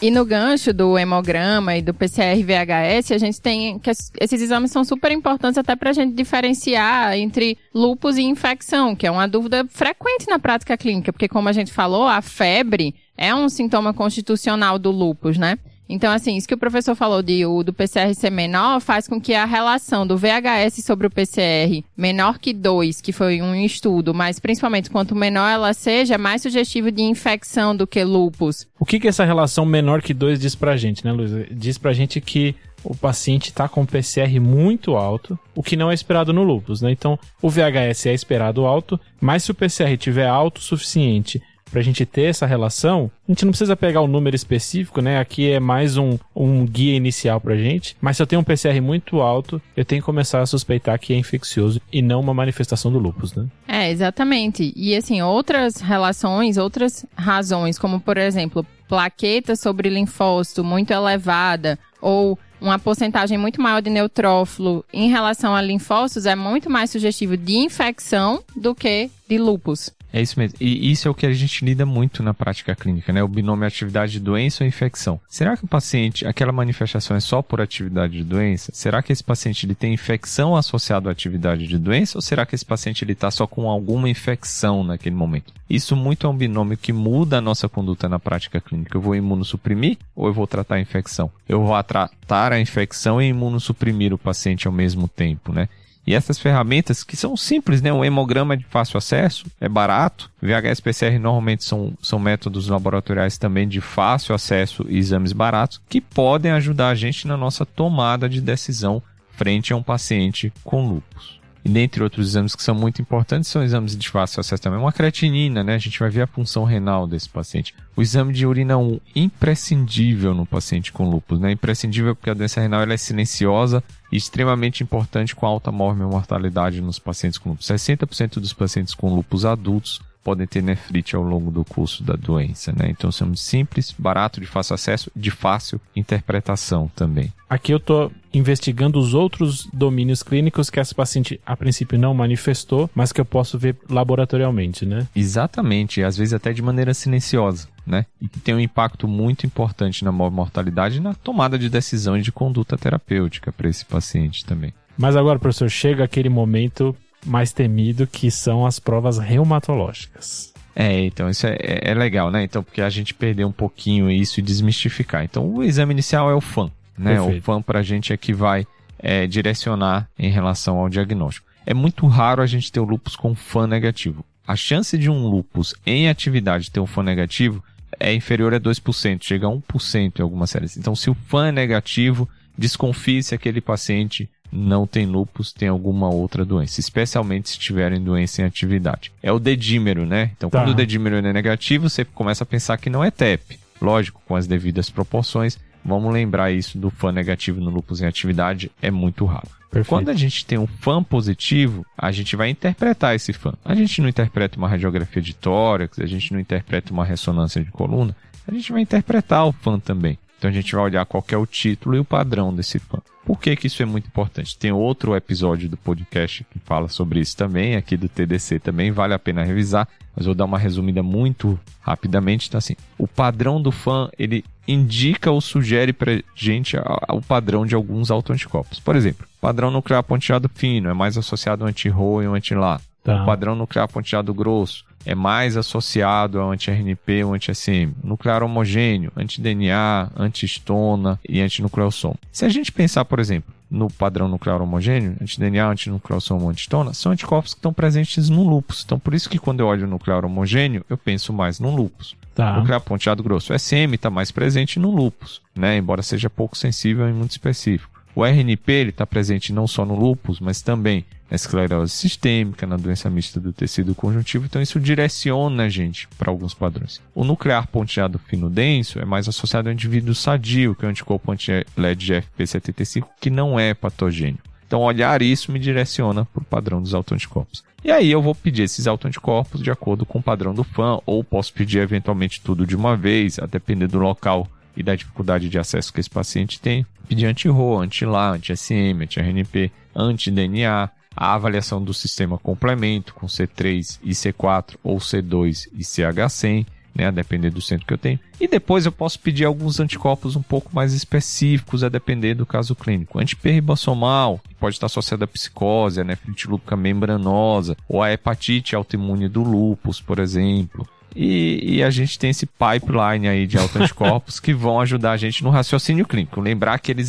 E 0.00 0.12
no 0.12 0.24
gancho 0.24 0.72
do 0.72 0.96
hemograma 0.96 1.76
e 1.76 1.82
do 1.82 1.92
PCR 1.92 2.40
VHS, 2.44 3.10
a 3.12 3.18
gente 3.18 3.40
tem 3.40 3.80
que 3.80 3.90
es- 3.90 4.12
esses 4.20 4.40
exames 4.40 4.70
são 4.70 4.84
super 4.84 5.10
importantes 5.10 5.58
até 5.58 5.74
para 5.74 5.90
a 5.90 5.92
gente 5.92 6.14
diferenciar 6.14 7.16
entre 7.16 7.58
lúpus 7.74 8.16
e 8.16 8.22
infecção, 8.22 8.94
que 8.94 9.08
é 9.08 9.10
uma 9.10 9.26
dúvida 9.26 9.66
frequente 9.68 10.28
na 10.28 10.38
prática 10.38 10.76
clínica, 10.76 11.12
porque 11.12 11.26
como 11.26 11.48
a 11.48 11.52
gente 11.52 11.72
falou, 11.72 12.06
a 12.06 12.22
febre 12.22 12.94
é 13.16 13.34
um 13.34 13.48
sintoma 13.48 13.92
constitucional 13.92 14.78
do 14.78 14.92
lúpus, 14.92 15.36
né? 15.36 15.58
Então, 15.88 16.12
assim, 16.12 16.36
isso 16.36 16.46
que 16.46 16.54
o 16.54 16.58
professor 16.58 16.94
falou 16.94 17.22
de 17.22 17.46
o 17.46 17.62
do 17.62 17.72
PCR 17.72 18.14
ser 18.14 18.30
menor 18.30 18.80
faz 18.80 19.08
com 19.08 19.20
que 19.20 19.34
a 19.34 19.44
relação 19.44 20.06
do 20.06 20.18
VHS 20.18 20.84
sobre 20.84 21.06
o 21.06 21.10
PCR 21.10 21.82
menor 21.96 22.38
que 22.38 22.52
2, 22.52 23.00
que 23.00 23.12
foi 23.12 23.40
um 23.40 23.54
estudo, 23.54 24.12
mas 24.12 24.38
principalmente 24.38 24.90
quanto 24.90 25.14
menor 25.14 25.48
ela 25.48 25.72
seja, 25.72 26.16
é 26.16 26.18
mais 26.18 26.42
sugestivo 26.42 26.92
de 26.92 27.02
infecção 27.02 27.74
do 27.74 27.86
que 27.86 28.04
lúpus. 28.04 28.66
O 28.78 28.84
que, 28.84 29.00
que 29.00 29.08
essa 29.08 29.24
relação 29.24 29.64
menor 29.64 30.02
que 30.02 30.12
2 30.12 30.38
diz 30.38 30.54
pra 30.54 30.76
gente, 30.76 31.04
né, 31.04 31.12
Luiz? 31.12 31.30
Diz 31.50 31.78
pra 31.78 31.92
gente 31.92 32.20
que 32.20 32.54
o 32.84 32.94
paciente 32.94 33.52
tá 33.52 33.68
com 33.68 33.84
PCR 33.84 34.38
muito 34.40 34.96
alto, 34.96 35.38
o 35.54 35.62
que 35.62 35.76
não 35.76 35.90
é 35.90 35.94
esperado 35.94 36.32
no 36.32 36.42
lúpus, 36.42 36.80
né? 36.80 36.90
Então, 36.92 37.18
o 37.42 37.50
VHS 37.50 38.06
é 38.06 38.14
esperado 38.14 38.66
alto, 38.66 39.00
mas 39.20 39.42
se 39.42 39.50
o 39.50 39.54
PCR 39.54 39.96
tiver 39.96 40.28
alto 40.28 40.58
o 40.58 40.62
suficiente 40.62 41.42
pra 41.68 41.82
gente 41.82 42.04
ter 42.04 42.24
essa 42.24 42.46
relação, 42.46 43.10
a 43.28 43.32
gente 43.32 43.44
não 43.44 43.52
precisa 43.52 43.76
pegar 43.76 44.00
o 44.00 44.08
número 44.08 44.34
específico, 44.34 45.00
né? 45.00 45.18
Aqui 45.18 45.50
é 45.50 45.60
mais 45.60 45.96
um, 45.96 46.18
um 46.34 46.64
guia 46.64 46.94
inicial 46.94 47.40
pra 47.40 47.56
gente, 47.56 47.96
mas 48.00 48.16
se 48.16 48.22
eu 48.22 48.26
tenho 48.26 48.40
um 48.40 48.44
PCR 48.44 48.80
muito 48.80 49.20
alto, 49.20 49.60
eu 49.76 49.84
tenho 49.84 50.02
que 50.02 50.06
começar 50.06 50.40
a 50.40 50.46
suspeitar 50.46 50.98
que 50.98 51.12
é 51.12 51.16
infeccioso 51.16 51.80
e 51.92 52.02
não 52.02 52.20
uma 52.20 52.34
manifestação 52.34 52.90
do 52.90 52.98
lúpus, 52.98 53.34
né? 53.34 53.46
É, 53.66 53.90
exatamente. 53.90 54.72
E 54.74 54.94
assim, 54.94 55.22
outras 55.22 55.80
relações, 55.80 56.56
outras 56.56 57.04
razões, 57.16 57.78
como 57.78 58.00
por 58.00 58.16
exemplo, 58.16 58.66
plaqueta 58.88 59.54
sobre 59.54 59.88
linfócito 59.90 60.64
muito 60.64 60.92
elevada 60.92 61.78
ou 62.00 62.38
uma 62.60 62.78
porcentagem 62.78 63.38
muito 63.38 63.60
maior 63.60 63.80
de 63.80 63.90
neutrófilo 63.90 64.84
em 64.92 65.08
relação 65.08 65.54
a 65.54 65.62
linfócitos 65.62 66.26
é 66.26 66.34
muito 66.34 66.68
mais 66.68 66.90
sugestivo 66.90 67.36
de 67.36 67.56
infecção 67.56 68.42
do 68.56 68.74
que 68.74 69.10
de 69.28 69.38
lúpus. 69.38 69.90
É 70.12 70.20
isso 70.22 70.38
mesmo. 70.38 70.56
E 70.60 70.90
isso 70.90 71.06
é 71.06 71.10
o 71.10 71.14
que 71.14 71.26
a 71.26 71.32
gente 71.32 71.64
lida 71.64 71.84
muito 71.84 72.22
na 72.22 72.32
prática 72.32 72.74
clínica, 72.74 73.12
né? 73.12 73.22
O 73.22 73.28
binômio 73.28 73.66
atividade 73.66 74.12
de 74.12 74.20
doença 74.20 74.64
ou 74.64 74.68
infecção. 74.68 75.20
Será 75.28 75.56
que 75.56 75.64
o 75.64 75.68
paciente, 75.68 76.26
aquela 76.26 76.52
manifestação 76.52 77.16
é 77.16 77.20
só 77.20 77.42
por 77.42 77.60
atividade 77.60 78.14
de 78.14 78.24
doença? 78.24 78.72
Será 78.74 79.02
que 79.02 79.12
esse 79.12 79.22
paciente 79.22 79.66
ele 79.66 79.74
tem 79.74 79.92
infecção 79.92 80.56
associada 80.56 81.08
à 81.08 81.12
atividade 81.12 81.66
de 81.66 81.78
doença? 81.78 82.16
Ou 82.16 82.22
será 82.22 82.46
que 82.46 82.54
esse 82.54 82.64
paciente 82.64 83.04
ele 83.04 83.12
está 83.12 83.30
só 83.30 83.46
com 83.46 83.68
alguma 83.68 84.08
infecção 84.08 84.82
naquele 84.82 85.14
momento? 85.14 85.52
Isso 85.68 85.94
muito 85.94 86.26
é 86.26 86.30
um 86.30 86.36
binômio 86.36 86.78
que 86.78 86.92
muda 86.92 87.38
a 87.38 87.42
nossa 87.42 87.68
conduta 87.68 88.08
na 88.08 88.18
prática 88.18 88.60
clínica. 88.60 88.96
Eu 88.96 89.02
vou 89.02 89.14
imunossuprimir 89.14 89.98
ou 90.16 90.26
eu 90.26 90.32
vou 90.32 90.46
tratar 90.46 90.76
a 90.76 90.80
infecção? 90.80 91.30
Eu 91.46 91.62
vou 91.62 91.82
tratar 91.82 92.52
a 92.52 92.60
infecção 92.60 93.20
e 93.20 93.28
imunossuprimir 93.28 94.14
o 94.14 94.18
paciente 94.18 94.66
ao 94.66 94.72
mesmo 94.72 95.06
tempo, 95.06 95.52
né? 95.52 95.68
E 96.08 96.14
essas 96.14 96.38
ferramentas 96.38 97.04
que 97.04 97.18
são 97.18 97.36
simples, 97.36 97.82
né? 97.82 97.92
O 97.92 98.02
hemograma 98.02 98.56
de 98.56 98.64
fácil 98.64 98.96
acesso, 98.96 99.44
é 99.60 99.68
barato. 99.68 100.30
VHS 100.40 100.80
PCR 100.80 101.18
normalmente 101.18 101.64
são, 101.64 101.92
são 102.00 102.18
métodos 102.18 102.66
laboratoriais 102.66 103.36
também 103.36 103.68
de 103.68 103.82
fácil 103.82 104.34
acesso 104.34 104.86
e 104.88 104.96
exames 104.96 105.34
baratos 105.34 105.82
que 105.86 106.00
podem 106.00 106.50
ajudar 106.52 106.88
a 106.88 106.94
gente 106.94 107.28
na 107.28 107.36
nossa 107.36 107.66
tomada 107.66 108.26
de 108.26 108.40
decisão 108.40 109.02
frente 109.32 109.74
a 109.74 109.76
um 109.76 109.82
paciente 109.82 110.50
com 110.64 110.88
lúpus. 110.88 111.37
Dentre 111.68 112.02
outros 112.02 112.28
exames 112.28 112.56
que 112.56 112.62
são 112.62 112.74
muito 112.74 113.02
importantes, 113.02 113.50
são 113.50 113.62
exames 113.62 113.94
de 113.94 114.08
fácil 114.08 114.40
acesso 114.40 114.62
também. 114.62 114.80
Uma 114.80 114.90
creatinina, 114.90 115.62
né? 115.62 115.74
A 115.74 115.78
gente 115.78 116.00
vai 116.00 116.08
ver 116.08 116.22
a 116.22 116.26
função 116.26 116.64
renal 116.64 117.06
desse 117.06 117.28
paciente. 117.28 117.74
O 117.94 118.00
exame 118.00 118.32
de 118.32 118.46
urina 118.46 118.78
1, 118.78 118.98
imprescindível 119.14 120.32
no 120.32 120.46
paciente 120.46 120.90
com 120.90 121.10
lúpus, 121.10 121.38
né? 121.38 121.52
Imprescindível 121.52 122.16
porque 122.16 122.30
a 122.30 122.34
doença 122.34 122.58
renal 122.58 122.80
ela 122.80 122.94
é 122.94 122.96
silenciosa 122.96 123.84
e 124.10 124.16
extremamente 124.16 124.82
importante 124.82 125.36
com 125.36 125.44
alta 125.44 125.70
mortalidade 125.70 126.80
nos 126.80 126.98
pacientes 126.98 127.38
com 127.38 127.50
lúpus. 127.50 127.66
60% 127.66 128.40
dos 128.40 128.54
pacientes 128.54 128.94
com 128.94 129.14
lúpus 129.14 129.44
adultos 129.44 130.00
podem 130.22 130.46
ter 130.46 130.62
nefrite 130.62 131.16
ao 131.16 131.22
longo 131.22 131.50
do 131.50 131.64
curso 131.64 132.02
da 132.02 132.14
doença, 132.14 132.72
né? 132.72 132.88
Então, 132.90 133.10
são 133.10 133.34
simples, 133.34 133.94
barato, 133.98 134.40
de 134.40 134.46
fácil 134.46 134.74
acesso, 134.74 135.10
de 135.14 135.30
fácil 135.30 135.80
interpretação 135.94 136.90
também. 136.94 137.32
Aqui 137.48 137.72
eu 137.72 137.80
tô 137.80 138.10
investigando 138.32 138.98
os 138.98 139.14
outros 139.14 139.66
domínios 139.72 140.22
clínicos 140.22 140.68
que 140.68 140.78
essa 140.78 140.94
paciente 140.94 141.40
a 141.46 141.56
princípio 141.56 141.98
não 141.98 142.12
manifestou, 142.12 142.90
mas 142.94 143.10
que 143.10 143.20
eu 143.20 143.24
posso 143.24 143.58
ver 143.58 143.76
laboratorialmente, 143.88 144.84
né? 144.84 145.06
Exatamente, 145.16 146.02
às 146.02 146.16
vezes 146.16 146.34
até 146.34 146.52
de 146.52 146.60
maneira 146.60 146.92
silenciosa, 146.92 147.68
né? 147.86 148.04
E 148.20 148.28
que 148.28 148.38
tem 148.38 148.54
um 148.54 148.60
impacto 148.60 149.08
muito 149.08 149.46
importante 149.46 150.04
na 150.04 150.12
mortalidade 150.12 150.98
e 150.98 151.00
na 151.00 151.14
tomada 151.14 151.58
de 151.58 151.70
decisão 151.70 152.18
e 152.18 152.22
de 152.22 152.30
conduta 152.30 152.76
terapêutica 152.76 153.50
para 153.50 153.68
esse 153.68 153.84
paciente 153.84 154.44
também. 154.44 154.74
Mas 154.98 155.16
agora, 155.16 155.38
professor, 155.38 155.70
chega 155.70 156.04
aquele 156.04 156.28
momento 156.28 156.94
mais 157.28 157.52
temido 157.52 158.06
que 158.06 158.30
são 158.30 158.64
as 158.66 158.78
provas 158.78 159.18
reumatológicas. 159.18 160.52
É, 160.74 161.00
então 161.00 161.28
isso 161.28 161.46
é, 161.46 161.56
é 161.58 161.94
legal, 161.94 162.30
né? 162.30 162.44
Então, 162.44 162.62
porque 162.62 162.80
a 162.80 162.88
gente 162.88 163.12
perdeu 163.12 163.48
um 163.48 163.52
pouquinho 163.52 164.10
isso 164.10 164.38
e 164.38 164.42
desmistificar. 164.42 165.24
Então, 165.24 165.44
o 165.52 165.62
exame 165.62 165.92
inicial 165.92 166.30
é 166.30 166.34
o 166.34 166.40
FAM, 166.40 166.70
né? 166.96 167.16
Perfeito. 167.16 167.38
O 167.40 167.42
FAM 167.42 167.62
pra 167.62 167.82
gente 167.82 168.12
é 168.12 168.16
que 168.16 168.32
vai 168.32 168.66
é, 168.98 169.26
direcionar 169.26 170.08
em 170.18 170.30
relação 170.30 170.78
ao 170.78 170.88
diagnóstico. 170.88 171.46
É 171.66 171.74
muito 171.74 172.06
raro 172.06 172.40
a 172.40 172.46
gente 172.46 172.70
ter 172.70 172.80
o 172.80 172.84
lupus 172.84 173.16
com 173.16 173.34
FAM 173.34 173.66
negativo. 173.66 174.24
A 174.46 174.56
chance 174.56 174.96
de 174.96 175.10
um 175.10 175.26
lupus 175.26 175.74
em 175.84 176.08
atividade 176.08 176.70
ter 176.70 176.80
um 176.80 176.86
FAM 176.86 177.02
negativo 177.02 177.62
é 177.98 178.14
inferior 178.14 178.54
a 178.54 178.60
2%, 178.60 179.18
chega 179.22 179.46
a 179.46 179.50
1% 179.50 180.18
em 180.18 180.22
algumas 180.22 180.50
séries. 180.50 180.76
Então, 180.76 180.94
se 180.94 181.10
o 181.10 181.14
FAN 181.14 181.48
é 181.48 181.52
negativo, 181.52 182.28
desconfie 182.56 183.22
se 183.22 183.34
aquele 183.34 183.60
paciente 183.60 184.30
não 184.50 184.86
tem 184.86 185.06
lupus, 185.06 185.52
tem 185.52 185.68
alguma 185.68 186.08
outra 186.08 186.44
doença, 186.44 186.80
especialmente 186.80 187.50
se 187.50 187.58
tiverem 187.58 188.00
doença 188.00 188.42
em 188.42 188.44
atividade. 188.44 189.12
É 189.22 189.32
o 189.32 189.38
dedímero, 189.38 190.06
né? 190.06 190.30
Então, 190.36 190.50
tá. 190.50 190.60
quando 190.60 190.70
o 190.70 190.74
dedímero 190.74 191.16
é 191.16 191.32
negativo, 191.32 191.88
você 191.88 192.04
começa 192.04 192.44
a 192.44 192.46
pensar 192.46 192.76
que 192.78 192.90
não 192.90 193.04
é 193.04 193.10
TEP. 193.10 193.58
Lógico, 193.80 194.20
com 194.26 194.34
as 194.34 194.46
devidas 194.46 194.90
proporções, 194.90 195.58
vamos 195.84 196.12
lembrar 196.12 196.50
isso 196.50 196.78
do 196.78 196.90
fã 196.90 197.12
negativo 197.12 197.60
no 197.60 197.70
lupus 197.70 198.00
em 198.00 198.06
atividade, 198.06 198.70
é 198.82 198.90
muito 198.90 199.24
raro. 199.24 199.48
Perfeito. 199.70 199.88
Quando 199.88 200.08
a 200.08 200.14
gente 200.14 200.46
tem 200.46 200.58
um 200.58 200.66
fã 200.66 201.02
positivo, 201.02 201.84
a 201.96 202.10
gente 202.10 202.34
vai 202.36 202.48
interpretar 202.48 203.14
esse 203.14 203.32
fã. 203.32 203.52
A 203.64 203.74
gente 203.74 204.00
não 204.00 204.08
interpreta 204.08 204.56
uma 204.56 204.68
radiografia 204.68 205.20
de 205.20 205.34
tórax, 205.34 205.98
a 205.98 206.06
gente 206.06 206.32
não 206.32 206.40
interpreta 206.40 206.92
uma 206.92 207.04
ressonância 207.04 207.62
de 207.62 207.70
coluna, 207.70 208.16
a 208.46 208.52
gente 208.52 208.72
vai 208.72 208.80
interpretar 208.80 209.46
o 209.46 209.52
fã 209.52 209.78
também. 209.78 210.18
Então 210.38 210.48
a 210.48 210.52
gente 210.52 210.74
vai 210.74 210.84
olhar 210.84 211.04
qual 211.04 211.24
é 211.28 211.36
o 211.36 211.44
título 211.44 211.96
e 211.96 211.98
o 211.98 212.04
padrão 212.04 212.54
desse 212.54 212.78
fã. 212.78 212.98
Por 213.26 213.38
que, 213.38 213.54
que 213.56 213.66
isso 213.66 213.82
é 213.82 213.84
muito 213.84 214.06
importante? 214.06 214.56
Tem 214.56 214.72
outro 214.72 215.14
episódio 215.14 215.68
do 215.68 215.76
podcast 215.76 216.46
que 216.50 216.58
fala 216.60 216.88
sobre 216.88 217.20
isso 217.20 217.36
também, 217.36 217.76
aqui 217.76 217.94
do 217.94 218.08
TDC 218.08 218.58
também, 218.58 218.90
vale 218.90 219.12
a 219.12 219.18
pena 219.18 219.44
revisar, 219.44 219.86
mas 220.16 220.24
vou 220.24 220.34
dar 220.34 220.46
uma 220.46 220.58
resumida 220.58 221.02
muito 221.02 221.60
rapidamente. 221.80 222.48
Então, 222.48 222.56
assim, 222.56 222.74
o 222.96 223.06
padrão 223.06 223.60
do 223.60 223.70
fã, 223.70 224.08
ele 224.18 224.42
indica 224.66 225.30
ou 225.30 225.42
sugere 225.42 225.92
pra 225.92 226.22
gente 226.34 226.74
o 227.10 227.20
padrão 227.20 227.66
de 227.66 227.74
alguns 227.74 228.10
autoanticorpos. 228.10 228.80
Por 228.80 228.96
exemplo, 228.96 229.26
padrão 229.40 229.70
nuclear 229.70 230.02
ponteado 230.02 230.48
fino 230.54 230.88
é 230.88 230.94
mais 230.94 231.18
associado 231.18 231.64
ao 231.64 231.68
anti-RO 231.68 232.22
e 232.22 232.26
ao 232.26 232.34
anti-LA. 232.34 232.80
Tá. 233.04 233.22
O 233.22 233.26
padrão 233.26 233.54
nuclear 233.54 233.88
ponteado 233.88 234.32
grosso 234.32 234.87
é 235.04 235.14
mais 235.14 235.56
associado 235.56 236.40
ao 236.40 236.50
anti-RNP 236.50 237.24
ou 237.24 237.34
anti-SM. 237.34 237.92
Nuclear 238.02 238.42
homogêneo, 238.42 239.12
anti-DNA, 239.16 240.10
anti-estona 240.16 241.18
e 241.26 241.40
antinucleosoma. 241.40 242.16
Se 242.30 242.44
a 242.44 242.48
gente 242.48 242.70
pensar, 242.70 243.04
por 243.04 243.18
exemplo, 243.18 243.54
no 243.70 243.90
padrão 243.90 244.28
nuclear 244.28 244.62
homogêneo, 244.62 245.16
anti-DNA, 245.20 245.66
antinucleosoma, 245.68 246.50
anti-estona, 246.50 246.94
são 246.94 247.12
anticorpos 247.12 247.54
que 247.54 247.58
estão 247.58 247.72
presentes 247.72 248.28
no 248.28 248.42
lúpus. 248.42 248.82
Então, 248.84 248.98
por 248.98 249.14
isso 249.14 249.28
que 249.28 249.38
quando 249.38 249.60
eu 249.60 249.66
olho 249.66 249.86
o 249.86 249.90
nuclear 249.90 250.24
homogêneo, 250.24 250.84
eu 250.88 250.96
penso 250.96 251.32
mais 251.32 251.60
no 251.60 251.74
lúpus. 251.74 252.16
Tá. 252.34 252.54
O 252.54 252.60
nuclear 252.60 252.80
ponteado 252.80 253.22
grosso, 253.22 253.52
o 253.52 253.58
SM, 253.58 253.94
está 253.94 254.08
mais 254.10 254.30
presente 254.30 254.78
no 254.78 254.90
lúpus, 254.90 255.42
né? 255.54 255.76
embora 255.76 256.02
seja 256.02 256.30
pouco 256.30 256.56
sensível 256.56 257.08
e 257.08 257.12
muito 257.12 257.32
específico. 257.32 257.98
O 258.14 258.24
RNP 258.24 258.88
está 258.88 259.06
presente 259.06 259.52
não 259.52 259.66
só 259.66 259.84
no 259.84 259.94
lúpus, 259.94 260.40
mas 260.40 260.62
também 260.62 261.04
na 261.30 261.34
esclerose 261.34 261.92
sistêmica, 261.92 262.66
na 262.66 262.76
doença 262.76 263.10
mista 263.10 263.38
do 263.38 263.52
tecido 263.52 263.94
conjuntivo, 263.94 264.46
então 264.46 264.60
isso 264.62 264.80
direciona 264.80 265.64
a 265.64 265.68
gente 265.68 266.08
para 266.16 266.30
alguns 266.30 266.54
padrões. 266.54 267.00
O 267.14 267.24
ponteado 267.70 268.18
fino 268.18 268.48
denso 268.48 268.98
é 268.98 269.04
mais 269.04 269.28
associado 269.28 269.68
ao 269.68 269.72
indivíduo 269.72 270.14
sadio, 270.14 270.74
que 270.74 270.84
é 270.84 270.88
o 270.88 270.90
anticorpo 270.90 271.30
anti-LED 271.30 272.12
GFP75, 272.12 273.04
que 273.20 273.30
não 273.30 273.58
é 273.58 273.74
patogênico. 273.74 274.48
Então, 274.66 274.80
olhar 274.82 275.22
isso 275.22 275.50
me 275.50 275.58
direciona 275.58 276.26
para 276.26 276.42
o 276.42 276.44
padrão 276.44 276.82
dos 276.82 276.92
autoanticorpos. 276.92 277.64
E 277.82 277.90
aí 277.90 278.10
eu 278.10 278.20
vou 278.20 278.34
pedir 278.34 278.64
esses 278.64 278.86
autoanticorpos 278.86 279.62
de 279.62 279.70
acordo 279.70 280.04
com 280.04 280.18
o 280.18 280.22
padrão 280.22 280.52
do 280.52 280.62
fã, 280.62 280.98
ou 281.06 281.24
posso 281.24 281.52
pedir 281.54 281.78
eventualmente 281.78 282.40
tudo 282.40 282.66
de 282.66 282.76
uma 282.76 282.94
vez, 282.94 283.38
a 283.38 283.46
depender 283.46 283.86
do 283.86 283.98
local 283.98 284.46
e 284.76 284.82
da 284.82 284.94
dificuldade 284.94 285.48
de 285.48 285.58
acesso 285.58 285.92
que 285.92 286.00
esse 286.00 286.10
paciente 286.10 286.60
tem. 286.60 286.84
Pedir 287.08 287.24
anti-RO, 287.24 287.78
anti-LA, 287.78 288.32
anti-SM, 288.32 289.02
anti-RNP, 289.02 289.72
anti-DNA, 289.96 290.90
a 291.18 291.34
avaliação 291.34 291.82
do 291.82 291.92
sistema 291.92 292.38
complemento 292.38 293.12
com 293.12 293.26
C3 293.26 293.98
e 294.04 294.10
C4 294.10 294.76
ou 294.84 294.98
C2 294.98 295.68
e 295.74 295.82
CH100, 295.82 296.64
né, 296.94 297.08
a 297.08 297.10
depender 297.10 297.50
do 297.50 297.60
centro 297.60 297.84
que 297.86 297.92
eu 297.92 297.98
tenho. 297.98 298.20
E 298.40 298.46
depois 298.46 298.86
eu 298.86 298.92
posso 298.92 299.18
pedir 299.18 299.44
alguns 299.44 299.80
anticorpos 299.80 300.36
um 300.36 300.42
pouco 300.42 300.70
mais 300.72 300.92
específicos, 300.94 301.82
a 301.82 301.88
depender 301.88 302.34
do 302.34 302.46
caso 302.46 302.74
clínico. 302.74 303.18
Antiperribassomal, 303.18 304.40
que 304.48 304.54
pode 304.54 304.76
estar 304.76 304.86
associado 304.86 305.24
à 305.24 305.26
psicose, 305.26 306.00
a 306.00 306.04
nefrite 306.04 306.46
membranosa, 306.76 307.76
ou 307.88 308.00
a 308.00 308.12
hepatite 308.12 308.76
autoimune 308.76 309.28
do 309.28 309.42
lúpus, 309.42 310.00
por 310.00 310.20
exemplo. 310.20 310.88
E, 311.16 311.76
e, 311.76 311.82
a 311.82 311.90
gente 311.90 312.18
tem 312.18 312.30
esse 312.30 312.46
pipeline 312.46 313.28
aí 313.28 313.46
de 313.46 313.58
autoanticorpos 313.58 314.38
que 314.40 314.52
vão 314.52 314.80
ajudar 314.80 315.12
a 315.12 315.16
gente 315.16 315.42
no 315.42 315.50
raciocínio 315.50 316.06
clínico. 316.06 316.40
Lembrar 316.40 316.78
que 316.78 316.92
eles, 316.92 317.08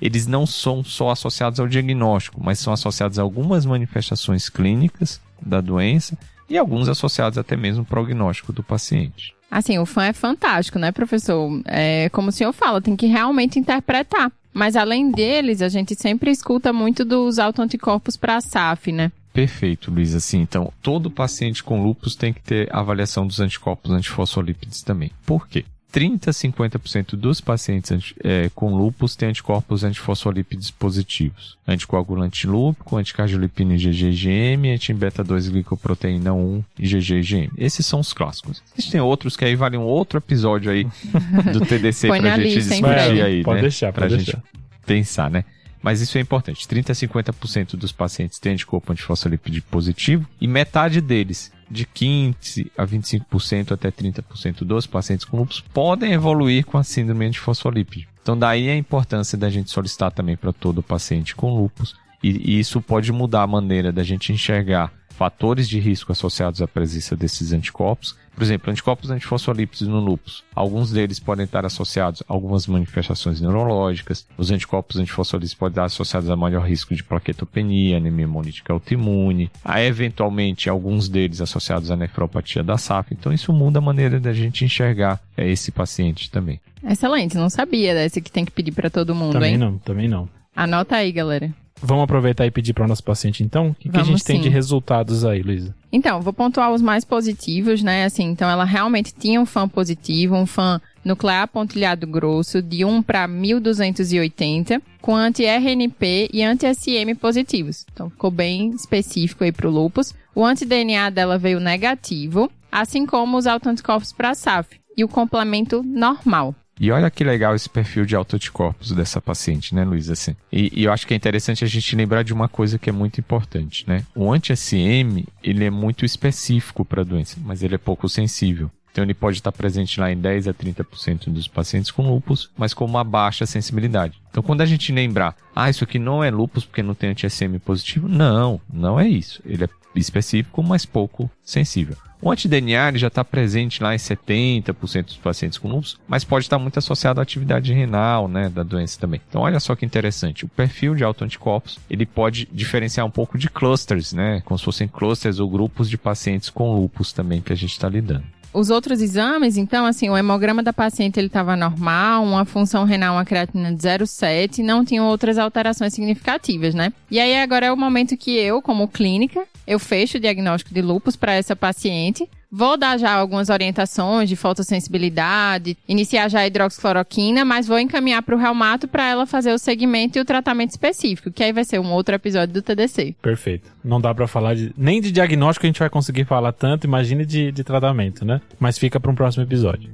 eles 0.00 0.26
não 0.26 0.46
são 0.46 0.84
só 0.84 1.10
associados 1.10 1.58
ao 1.58 1.66
diagnóstico, 1.66 2.40
mas 2.42 2.58
são 2.58 2.72
associados 2.72 3.18
a 3.18 3.22
algumas 3.22 3.64
manifestações 3.64 4.48
clínicas 4.48 5.20
da 5.40 5.60
doença 5.60 6.16
e 6.48 6.58
alguns 6.58 6.88
associados 6.88 7.38
até 7.38 7.56
mesmo 7.56 7.80
ao 7.80 7.86
prognóstico 7.86 8.52
do 8.52 8.62
paciente. 8.62 9.34
Assim, 9.50 9.78
o 9.78 9.86
fã 9.86 10.04
é 10.04 10.12
fantástico, 10.12 10.78
né, 10.78 10.92
professor? 10.92 11.60
É, 11.64 12.08
como 12.10 12.28
o 12.28 12.32
senhor 12.32 12.52
fala, 12.52 12.80
tem 12.80 12.94
que 12.94 13.06
realmente 13.06 13.58
interpretar. 13.58 14.30
Mas 14.52 14.76
além 14.76 15.10
deles, 15.10 15.62
a 15.62 15.68
gente 15.68 15.94
sempre 15.94 16.30
escuta 16.30 16.72
muito 16.72 17.04
dos 17.04 17.38
autoanticorpos 17.38 18.16
para 18.16 18.36
a 18.36 18.40
SAF, 18.40 18.92
né? 18.92 19.10
Perfeito, 19.32 19.90
Luiz. 19.90 20.14
Assim, 20.14 20.40
então, 20.40 20.72
todo 20.82 21.10
paciente 21.10 21.62
com 21.62 21.82
lúpus 21.82 22.14
tem 22.14 22.32
que 22.32 22.42
ter 22.42 22.68
avaliação 22.74 23.26
dos 23.26 23.40
anticorpos 23.40 23.90
antifosfolípides 23.92 24.82
também. 24.82 25.10
Por 25.24 25.46
quê? 25.48 25.64
30 25.92 26.30
a 26.30 26.32
50% 26.32 27.16
dos 27.16 27.40
pacientes 27.40 28.14
é, 28.22 28.48
com 28.54 28.76
lúpus 28.76 29.16
têm 29.16 29.30
anticorpos 29.30 29.82
antifosfolípides 29.82 30.70
positivos. 30.70 31.56
Anticoagulante 31.66 32.46
lúpico, 32.46 32.96
anticardiolipina 32.96 33.74
IgG-IgM, 33.74 34.72
anti-beta-2-glicoproteína 34.72 36.32
1 36.32 36.64
IgG-IgM. 36.78 37.50
Esses 37.58 37.84
são 37.86 38.00
os 38.00 38.12
clássicos. 38.12 38.62
Existem 38.78 39.00
outros 39.00 39.36
que 39.36 39.44
aí 39.44 39.56
valem 39.56 39.80
um 39.80 39.84
outro 39.84 40.18
episódio 40.18 40.70
aí 40.70 40.84
do 41.52 41.60
TDC 41.60 42.06
pra 42.06 42.36
gente 42.38 42.54
discutir 42.54 43.22
aí, 43.22 43.42
Pode 43.42 43.56
né? 43.56 43.62
deixar, 43.62 43.92
pode 43.92 44.06
pra 44.06 44.16
deixar. 44.16 44.32
gente 44.32 44.44
pensar, 44.86 45.30
né? 45.30 45.44
Mas 45.82 46.00
isso 46.00 46.18
é 46.18 46.20
importante. 46.20 46.68
30 46.68 46.92
a 46.92 46.94
50% 46.94 47.76
dos 47.76 47.92
pacientes 47.92 48.38
têm 48.38 48.52
anticorpo 48.52 48.92
antifosfolípide 48.92 49.62
positivo 49.62 50.26
e 50.40 50.46
metade 50.46 51.00
deles, 51.00 51.52
de 51.70 51.86
15 51.86 52.70
a 52.76 52.86
25% 52.86 53.72
até 53.72 53.90
30% 53.90 54.64
dos 54.64 54.86
pacientes 54.86 55.24
com 55.24 55.38
lúpus, 55.38 55.64
podem 55.72 56.12
evoluir 56.12 56.66
com 56.66 56.76
a 56.76 56.84
síndrome 56.84 57.26
antifosfolípide. 57.26 58.08
Então 58.22 58.36
daí 58.38 58.68
a 58.68 58.76
importância 58.76 59.38
da 59.38 59.48
gente 59.48 59.70
solicitar 59.70 60.12
também 60.12 60.36
para 60.36 60.52
todo 60.52 60.82
paciente 60.82 61.34
com 61.34 61.54
lúpus 61.54 61.94
e, 62.22 62.52
e 62.52 62.58
isso 62.58 62.80
pode 62.82 63.12
mudar 63.12 63.42
a 63.42 63.46
maneira 63.46 63.90
da 63.92 64.02
gente 64.02 64.32
enxergar 64.32 64.92
fatores 65.20 65.68
de 65.68 65.78
risco 65.78 66.12
associados 66.12 66.62
à 66.62 66.66
presença 66.66 67.14
desses 67.14 67.52
anticorpos. 67.52 68.16
Por 68.34 68.42
exemplo, 68.42 68.70
anticorpos 68.70 69.10
antifosfolípidos 69.10 69.86
no 69.86 70.00
lúpus. 70.00 70.42
Alguns 70.54 70.90
deles 70.90 71.20
podem 71.20 71.44
estar 71.44 71.62
associados 71.66 72.22
a 72.26 72.32
algumas 72.32 72.66
manifestações 72.66 73.38
neurológicas. 73.38 74.26
Os 74.38 74.50
anticorpos 74.50 74.96
antifosfolípidos 74.96 75.52
podem 75.52 75.72
estar 75.72 75.84
associados 75.84 76.30
a 76.30 76.36
maior 76.36 76.66
risco 76.66 76.94
de 76.94 77.04
plaquetopenia, 77.04 77.98
anemia 77.98 78.24
hemolítica 78.24 78.72
autoimune. 78.72 79.50
Há 79.62 79.82
eventualmente 79.82 80.70
alguns 80.70 81.06
deles 81.06 81.42
associados 81.42 81.90
à 81.90 81.96
nefropatia 81.96 82.62
da 82.62 82.78
SAF. 82.78 83.12
Então 83.12 83.30
isso 83.30 83.52
muda 83.52 83.78
a 83.78 83.82
maneira 83.82 84.18
da 84.18 84.32
gente 84.32 84.64
enxergar 84.64 85.20
é, 85.36 85.46
esse 85.50 85.70
paciente 85.70 86.30
também. 86.30 86.58
Excelente, 86.82 87.36
não 87.36 87.50
sabia 87.50 87.92
desse 87.92 88.22
que 88.22 88.32
tem 88.32 88.46
que 88.46 88.52
pedir 88.52 88.72
para 88.72 88.88
todo 88.88 89.14
mundo, 89.14 89.34
também 89.34 89.52
hein? 89.52 89.58
Também 89.58 89.70
não, 89.70 89.78
também 89.80 90.08
não. 90.08 90.26
Anota 90.56 90.96
aí, 90.96 91.12
galera. 91.12 91.52
Vamos 91.82 92.04
aproveitar 92.04 92.46
e 92.46 92.50
pedir 92.50 92.74
para 92.74 92.84
o 92.84 92.88
nosso 92.88 93.02
paciente, 93.02 93.42
então? 93.42 93.70
O 93.70 93.74
que, 93.74 93.88
que 93.88 93.96
a 93.96 94.02
gente 94.02 94.20
sim. 94.20 94.34
tem 94.34 94.40
de 94.40 94.48
resultados 94.48 95.24
aí, 95.24 95.42
Luísa? 95.42 95.74
Então, 95.90 96.20
vou 96.20 96.32
pontuar 96.32 96.72
os 96.72 96.82
mais 96.82 97.04
positivos, 97.04 97.82
né? 97.82 98.04
Assim, 98.04 98.24
então 98.24 98.48
ela 98.48 98.64
realmente 98.64 99.14
tinha 99.14 99.40
um 99.40 99.46
fã 99.46 99.66
positivo, 99.66 100.36
um 100.36 100.46
fã 100.46 100.80
nuclear 101.04 101.48
pontilhado 101.48 102.06
grosso 102.06 102.60
de 102.60 102.84
1 102.84 103.02
para 103.02 103.26
1280, 103.26 104.80
com 105.00 105.16
anti-RNP 105.16 106.28
e 106.32 106.42
anti-SM 106.42 107.14
positivos. 107.18 107.86
Então, 107.92 108.10
ficou 108.10 108.30
bem 108.30 108.70
específico 108.70 109.42
aí 109.42 109.50
para 109.50 109.66
o 109.66 109.70
lupus. 109.70 110.14
O 110.34 110.44
anti-DNA 110.44 111.10
dela 111.10 111.38
veio 111.38 111.58
negativo, 111.58 112.50
assim 112.70 113.06
como 113.06 113.38
os 113.38 113.46
autoanticorpos 113.46 114.12
para 114.12 114.34
SAF. 114.34 114.78
E 114.96 115.04
o 115.04 115.08
complemento 115.08 115.82
normal. 115.82 116.54
E 116.80 116.90
olha 116.90 117.10
que 117.10 117.22
legal 117.22 117.54
esse 117.54 117.68
perfil 117.68 118.06
de 118.06 118.16
autoanticorpos 118.16 118.92
dessa 118.92 119.20
paciente, 119.20 119.74
né, 119.74 119.84
Luiz? 119.84 120.08
Assim. 120.08 120.34
E, 120.50 120.80
e, 120.80 120.84
eu 120.84 120.92
acho 120.92 121.06
que 121.06 121.12
é 121.12 121.16
interessante 121.16 121.62
a 121.62 121.66
gente 121.66 121.94
lembrar 121.94 122.24
de 122.24 122.32
uma 122.32 122.48
coisa 122.48 122.78
que 122.78 122.88
é 122.88 122.92
muito 122.92 123.20
importante, 123.20 123.84
né? 123.86 124.02
O 124.14 124.32
anti-SM, 124.32 125.26
ele 125.42 125.66
é 125.66 125.70
muito 125.70 126.06
específico 126.06 126.82
para 126.82 127.02
a 127.02 127.04
doença, 127.04 127.36
mas 127.44 127.62
ele 127.62 127.74
é 127.74 127.78
pouco 127.78 128.08
sensível. 128.08 128.70
Então 128.90 129.04
ele 129.04 129.12
pode 129.12 129.36
estar 129.36 129.52
presente 129.52 130.00
lá 130.00 130.10
em 130.10 130.16
10 130.16 130.48
a 130.48 130.54
30% 130.54 131.28
dos 131.28 131.46
pacientes 131.46 131.90
com 131.90 132.10
lupus, 132.10 132.50
mas 132.56 132.72
com 132.72 132.86
uma 132.86 133.04
baixa 133.04 133.44
sensibilidade. 133.44 134.20
Então 134.30 134.42
quando 134.42 134.62
a 134.62 134.66
gente 134.66 134.90
lembrar, 134.90 135.36
ah, 135.54 135.68
isso 135.68 135.84
aqui 135.84 135.98
não 135.98 136.24
é 136.24 136.30
lupus 136.30 136.64
porque 136.64 136.82
não 136.82 136.94
tem 136.94 137.10
anti-SM 137.10 137.58
positivo, 137.62 138.08
não, 138.08 138.58
não 138.72 138.98
é 138.98 139.06
isso. 139.06 139.42
Ele 139.44 139.64
é 139.64 139.68
específico, 139.94 140.62
mas 140.62 140.86
pouco 140.86 141.30
sensível. 141.44 141.96
O 142.22 142.30
anti-DNA 142.30 142.98
já 142.98 143.06
está 143.06 143.24
presente 143.24 143.82
lá 143.82 143.94
em 143.94 143.98
70% 143.98 145.04
dos 145.04 145.16
pacientes 145.16 145.56
com 145.56 145.68
lúpus, 145.68 145.98
mas 146.06 146.22
pode 146.22 146.44
estar 146.44 146.58
muito 146.58 146.78
associado 146.78 147.18
à 147.18 147.22
atividade 147.22 147.72
renal, 147.72 148.28
né, 148.28 148.50
da 148.50 148.62
doença 148.62 149.00
também. 149.00 149.20
Então, 149.26 149.40
olha 149.40 149.58
só 149.58 149.74
que 149.74 149.86
interessante. 149.86 150.44
O 150.44 150.48
perfil 150.48 150.94
de 150.94 151.02
autoanticorpos, 151.02 151.78
ele 151.88 152.04
pode 152.04 152.46
diferenciar 152.52 153.06
um 153.06 153.10
pouco 153.10 153.38
de 153.38 153.48
clusters, 153.48 154.12
né, 154.12 154.42
como 154.44 154.58
se 154.58 154.64
fossem 154.64 154.86
clusters 154.86 155.38
ou 155.38 155.48
grupos 155.48 155.88
de 155.88 155.96
pacientes 155.96 156.50
com 156.50 156.74
lúpus 156.74 157.12
também 157.12 157.40
que 157.40 157.54
a 157.54 157.56
gente 157.56 157.72
está 157.72 157.88
lidando. 157.88 158.24
Os 158.52 158.68
outros 158.68 159.00
exames, 159.00 159.56
então, 159.56 159.86
assim, 159.86 160.10
o 160.10 160.16
hemograma 160.16 160.60
da 160.60 160.72
paciente 160.72 161.20
ele 161.20 161.28
estava 161.28 161.54
normal, 161.54 162.24
uma 162.24 162.44
função 162.44 162.84
renal, 162.84 163.14
uma 163.14 163.24
creatina 163.24 163.72
de 163.72 163.80
0,7, 163.80 164.58
não 164.58 164.84
tinham 164.84 165.06
outras 165.06 165.38
alterações 165.38 165.94
significativas, 165.94 166.74
né? 166.74 166.92
E 167.08 167.20
aí 167.20 167.40
agora 167.40 167.66
é 167.66 167.72
o 167.72 167.76
momento 167.76 168.16
que 168.16 168.36
eu, 168.36 168.60
como 168.60 168.88
clínica, 168.88 169.44
eu 169.66 169.78
fecho 169.78 170.18
o 170.18 170.20
diagnóstico 170.20 170.74
de 170.74 170.82
lupus 170.82 171.14
para 171.14 171.32
essa 171.32 171.54
paciente. 171.54 172.28
Vou 172.52 172.76
dar 172.76 172.98
já 172.98 173.12
algumas 173.12 173.48
orientações 173.48 174.28
de 174.28 174.34
fotossensibilidade, 174.34 175.78
iniciar 175.86 176.28
já 176.28 176.40
a 176.40 176.46
hidroxicloroquina, 176.48 177.44
mas 177.44 177.68
vou 177.68 177.78
encaminhar 177.78 178.22
para 178.22 178.34
o 178.34 178.38
reumato 178.38 178.88
para 178.88 179.08
ela 179.08 179.24
fazer 179.24 179.52
o 179.52 179.58
segmento 179.58 180.18
e 180.18 180.20
o 180.20 180.24
tratamento 180.24 180.70
específico, 180.70 181.30
que 181.30 181.44
aí 181.44 181.52
vai 181.52 181.64
ser 181.64 181.78
um 181.78 181.92
outro 181.92 182.12
episódio 182.12 182.52
do 182.52 182.60
TDC. 182.60 183.14
Perfeito. 183.22 183.70
Não 183.84 184.00
dá 184.00 184.12
para 184.12 184.26
falar 184.26 184.54
de. 184.54 184.74
Nem 184.76 185.00
de 185.00 185.12
diagnóstico 185.12 185.64
a 185.64 185.68
gente 185.68 185.78
vai 185.78 185.88
conseguir 185.88 186.24
falar 186.24 186.52
tanto, 186.52 186.88
imagine 186.88 187.24
de, 187.24 187.52
de 187.52 187.62
tratamento, 187.62 188.24
né? 188.24 188.40
Mas 188.58 188.76
fica 188.76 188.98
para 188.98 189.12
um 189.12 189.14
próximo 189.14 189.44
episódio. 189.44 189.88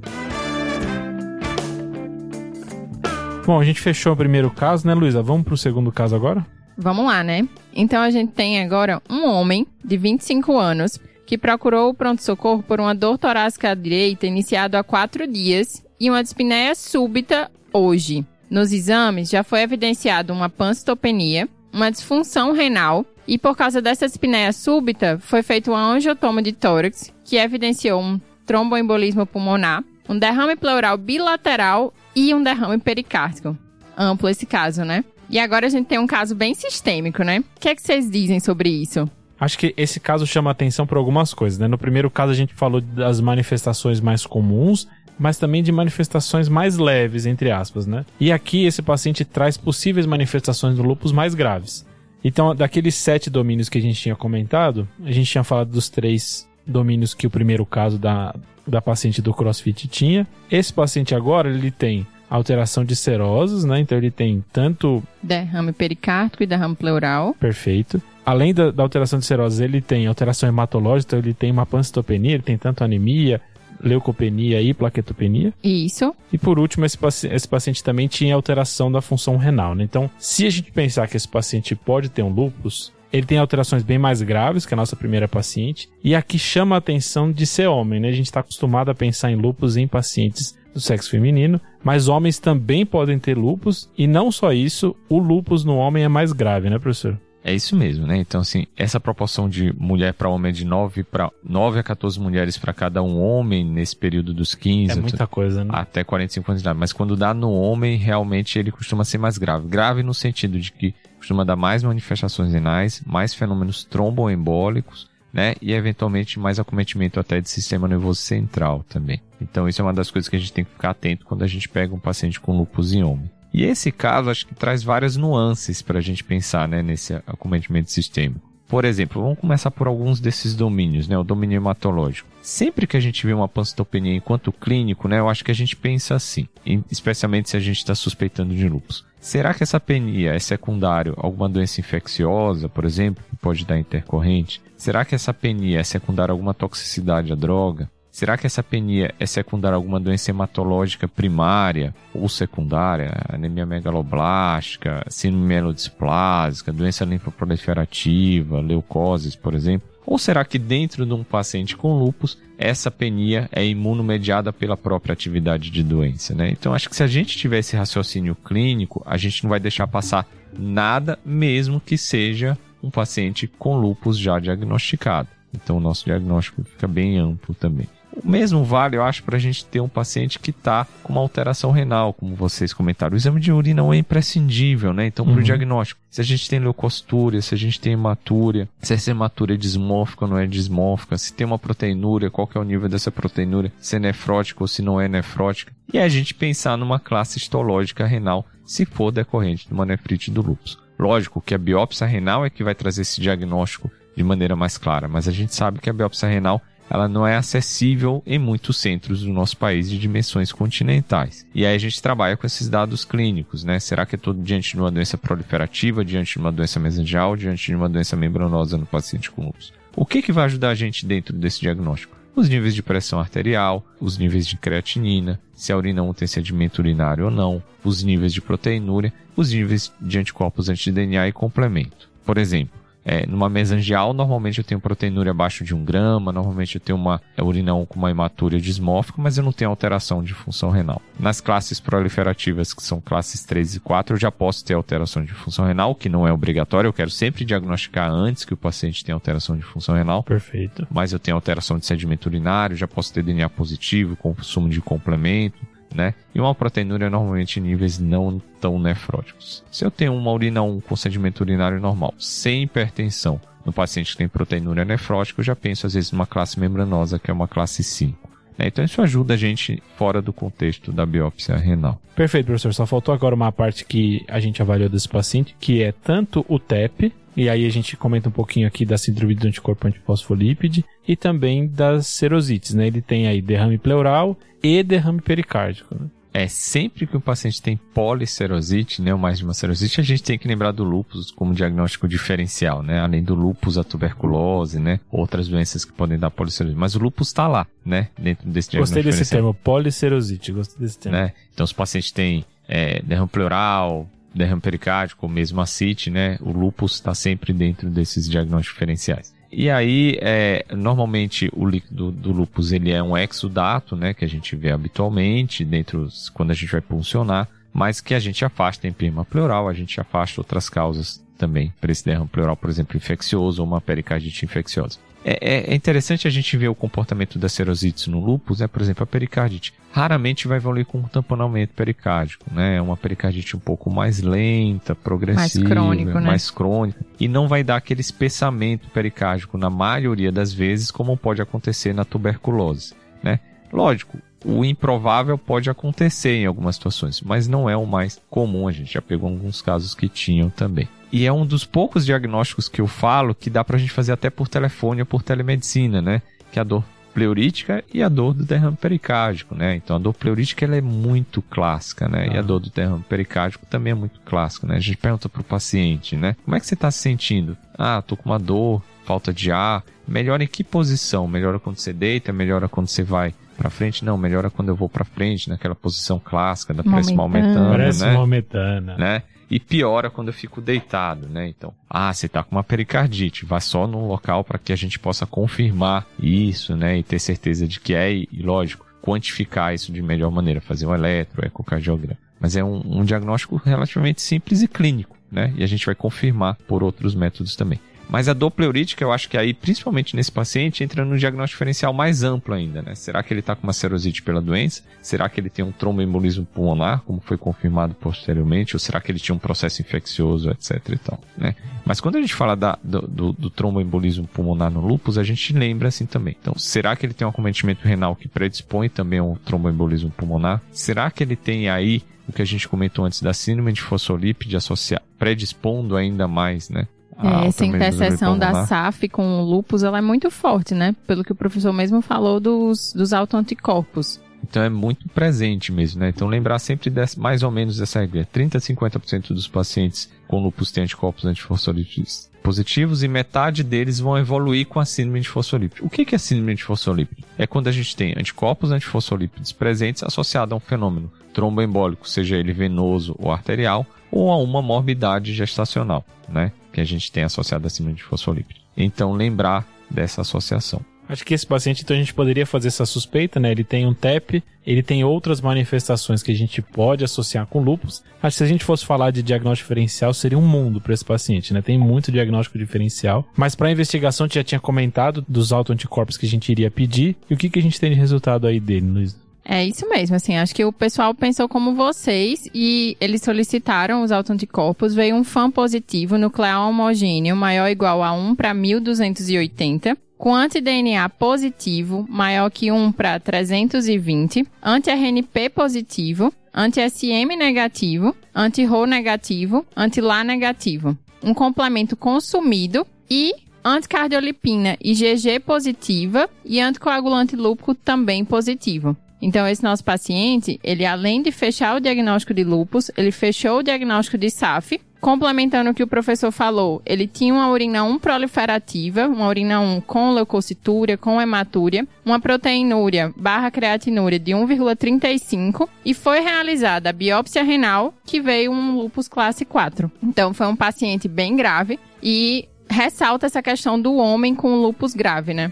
Bom, 3.45 3.59
a 3.59 3.63
gente 3.63 3.79
fechou 3.79 4.13
o 4.13 4.17
primeiro 4.17 4.49
caso, 4.49 4.87
né, 4.87 4.95
Luísa? 4.95 5.21
Vamos 5.21 5.45
pro 5.45 5.55
segundo 5.55 5.91
caso 5.91 6.15
agora? 6.15 6.43
Vamos 6.75 7.05
lá, 7.05 7.23
né? 7.23 7.47
Então 7.71 8.01
a 8.01 8.09
gente 8.09 8.31
tem 8.31 8.59
agora 8.59 8.99
um 9.07 9.27
homem 9.27 9.67
de 9.85 9.95
25 9.95 10.57
anos 10.57 10.99
que 11.27 11.37
procurou 11.37 11.89
o 11.89 11.93
pronto-socorro 11.93 12.63
por 12.63 12.79
uma 12.79 12.95
dor 12.95 13.17
torácica 13.17 13.75
direita 13.75 14.25
iniciado 14.25 14.77
há 14.77 14.83
quatro 14.83 15.27
dias 15.27 15.85
e 15.99 16.09
uma 16.09 16.23
dispneia 16.23 16.73
súbita 16.73 17.51
hoje. 17.73 18.25
Nos 18.49 18.71
exames 18.71 19.29
já 19.29 19.43
foi 19.43 19.59
evidenciado 19.59 20.31
uma 20.31 20.49
pancitopenia, 20.49 21.49
uma 21.71 21.91
disfunção 21.91 22.53
renal 22.53 23.05
e 23.27 23.37
por 23.37 23.57
causa 23.57 23.81
dessa 23.81 24.07
dispneia 24.07 24.53
súbita 24.53 25.19
foi 25.19 25.43
feito 25.43 25.69
um 25.69 25.75
angiotomo 25.75 26.41
de 26.41 26.53
tórax 26.53 27.13
que 27.25 27.35
evidenciou 27.35 28.01
um 28.01 28.21
tromboembolismo 28.45 29.25
pulmonar, 29.25 29.83
um 30.07 30.17
derrame 30.17 30.55
pleural 30.55 30.97
bilateral 30.97 31.93
e 32.15 32.33
um 32.33 32.41
derrame 32.41 32.79
pericárdico. 32.79 33.57
Amplo 33.97 34.29
esse 34.29 34.45
caso, 34.45 34.85
né? 34.85 35.03
E 35.29 35.37
agora 35.37 35.65
a 35.65 35.69
gente 35.69 35.87
tem 35.87 35.99
um 35.99 36.07
caso 36.07 36.33
bem 36.33 36.53
sistêmico, 36.53 37.21
né? 37.21 37.39
O 37.39 37.59
que 37.59 37.67
é 37.67 37.75
que 37.75 37.81
vocês 37.81 38.09
dizem 38.09 38.39
sobre 38.39 38.69
isso? 38.69 39.09
Acho 39.39 39.57
que 39.57 39.73
esse 39.77 39.99
caso 39.99 40.25
chama 40.25 40.51
atenção 40.51 40.87
por 40.87 40.97
algumas 40.97 41.33
coisas, 41.33 41.59
né? 41.59 41.67
No 41.67 41.77
primeiro 41.77 42.09
caso 42.09 42.31
a 42.31 42.35
gente 42.35 42.53
falou 42.53 42.81
das 42.81 43.21
manifestações 43.21 44.01
mais 44.01 44.25
comuns, 44.25 44.87
mas 45.19 45.37
também 45.37 45.63
de 45.63 45.71
manifestações 45.71 46.49
mais 46.49 46.77
leves, 46.77 47.25
entre 47.25 47.51
aspas, 47.51 47.85
né? 47.85 48.05
E 48.19 48.31
aqui 48.31 48.65
esse 48.65 48.81
paciente 48.81 49.23
traz 49.23 49.57
possíveis 49.57 50.05
manifestações 50.05 50.75
do 50.75 50.83
lúpus 50.83 51.11
mais 51.11 51.33
graves. 51.33 51.85
Então, 52.23 52.55
daqueles 52.55 52.95
sete 52.95 53.29
domínios 53.29 53.69
que 53.69 53.77
a 53.77 53.81
gente 53.81 53.99
tinha 53.99 54.15
comentado, 54.15 54.87
a 55.03 55.11
gente 55.11 55.29
tinha 55.29 55.43
falado 55.43 55.69
dos 55.69 55.87
três 55.87 56.47
domínios 56.65 57.13
que 57.13 57.27
o 57.27 57.29
primeiro 57.29 57.65
caso 57.65 57.97
da, 57.97 58.35
da 58.67 58.81
paciente 58.81 59.21
do 59.21 59.33
CrossFit 59.33 59.87
tinha. 59.87 60.27
Esse 60.51 60.73
paciente 60.73 61.15
agora, 61.15 61.49
ele 61.49 61.71
tem 61.71 62.05
alteração 62.29 62.83
de 62.83 62.95
seroses, 62.95 63.63
né? 63.63 63.79
Então 63.79 63.97
ele 63.97 64.11
tem 64.11 64.43
tanto 64.51 65.01
derrame 65.23 65.71
pericárdico 65.71 66.43
e 66.43 66.47
derrame 66.47 66.75
pleural. 66.75 67.33
Perfeito 67.39 68.01
além 68.27 68.53
da, 68.53 68.71
da, 68.71 68.83
alteração 68.83 69.19
de 69.19 69.25
serose, 69.25 69.63
ele 69.63 69.79
tem 69.79 70.05
alteração 70.05 70.49
hematológica, 70.49 71.15
então 71.15 71.19
ele 71.19 71.33
tem 71.33 71.49
uma 71.49 71.65
pancitopenia, 71.65 72.33
ele 72.33 72.43
tem 72.43 72.57
tanto 72.57 72.83
anemia, 72.83 73.39
leucopenia 73.81 74.61
e 74.61 74.73
plaquetopenia. 74.73 75.53
Isso. 75.63 76.13
E 76.33 76.37
por 76.37 76.59
último, 76.59 76.85
esse, 76.85 76.97
paci 76.97 77.27
esse 77.27 77.47
paciente 77.47 77.81
também 77.81 78.05
tinha 78.09 78.35
alteração 78.35 78.91
da 78.91 78.99
função 78.99 79.37
renal, 79.37 79.73
né? 79.73 79.85
Então, 79.85 80.09
se 80.19 80.45
a 80.45 80.49
gente 80.49 80.73
pensar 80.73 81.07
que 81.07 81.15
esse 81.15 81.27
paciente 81.27 81.73
pode 81.73 82.09
ter 82.09 82.21
um 82.21 82.29
lúpus, 82.29 82.91
ele 83.13 83.25
tem 83.25 83.37
alterações 83.37 83.81
bem 83.81 83.97
mais 83.97 84.21
graves 84.21 84.65
que 84.65 84.73
a 84.73 84.77
nossa 84.77 84.97
primeira 84.97 85.29
paciente. 85.29 85.89
E 86.03 86.13
aqui 86.13 86.37
chama 86.37 86.75
a 86.75 86.79
atenção 86.79 87.31
de 87.31 87.45
ser 87.45 87.67
homem, 87.67 88.01
né? 88.01 88.09
A 88.09 88.13
gente 88.13 88.25
está 88.25 88.41
acostumado 88.41 88.91
a 88.91 88.95
pensar 88.95 89.31
em 89.31 89.37
lúpus 89.37 89.77
em 89.77 89.87
pacientes 89.87 90.53
do 90.73 90.81
sexo 90.81 91.09
feminino, 91.09 91.61
mas 91.81 92.09
homens 92.09 92.39
também 92.39 92.85
podem 92.85 93.17
ter 93.17 93.37
lúpus. 93.37 93.89
E 93.97 94.05
não 94.05 94.33
só 94.33 94.51
isso, 94.51 94.93
o 95.07 95.17
lúpus 95.17 95.63
no 95.63 95.77
homem 95.77 96.03
é 96.03 96.09
mais 96.09 96.33
grave, 96.33 96.69
né, 96.69 96.77
professor? 96.77 97.17
É 97.47 97.55
isso 97.55 97.77
mesmo, 97.77 98.05
né? 98.05 98.17
Então, 98.17 98.41
assim, 98.41 98.67
essa 98.75 98.99
proporção 98.99 99.47
de 99.47 99.73
mulher 99.79 100.13
para 100.13 100.27
homem 100.27 100.49
é 100.49 100.53
de 100.53 100.65
9 100.65 101.05
para 101.05 101.31
9 101.41 101.79
a 101.79 101.83
14 101.83 102.19
mulheres 102.19 102.57
para 102.57 102.73
cada 102.73 103.01
um 103.01 103.21
homem 103.21 103.63
nesse 103.63 103.95
período 103.95 104.33
dos 104.33 104.53
15 104.53 104.91
é 104.91 104.95
muita 105.01 105.25
coisa, 105.25 105.63
né? 105.63 105.71
até 105.73 106.03
45 106.03 106.51
anos 106.51 106.61
de 106.61 106.65
idade. 106.65 106.77
Mas 106.77 106.91
quando 106.91 107.15
dá 107.15 107.33
no 107.33 107.49
homem, 107.53 107.95
realmente 107.95 108.59
ele 108.59 108.69
costuma 108.69 109.05
ser 109.05 109.17
mais 109.17 109.37
grave. 109.37 109.65
Grave 109.65 110.03
no 110.03 110.13
sentido 110.13 110.59
de 110.59 110.73
que 110.73 110.93
costuma 111.15 111.45
dar 111.45 111.55
mais 111.55 111.83
manifestações 111.83 112.51
renais, 112.51 113.01
mais 113.05 113.33
fenômenos 113.33 113.85
tromboembólicos, 113.85 115.09
né? 115.31 115.55
E 115.61 115.71
eventualmente 115.71 116.37
mais 116.37 116.59
acometimento 116.59 117.17
até 117.17 117.39
de 117.39 117.49
sistema 117.49 117.87
nervoso 117.87 118.19
central 118.19 118.83
também. 118.89 119.21
Então, 119.39 119.69
isso 119.69 119.81
é 119.81 119.85
uma 119.85 119.93
das 119.93 120.11
coisas 120.11 120.27
que 120.27 120.35
a 120.35 120.39
gente 120.39 120.51
tem 120.51 120.65
que 120.65 120.71
ficar 120.71 120.89
atento 120.89 121.25
quando 121.25 121.43
a 121.43 121.47
gente 121.47 121.69
pega 121.69 121.95
um 121.95 121.99
paciente 121.99 122.41
com 122.41 122.57
lúpus 122.57 122.91
em 122.91 123.03
homem. 123.03 123.31
E 123.57 123.63
esse 123.63 123.91
caso 123.91 124.29
acho 124.29 124.45
que 124.45 124.53
traz 124.53 124.83
várias 124.83 125.17
nuances 125.17 125.81
para 125.81 125.97
a 125.97 126.01
gente 126.01 126.23
pensar 126.23 126.67
né, 126.67 126.83
nesse 126.83 127.15
acometimento 127.25 127.91
sistêmico. 127.91 128.47
Por 128.67 128.85
exemplo, 128.85 129.19
vamos 129.19 129.39
começar 129.39 129.71
por 129.71 129.87
alguns 129.87 130.19
desses 130.19 130.53
domínios, 130.53 131.07
né? 131.07 131.17
O 131.17 131.23
domínio 131.23 131.55
hematológico. 131.55 132.29
Sempre 132.39 132.85
que 132.85 132.95
a 132.95 132.99
gente 132.99 133.25
vê 133.25 133.33
uma 133.33 133.47
pancitopenia 133.47 134.13
enquanto 134.13 134.51
clínico, 134.51 135.07
né? 135.07 135.17
Eu 135.17 135.27
acho 135.27 135.43
que 135.43 135.49
a 135.49 135.55
gente 135.55 135.75
pensa 135.75 136.13
assim, 136.13 136.47
especialmente 136.91 137.49
se 137.49 137.57
a 137.57 137.59
gente 137.59 137.77
está 137.77 137.95
suspeitando 137.95 138.53
de 138.53 138.69
lúpus. 138.69 139.03
Será 139.19 139.55
que 139.55 139.63
essa 139.63 139.79
penia 139.79 140.35
é 140.35 140.39
secundário 140.39 141.15
a 141.17 141.25
alguma 141.25 141.49
doença 141.49 141.81
infecciosa, 141.81 142.69
por 142.69 142.85
exemplo, 142.85 143.23
que 143.27 143.37
pode 143.37 143.65
dar 143.65 143.79
intercorrente? 143.79 144.61
Será 144.77 145.03
que 145.03 145.15
essa 145.15 145.33
penia 145.33 145.79
é 145.79 145.83
secundária 145.83 146.31
a 146.31 146.35
alguma 146.35 146.53
toxicidade 146.53 147.33
à 147.33 147.35
droga? 147.35 147.89
Será 148.17 148.35
que 148.35 148.47
essa 148.47 148.63
penia 148.63 149.13
é 149.19 149.27
secundária 149.27 149.75
a 149.75 149.77
alguma 149.77 149.99
doença 149.99 150.31
hematológica 150.31 151.07
primária 151.07 151.93
ou 152.11 152.27
secundária? 152.27 153.11
Anemia 153.29 153.63
megaloblástica, 153.63 155.05
síndrome 155.07 155.45
mielodisplásica, 155.45 156.73
doença 156.73 157.05
linfoproliferativa, 157.05 158.59
leucoses, 158.59 159.35
por 159.35 159.53
exemplo? 159.53 159.87
Ou 160.03 160.17
será 160.17 160.43
que 160.43 160.57
dentro 160.57 161.05
de 161.05 161.13
um 161.13 161.23
paciente 161.23 161.77
com 161.77 161.93
lupus, 161.93 162.39
essa 162.57 162.89
penia 162.89 163.47
é 163.51 163.63
imunomediada 163.63 164.51
pela 164.51 164.75
própria 164.75 165.13
atividade 165.13 165.69
de 165.69 165.83
doença, 165.83 166.33
né? 166.33 166.49
Então 166.49 166.73
acho 166.73 166.89
que 166.89 166.95
se 166.95 167.03
a 167.03 167.07
gente 167.07 167.37
tiver 167.37 167.59
esse 167.59 167.77
raciocínio 167.77 168.33
clínico, 168.33 169.03
a 169.05 169.15
gente 169.15 169.43
não 169.43 169.51
vai 169.51 169.59
deixar 169.59 169.85
passar 169.85 170.27
nada, 170.57 171.19
mesmo 171.23 171.79
que 171.79 171.99
seja 171.99 172.57
um 172.81 172.89
paciente 172.89 173.45
com 173.45 173.77
lupus 173.77 174.17
já 174.17 174.39
diagnosticado. 174.39 175.29
Então 175.53 175.77
o 175.77 175.79
nosso 175.79 176.05
diagnóstico 176.05 176.63
fica 176.63 176.87
bem 176.87 177.19
amplo 177.19 177.53
também. 177.53 177.87
O 178.23 178.29
mesmo 178.29 178.63
vale, 178.63 178.97
eu 178.97 179.03
acho, 179.03 179.23
para 179.23 179.35
a 179.35 179.39
gente 179.39 179.65
ter 179.65 179.79
um 179.79 179.87
paciente 179.87 180.39
que 180.39 180.49
está 180.49 180.87
com 181.03 181.13
uma 181.13 181.21
alteração 181.21 181.71
renal, 181.71 182.13
como 182.13 182.35
vocês 182.35 182.73
comentaram. 182.73 183.13
O 183.13 183.17
exame 183.17 183.39
de 183.39 183.51
urina 183.51 183.81
não 183.81 183.93
é 183.93 183.97
imprescindível, 183.97 184.91
né? 184.91 185.05
Então, 185.05 185.25
para 185.25 185.35
o 185.35 185.37
uhum. 185.37 185.43
diagnóstico, 185.43 186.01
se 186.09 186.21
a 186.21 186.23
gente 186.23 186.49
tem 186.49 186.59
leucostúria, 186.59 187.41
se 187.41 187.53
a 187.53 187.57
gente 187.57 187.79
tem 187.79 187.93
hematúria, 187.93 188.67
se 188.81 188.93
essa 188.93 189.11
hematúria 189.11 189.53
é 189.53 189.57
dismórfica 189.57 190.25
ou 190.25 190.31
não 190.31 190.37
é 190.37 190.47
dismórfica, 190.47 191.17
se 191.17 191.33
tem 191.33 191.45
uma 191.45 191.59
proteinúria, 191.59 192.31
qual 192.31 192.47
que 192.47 192.57
é 192.57 192.61
o 192.61 192.63
nível 192.63 192.89
dessa 192.89 193.11
proteinúria, 193.11 193.71
se 193.79 193.95
é 193.95 193.99
nefrótica 193.99 194.63
ou 194.63 194.67
se 194.67 194.81
não 194.81 194.99
é 194.99 195.07
nefrótica. 195.07 195.71
E 195.93 195.99
a 195.99 196.09
gente 196.09 196.33
pensar 196.33 196.75
numa 196.77 196.99
classe 196.99 197.37
histológica 197.37 198.05
renal, 198.05 198.45
se 198.65 198.85
for 198.85 199.11
decorrente 199.11 199.67
de 199.67 199.73
uma 199.73 199.85
nefrite 199.85 200.31
do 200.31 200.41
lúpus. 200.41 200.77
Lógico 200.99 201.39
que 201.39 201.53
a 201.53 201.57
biópsia 201.59 202.07
renal 202.07 202.43
é 202.43 202.49
que 202.49 202.63
vai 202.63 202.73
trazer 202.73 203.03
esse 203.03 203.21
diagnóstico 203.21 203.91
de 204.15 204.23
maneira 204.23 204.55
mais 204.55 204.77
clara, 204.77 205.07
mas 205.07 205.27
a 205.27 205.31
gente 205.31 205.53
sabe 205.53 205.79
que 205.79 205.89
a 205.89 205.93
biópsia 205.93 206.27
renal 206.27 206.59
ela 206.89 207.07
não 207.07 207.25
é 207.27 207.35
acessível 207.35 208.23
em 208.25 208.39
muitos 208.39 208.77
centros 208.77 209.21
do 209.21 209.31
nosso 209.31 209.57
país 209.57 209.89
de 209.89 209.97
dimensões 209.97 210.51
continentais. 210.51 211.45
E 211.53 211.65
aí 211.65 211.75
a 211.75 211.79
gente 211.79 212.01
trabalha 212.01 212.37
com 212.37 212.47
esses 212.47 212.69
dados 212.69 213.03
clínicos, 213.03 213.63
né? 213.63 213.79
Será 213.79 214.05
que 214.05 214.15
é 214.15 214.17
todo 214.17 214.41
diante 214.41 214.71
de 214.71 214.79
uma 214.79 214.91
doença 214.91 215.17
proliferativa, 215.17 216.05
diante 216.05 216.33
de 216.33 216.39
uma 216.39 216.51
doença 216.51 216.79
mesangial, 216.79 217.35
diante 217.35 217.67
de 217.67 217.75
uma 217.75 217.89
doença 217.89 218.15
membranosa 218.15 218.77
no 218.77 218.85
paciente 218.85 219.29
com 219.31 219.45
lúpus? 219.45 219.73
O 219.95 220.05
que, 220.05 220.21
que 220.21 220.31
vai 220.31 220.45
ajudar 220.45 220.69
a 220.69 220.75
gente 220.75 221.05
dentro 221.05 221.35
desse 221.35 221.59
diagnóstico? 221.59 222.15
Os 222.35 222.47
níveis 222.47 222.75
de 222.75 222.83
pressão 222.83 223.19
arterial, 223.19 223.83
os 223.99 224.19
níveis 224.19 224.45
de 224.45 224.57
creatinina, 224.57 225.39
se 225.55 225.73
a 225.73 225.77
urina 225.77 226.03
1 226.03 226.13
tem 226.13 226.27
sedimento 226.27 226.79
urinário 226.79 227.25
ou 227.25 227.31
não, 227.31 227.63
os 227.83 228.03
níveis 228.03 228.31
de 228.31 228.39
proteinúria, 228.39 229.11
os 229.35 229.51
níveis 229.51 229.91
de 229.99 230.19
anticorpos 230.19 230.69
anti-DNA 230.69 231.29
e 231.29 231.31
complemento. 231.31 232.07
Por 232.23 232.37
exemplo, 232.37 232.79
é, 233.07 233.25
numa 233.25 233.47
mesangial, 233.47 234.13
normalmente 234.13 234.57
eu 234.57 234.65
tenho 234.65 234.81
proteinúria 234.81 235.31
abaixo 235.31 235.63
de 235.63 235.73
1 235.73 235.85
grama, 235.85 236.33
normalmente 236.33 236.75
eu 236.75 236.81
tenho 236.81 236.97
uma 236.97 237.21
é, 237.37 237.41
urinão 237.41 237.85
com 237.85 237.97
uma 237.97 238.11
hematúria 238.11 238.59
dismórfica, 238.59 239.21
mas 239.21 239.37
eu 239.37 239.45
não 239.45 239.53
tenho 239.53 239.69
alteração 239.69 240.21
de 240.21 240.33
função 240.33 240.69
renal. 240.69 241.01
Nas 241.17 241.39
classes 241.39 241.79
proliferativas, 241.79 242.73
que 242.73 242.83
são 242.83 242.99
classes 242.99 243.45
3 243.45 243.75
e 243.75 243.79
4, 243.79 244.15
eu 244.15 244.19
já 244.19 244.29
posso 244.29 244.65
ter 244.65 244.73
alteração 244.73 245.23
de 245.23 245.31
função 245.31 245.65
renal, 245.65 245.95
que 245.95 246.09
não 246.09 246.27
é 246.27 246.33
obrigatório, 246.33 246.89
eu 246.89 246.93
quero 246.93 247.09
sempre 247.09 247.45
diagnosticar 247.45 248.11
antes 248.11 248.43
que 248.43 248.53
o 248.53 248.57
paciente 248.57 249.05
tenha 249.05 249.15
alteração 249.15 249.55
de 249.55 249.63
função 249.63 249.95
renal. 249.95 250.21
Perfeito. 250.21 250.85
Mas 250.91 251.13
eu 251.13 251.19
tenho 251.19 251.35
alteração 251.37 251.79
de 251.79 251.85
sedimento 251.85 252.27
urinário, 252.27 252.75
já 252.75 252.89
posso 252.89 253.13
ter 253.13 253.23
DNA 253.23 253.47
positivo, 253.47 254.17
consumo 254.17 254.67
de 254.67 254.81
complemento 254.81 255.76
né? 255.93 256.13
E 256.33 256.39
uma 256.39 256.53
proteinúria 256.53 257.09
normalmente 257.09 257.59
em 257.59 257.63
níveis 257.63 257.99
não 257.99 258.41
tão 258.59 258.79
nefróticos. 258.79 259.63
Se 259.71 259.85
eu 259.85 259.91
tenho 259.91 260.13
uma 260.15 260.31
urina 260.31 260.61
1 260.61 260.81
com 260.81 260.95
sedimento 260.95 261.41
urinário 261.41 261.79
normal, 261.79 262.13
sem 262.17 262.63
hipertensão, 262.63 263.39
no 263.65 263.73
paciente 263.73 264.11
que 264.11 264.17
tem 264.17 264.27
proteinúria 264.27 264.85
nefrótica, 264.85 265.41
eu 265.41 265.45
já 265.45 265.55
penso 265.55 265.85
às 265.85 265.93
vezes 265.93 266.11
numa 266.11 266.25
classe 266.25 266.59
membranosa, 266.59 267.19
que 267.19 267.29
é 267.29 267.33
uma 267.33 267.47
classe 267.47 267.83
5. 267.83 268.26
Né? 268.57 268.67
Então 268.67 268.83
isso 268.83 269.01
ajuda 269.01 269.35
a 269.35 269.37
gente 269.37 269.81
fora 269.95 270.21
do 270.21 270.33
contexto 270.33 270.91
da 270.91 271.05
biópsia 271.05 271.55
renal. 271.55 272.01
Perfeito, 272.15 272.47
professor. 272.47 272.73
Só 272.73 272.85
faltou 272.85 273.13
agora 273.13 273.35
uma 273.35 273.51
parte 273.51 273.85
que 273.85 274.25
a 274.27 274.39
gente 274.39 274.61
avaliou 274.61 274.89
desse 274.89 275.07
paciente, 275.07 275.55
que 275.59 275.83
é 275.83 275.91
tanto 275.91 276.45
o 276.49 276.57
TEP, 276.59 277.13
e 277.35 277.49
aí 277.49 277.65
a 277.65 277.69
gente 277.69 277.95
comenta 277.95 278.29
um 278.29 278.31
pouquinho 278.31 278.67
aqui 278.67 278.83
da 278.83 278.97
síndrome 278.97 279.35
do 279.35 279.47
anticorpo 279.47 279.87
antifosfolípide 279.87 280.83
e 281.07 281.15
também 281.15 281.67
das 281.67 282.07
serosites, 282.07 282.73
né? 282.73 282.87
Ele 282.87 283.01
tem 283.01 283.27
aí 283.27 283.41
derrame 283.41 283.77
pleural 283.77 284.35
e 284.63 284.81
derrame 284.81 285.21
pericárdico, 285.21 285.93
né? 285.93 286.07
É 286.37 286.47
sempre 286.47 287.07
que 287.07 287.17
o 287.17 287.19
paciente 287.19 287.59
tem 287.59 287.75
policerosite, 287.75 289.01
né, 289.01 289.11
ou 289.11 289.17
mais 289.17 289.39
de 289.39 289.43
uma 289.43 289.55
serosite, 289.55 289.99
a 289.99 290.03
gente 290.03 290.21
tem 290.21 290.37
que 290.37 290.47
lembrar 290.47 290.71
do 290.71 290.83
lúpus 290.83 291.31
como 291.31 291.51
diagnóstico 291.51 292.07
diferencial, 292.07 292.83
né? 292.83 292.99
Além 292.99 293.23
do 293.23 293.33
lúpus, 293.33 293.75
a 293.75 293.83
tuberculose, 293.83 294.79
né? 294.79 294.99
Outras 295.09 295.47
doenças 295.47 295.83
que 295.83 295.91
podem 295.91 296.19
dar 296.19 296.29
policerosite. 296.29 296.79
Mas 296.79 296.93
o 296.93 296.99
lúpus 296.99 297.29
está 297.29 297.47
lá, 297.47 297.65
né? 297.83 298.09
Dentro 298.15 298.47
desse 298.47 298.69
diagnóstico 298.69 298.99
Gostei 298.99 299.03
desse 299.03 299.31
termo, 299.31 299.51
policerosite. 299.51 300.51
Gostei 300.51 300.79
desse 300.79 300.99
termo. 300.99 301.17
Né? 301.17 301.33
Então, 301.51 301.63
os 301.63 301.73
pacientes 301.73 302.11
têm 302.11 302.45
é, 302.67 303.01
derrame 303.01 303.29
pleural, 303.29 304.07
derrame 304.31 304.61
pericárdico, 304.61 305.25
ou 305.25 305.31
mesmo 305.31 305.59
ascite, 305.59 306.11
né? 306.11 306.37
O 306.39 306.51
lúpus 306.51 306.93
está 306.93 307.15
sempre 307.15 307.51
dentro 307.51 307.89
desses 307.89 308.29
diagnósticos 308.29 308.75
diferenciais. 308.75 309.33
E 309.51 309.69
aí, 309.69 310.17
é, 310.21 310.65
normalmente 310.71 311.49
o 311.55 311.65
líquido 311.65 312.11
do 312.11 312.31
lúpus 312.31 312.71
ele 312.71 312.91
é 312.91 313.01
um 313.01 313.17
exudato, 313.17 313.95
né, 313.95 314.13
que 314.13 314.25
a 314.25 314.27
gente 314.27 314.55
vê 314.55 314.71
habitualmente 314.71 315.63
dentro 315.63 316.07
quando 316.33 316.51
a 316.51 316.53
gente 316.53 316.71
vai 316.71 316.81
puncionar, 316.81 317.47
mas 317.73 318.01
que 318.01 318.13
a 318.13 318.19
gente 318.19 318.43
afasta 318.43 318.87
em 318.87 318.91
prima 318.91 319.23
pleural, 319.23 319.69
a 319.69 319.73
gente 319.73 320.01
afasta 320.01 320.41
outras 320.41 320.69
causas 320.69 321.23
também 321.37 321.73
para 321.79 321.91
esse 321.91 322.03
derrame 322.03 322.27
pleural, 322.27 322.57
por 322.57 322.69
exemplo, 322.69 322.97
infeccioso 322.97 323.61
ou 323.61 323.67
uma 323.67 323.79
pericardite 323.79 324.43
infecciosa. 324.43 324.99
É, 325.29 325.37
é, 325.41 325.71
é, 325.73 325.75
interessante 325.75 326.25
a 326.25 326.31
gente 326.31 326.55
ver 326.55 326.69
o 326.69 326.75
comportamento 326.75 327.37
das 327.37 327.51
serosites 327.51 328.07
no 328.07 328.23
lúpus, 328.23 328.61
né? 328.61 328.67
Por 328.67 328.81
exemplo, 328.81 329.03
a 329.03 329.05
pericardite 329.05 329.73
raramente 329.91 330.47
vai 330.47 330.55
evoluir 330.55 330.85
com 330.85 330.99
um 330.99 331.03
tamponamento 331.03 331.73
pericárdico, 331.73 332.45
né? 332.49 332.77
É 332.77 332.81
uma 332.81 332.95
pericardite 332.95 333.53
um 333.53 333.59
pouco 333.59 333.91
mais 333.91 334.21
lenta, 334.21 334.95
progressiva, 334.95 335.67
mais 335.67 335.73
crônico, 335.73 336.19
né? 336.19 336.21
mais 336.21 336.49
crônica, 336.49 337.05
e 337.19 337.27
não 337.27 337.45
vai 337.45 337.61
dar 337.61 337.75
aquele 337.75 337.99
espessamento 337.99 338.89
pericárdico 338.91 339.57
na 339.57 339.69
maioria 339.69 340.31
das 340.31 340.53
vezes, 340.53 340.91
como 340.91 341.17
pode 341.17 341.41
acontecer 341.41 341.93
na 341.93 342.05
tuberculose, 342.05 342.95
né? 343.21 343.41
Lógico, 343.73 344.17
o 344.45 344.63
improvável 344.63 345.37
pode 345.37 345.69
acontecer 345.69 346.35
em 346.35 346.45
algumas 346.45 346.75
situações, 346.75 347.21
mas 347.21 347.47
não 347.47 347.69
é 347.69 347.75
o 347.75 347.85
mais 347.85 348.21
comum. 348.29 348.67
A 348.67 348.71
gente 348.71 348.93
já 348.93 349.01
pegou 349.01 349.29
alguns 349.29 349.61
casos 349.61 349.95
que 349.95 350.07
tinham 350.07 350.49
também. 350.49 350.87
E 351.11 351.25
é 351.25 351.31
um 351.31 351.45
dos 351.45 351.65
poucos 351.65 352.05
diagnósticos 352.05 352.67
que 352.67 352.81
eu 352.81 352.87
falo 352.87 353.33
que 353.33 353.49
dá 353.49 353.63
pra 353.63 353.77
gente 353.77 353.91
fazer 353.91 354.11
até 354.11 354.29
por 354.29 354.47
telefone 354.47 355.01
ou 355.01 355.05
por 355.05 355.23
telemedicina, 355.23 356.01
né? 356.01 356.21
Que 356.51 356.59
é 356.59 356.61
a 356.61 356.65
dor 356.65 356.83
pleurítica 357.13 357.83
e 357.91 358.03
a 358.03 358.09
dor 358.09 358.33
do 358.33 358.45
derrame 358.45 358.77
pericárdico, 358.77 359.55
né? 359.55 359.75
Então 359.75 359.95
a 359.95 359.99
dor 359.99 360.13
pleurítica 360.13 360.65
ela 360.65 360.75
é 360.75 360.81
muito 360.81 361.41
clássica, 361.41 362.07
né? 362.07 362.27
Ah. 362.29 362.33
E 362.33 362.37
a 362.37 362.41
ah. 362.41 362.43
dor 362.43 362.59
do 362.59 362.69
derrame 362.69 363.03
pericárdico 363.09 363.65
também 363.65 363.91
é 363.91 363.95
muito 363.95 364.19
clássica, 364.21 364.67
né? 364.67 364.75
A 364.75 364.79
gente 364.79 364.97
pergunta 364.97 365.27
pro 365.27 365.43
paciente, 365.43 366.15
né? 366.15 366.35
Como 366.45 366.55
é 366.55 366.59
que 366.59 366.67
você 366.67 366.75
está 366.75 366.91
se 366.91 366.99
sentindo? 366.99 367.57
Ah, 367.75 368.03
tô 368.05 368.15
com 368.15 368.29
uma 368.29 368.37
dor, 368.37 368.83
falta 369.03 369.33
de 369.33 369.51
ar. 369.51 369.83
Melhora 370.07 370.43
em 370.43 370.47
que 370.47 370.63
posição? 370.63 371.27
Melhora 371.27 371.57
quando 371.57 371.77
você 371.77 371.91
deita? 371.91 372.31
Melhora 372.31 372.69
quando 372.69 372.87
você 372.87 373.01
vai 373.01 373.33
para 373.57 373.69
frente? 373.69 374.05
Não, 374.05 374.17
melhora 374.17 374.49
quando 374.49 374.69
eu 374.69 374.75
vou 374.75 374.87
para 374.87 375.03
frente, 375.03 375.49
naquela 375.49 375.75
posição 375.75 376.19
clássica 376.19 376.73
da 376.73 376.83
pressão 376.83 377.19
aumentando, 377.19 377.73
Pressão 377.73 378.09
né? 378.09 378.15
aumentando. 378.15 378.97
Né? 378.97 379.23
e 379.49 379.59
piora 379.59 380.09
quando 380.09 380.27
eu 380.27 380.33
fico 380.33 380.59
deitado, 380.61 381.27
né? 381.27 381.47
Então, 381.47 381.73
ah, 381.89 382.13
você 382.13 382.27
tá 382.27 382.43
com 382.43 382.55
uma 382.55 382.63
pericardite, 382.63 383.45
vá 383.45 383.59
só 383.59 383.87
num 383.87 384.05
local 384.07 384.43
para 384.43 384.59
que 384.59 384.73
a 384.73 384.75
gente 384.75 384.99
possa 384.99 385.25
confirmar 385.25 386.05
isso, 386.21 386.75
né? 386.75 386.97
E 386.97 387.03
ter 387.03 387.19
certeza 387.19 387.67
de 387.67 387.79
que 387.79 387.93
é, 387.93 388.13
e 388.13 388.27
lógico, 388.41 388.85
quantificar 389.01 389.73
isso 389.73 389.91
de 389.91 390.01
melhor 390.01 390.31
maneira, 390.31 390.59
fazer 390.59 390.85
um 390.85 390.93
eletro, 390.93 391.45
ecocardiograma. 391.45 392.17
Mas 392.39 392.55
é 392.55 392.63
um, 392.63 392.99
um 392.99 393.03
diagnóstico 393.03 393.55
relativamente 393.55 394.21
simples 394.21 394.61
e 394.61 394.67
clínico, 394.67 395.17
né? 395.31 395.53
E 395.55 395.63
a 395.63 395.67
gente 395.67 395.85
vai 395.85 395.95
confirmar 395.95 396.55
por 396.67 396.83
outros 396.83 397.15
métodos 397.15 397.55
também. 397.55 397.79
Mas 398.09 398.29
a 398.29 398.33
dor 398.33 398.51
pleurítica, 398.51 399.03
eu 399.03 399.11
acho 399.11 399.29
que 399.29 399.37
aí, 399.37 399.53
principalmente 399.53 400.15
nesse 400.15 400.31
paciente, 400.31 400.83
entra 400.83 401.03
no 401.03 401.17
diagnóstico 401.17 401.57
diferencial 401.57 401.91
mais 401.93 402.23
amplo 402.23 402.53
ainda, 402.53 402.81
né? 402.81 402.95
Será 402.95 403.21
que 403.21 403.33
ele 403.33 403.41
está 403.41 403.55
com 403.55 403.63
uma 403.63 403.73
serosite 403.73 404.21
pela 404.21 404.41
doença? 404.41 404.83
Será 405.01 405.27
que 405.27 405.39
ele 405.39 405.49
tem 405.49 405.65
um 405.65 405.71
tromboembolismo 405.71 406.45
pulmonar, 406.45 407.01
como 407.01 407.19
foi 407.19 407.37
confirmado 407.37 407.95
posteriormente? 407.95 408.75
Ou 408.75 408.79
será 408.79 409.01
que 409.01 409.11
ele 409.11 409.19
tinha 409.19 409.35
um 409.35 409.39
processo 409.39 409.81
infeccioso, 409.81 410.49
etc 410.51 410.81
e 410.89 410.97
tal, 410.97 411.19
né? 411.37 411.55
Mas 411.85 411.99
quando 411.99 412.17
a 412.17 412.21
gente 412.21 412.33
fala 412.33 412.55
da, 412.55 412.77
do, 412.83 413.01
do, 413.01 413.33
do 413.33 413.49
tromboembolismo 413.49 414.27
pulmonar 414.27 414.71
no 414.71 414.85
lúpus, 414.85 415.17
a 415.17 415.23
gente 415.23 415.53
lembra 415.53 415.87
assim 415.87 416.05
também. 416.05 416.35
Então, 416.39 416.53
será 416.57 416.95
que 416.95 417.05
ele 417.05 417.13
tem 417.13 417.25
um 417.25 417.29
acometimento 417.29 417.87
renal 417.87 418.15
que 418.15 418.27
predispõe 418.27 418.89
também 418.89 419.19
ao 419.19 419.35
tromboembolismo 419.37 420.11
pulmonar? 420.11 420.61
Será 420.71 421.09
que 421.09 421.23
ele 421.23 421.35
tem 421.35 421.69
aí 421.69 422.03
o 422.27 422.33
que 422.33 422.41
a 422.41 422.45
gente 422.45 422.67
comentou 422.67 423.05
antes 423.05 423.21
da 423.21 423.33
síndrome 423.33 423.71
de 423.71 423.81
fosfolípide 423.81 424.57
associada, 424.57 425.05
predispondo 425.17 425.95
ainda 425.95 426.27
mais, 426.27 426.69
né, 426.69 426.87
é, 427.23 427.47
essa 427.47 427.65
interseção 427.65 428.37
da 428.37 428.65
SAF 428.65 429.09
com 429.09 429.39
o 429.39 429.43
lupus, 429.43 429.83
ela 429.83 429.97
é 429.97 430.01
muito 430.01 430.29
forte, 430.29 430.73
né? 430.73 430.95
Pelo 431.05 431.23
que 431.23 431.31
o 431.31 431.35
professor 431.35 431.73
mesmo 431.73 432.01
falou 432.01 432.39
dos, 432.39 432.93
dos 432.93 433.13
autoanticorpos. 433.13 434.19
Então 434.43 434.61
é 434.61 434.69
muito 434.69 435.09
presente 435.09 435.71
mesmo, 435.71 435.99
né? 435.99 436.09
Então 436.09 436.27
lembrar 436.27 436.59
sempre 436.59 436.89
desse, 436.89 437.19
mais 437.19 437.43
ou 437.43 437.51
menos 437.51 437.77
dessa 437.77 437.99
regra. 437.99 438.27
30 438.31 438.57
a 438.57 438.61
50% 438.61 439.27
dos 439.33 439.47
pacientes 439.47 440.09
com 440.27 440.41
lupus 440.41 440.71
têm 440.71 440.83
anticorpos 440.83 441.25
antifosfolípidos 441.25 442.29
positivos 442.47 443.03
e 443.03 443.09
metade 443.09 443.61
deles 443.61 443.99
vão 443.99 444.17
evoluir 444.17 444.65
com 444.67 444.79
a 444.79 444.85
síndrome 444.85 445.19
de 445.19 445.27
fosfolípido. 445.27 445.85
O 445.85 445.89
que 445.89 446.07
é 446.13 446.15
a 446.15 446.19
síndrome 446.19 446.55
de 446.55 446.63
fosfolípido? 446.63 447.21
É 447.37 447.45
quando 447.45 447.67
a 447.67 447.73
gente 447.73 447.93
tem 447.93 448.13
anticorpos 448.17 448.71
antifosfolípidos 448.71 449.51
presentes 449.51 450.01
associados 450.01 450.53
a 450.53 450.55
um 450.55 450.59
fenômeno 450.59 451.11
tromboembólico, 451.33 452.07
seja 452.07 452.37
ele 452.37 452.53
venoso 452.53 453.15
ou 453.19 453.33
arterial, 453.33 453.85
ou 454.09 454.31
a 454.31 454.37
uma 454.37 454.61
morbidade 454.61 455.33
gestacional, 455.33 456.05
né? 456.29 456.53
Que 456.77 456.81
a 456.81 456.85
gente 456.85 457.11
tem 457.11 457.23
associado 457.23 457.65
a 457.65 457.71
síndrome 457.71 457.97
de 457.97 458.03
fosfolípido. 458.03 458.59
Então, 458.77 459.11
lembrar 459.11 459.67
dessa 459.89 460.21
associação. 460.21 460.79
Acho 461.09 461.25
que 461.25 461.33
esse 461.33 461.47
paciente, 461.47 461.81
então, 461.81 461.95
a 461.95 461.99
gente 461.99 462.13
poderia 462.13 462.45
fazer 462.45 462.67
essa 462.67 462.85
suspeita, 462.85 463.39
né? 463.39 463.49
Ele 463.49 463.63
tem 463.63 463.87
um 463.87 463.95
TEP, 463.95 464.43
ele 464.63 464.83
tem 464.83 465.03
outras 465.03 465.41
manifestações 465.41 466.21
que 466.21 466.31
a 466.31 466.35
gente 466.35 466.61
pode 466.61 467.03
associar 467.03 467.47
com 467.47 467.63
lupus. 467.63 468.03
Acho 468.21 468.35
que 468.35 468.37
se 468.37 468.43
a 468.43 468.47
gente 468.47 468.63
fosse 468.63 468.85
falar 468.85 469.09
de 469.09 469.23
diagnóstico 469.23 469.65
diferencial, 469.65 470.13
seria 470.13 470.37
um 470.37 470.45
mundo 470.45 470.79
para 470.79 470.93
esse 470.93 471.03
paciente, 471.03 471.51
né? 471.51 471.63
Tem 471.63 471.79
muito 471.79 472.11
diagnóstico 472.11 472.59
diferencial. 472.59 473.27
Mas 473.35 473.55
para 473.55 473.71
investigação, 473.71 474.25
a 474.25 474.27
gente 474.27 474.35
já 474.35 474.43
tinha 474.43 474.59
comentado 474.59 475.25
dos 475.27 475.51
autoanticorpos 475.51 476.15
que 476.15 476.27
a 476.27 476.29
gente 476.29 476.51
iria 476.51 476.69
pedir. 476.69 477.15
E 477.27 477.33
o 477.33 477.37
que, 477.37 477.49
que 477.49 477.57
a 477.57 477.63
gente 477.63 477.79
tem 477.79 477.89
de 477.89 477.97
resultado 477.97 478.45
aí 478.45 478.59
dele, 478.59 478.85
Luiz? 478.85 479.26
É 479.49 479.65
isso 479.65 479.87
mesmo, 479.87 480.13
assim, 480.13 480.35
acho 480.35 480.53
que 480.53 480.65
o 480.65 480.73
pessoal 480.73 481.15
pensou 481.15 481.47
como 481.47 481.73
vocês 481.73 482.49
e 482.53 482.97
eles 482.99 483.21
solicitaram 483.21 484.03
os 484.03 484.11
autoanticorpos, 484.11 484.93
veio 484.93 485.15
um 485.15 485.23
FAM 485.23 485.49
positivo 485.49 486.17
nuclear 486.17 486.67
homogêneo 486.67 487.33
maior 487.33 487.63
ou 487.63 487.69
igual 487.69 488.03
a 488.03 488.11
1 488.11 488.35
para 488.35 488.53
1280, 488.53 489.97
com 490.17 490.35
anti-DNA 490.35 491.07
positivo 491.07 492.05
maior 492.09 492.51
que 492.51 492.73
1 492.73 492.91
para 492.91 493.21
320, 493.21 494.45
anti-RNP 494.61 495.49
positivo, 495.51 496.33
anti-SM 496.53 497.33
negativo, 497.37 498.13
anti-RO 498.35 498.85
negativo, 498.85 499.65
anti-LA 499.73 500.25
negativo. 500.25 500.97
Um 501.23 501.33
complemento 501.33 501.95
consumido 501.95 502.85
e 503.09 503.33
anticardiolipina 503.63 504.77
IgG 504.83 505.39
positiva 505.39 506.29
e 506.43 506.59
anticoagulante 506.59 507.37
lúpico 507.37 507.73
também 507.73 508.25
positivo. 508.25 508.97
Então, 509.21 509.47
esse 509.47 509.63
nosso 509.63 509.83
paciente, 509.83 510.59
ele 510.63 510.85
além 510.85 511.21
de 511.21 511.31
fechar 511.31 511.75
o 511.75 511.79
diagnóstico 511.79 512.33
de 512.33 512.43
lupus, 512.43 512.91
ele 512.95 513.11
fechou 513.11 513.59
o 513.59 513.63
diagnóstico 513.63 514.17
de 514.17 514.29
SAF, 514.29 514.79
complementando 514.99 515.69
o 515.69 515.73
que 515.73 515.83
o 515.83 515.87
professor 515.87 516.31
falou, 516.31 516.81
ele 516.85 517.07
tinha 517.07 517.33
uma 517.33 517.49
urina 517.49 517.83
1 517.83 517.99
proliferativa, 517.99 519.07
uma 519.07 519.27
urina 519.27 519.59
1 519.59 519.81
com 519.81 520.11
leucocitúria, 520.11 520.97
com 520.97 521.21
hematúria, 521.21 521.87
uma 522.05 522.19
proteinúria 522.19 523.13
barra 523.15 523.51
creatinúria 523.51 524.19
de 524.19 524.31
1,35 524.31 525.67
e 525.85 525.93
foi 525.93 526.19
realizada 526.19 526.89
a 526.89 526.93
biópsia 526.93 527.43
renal, 527.43 527.93
que 528.05 528.19
veio 528.19 528.51
um 528.51 528.75
lupus 528.75 529.07
classe 529.07 529.45
4. 529.45 529.91
Então, 530.01 530.33
foi 530.33 530.47
um 530.47 530.55
paciente 530.55 531.07
bem 531.07 531.35
grave 531.35 531.79
e 532.01 532.47
ressalta 532.69 533.27
essa 533.27 533.41
questão 533.41 533.79
do 533.79 533.95
homem 533.95 534.35
com 534.35 534.55
lupus 534.55 534.93
grave, 534.93 535.33
né? 535.33 535.51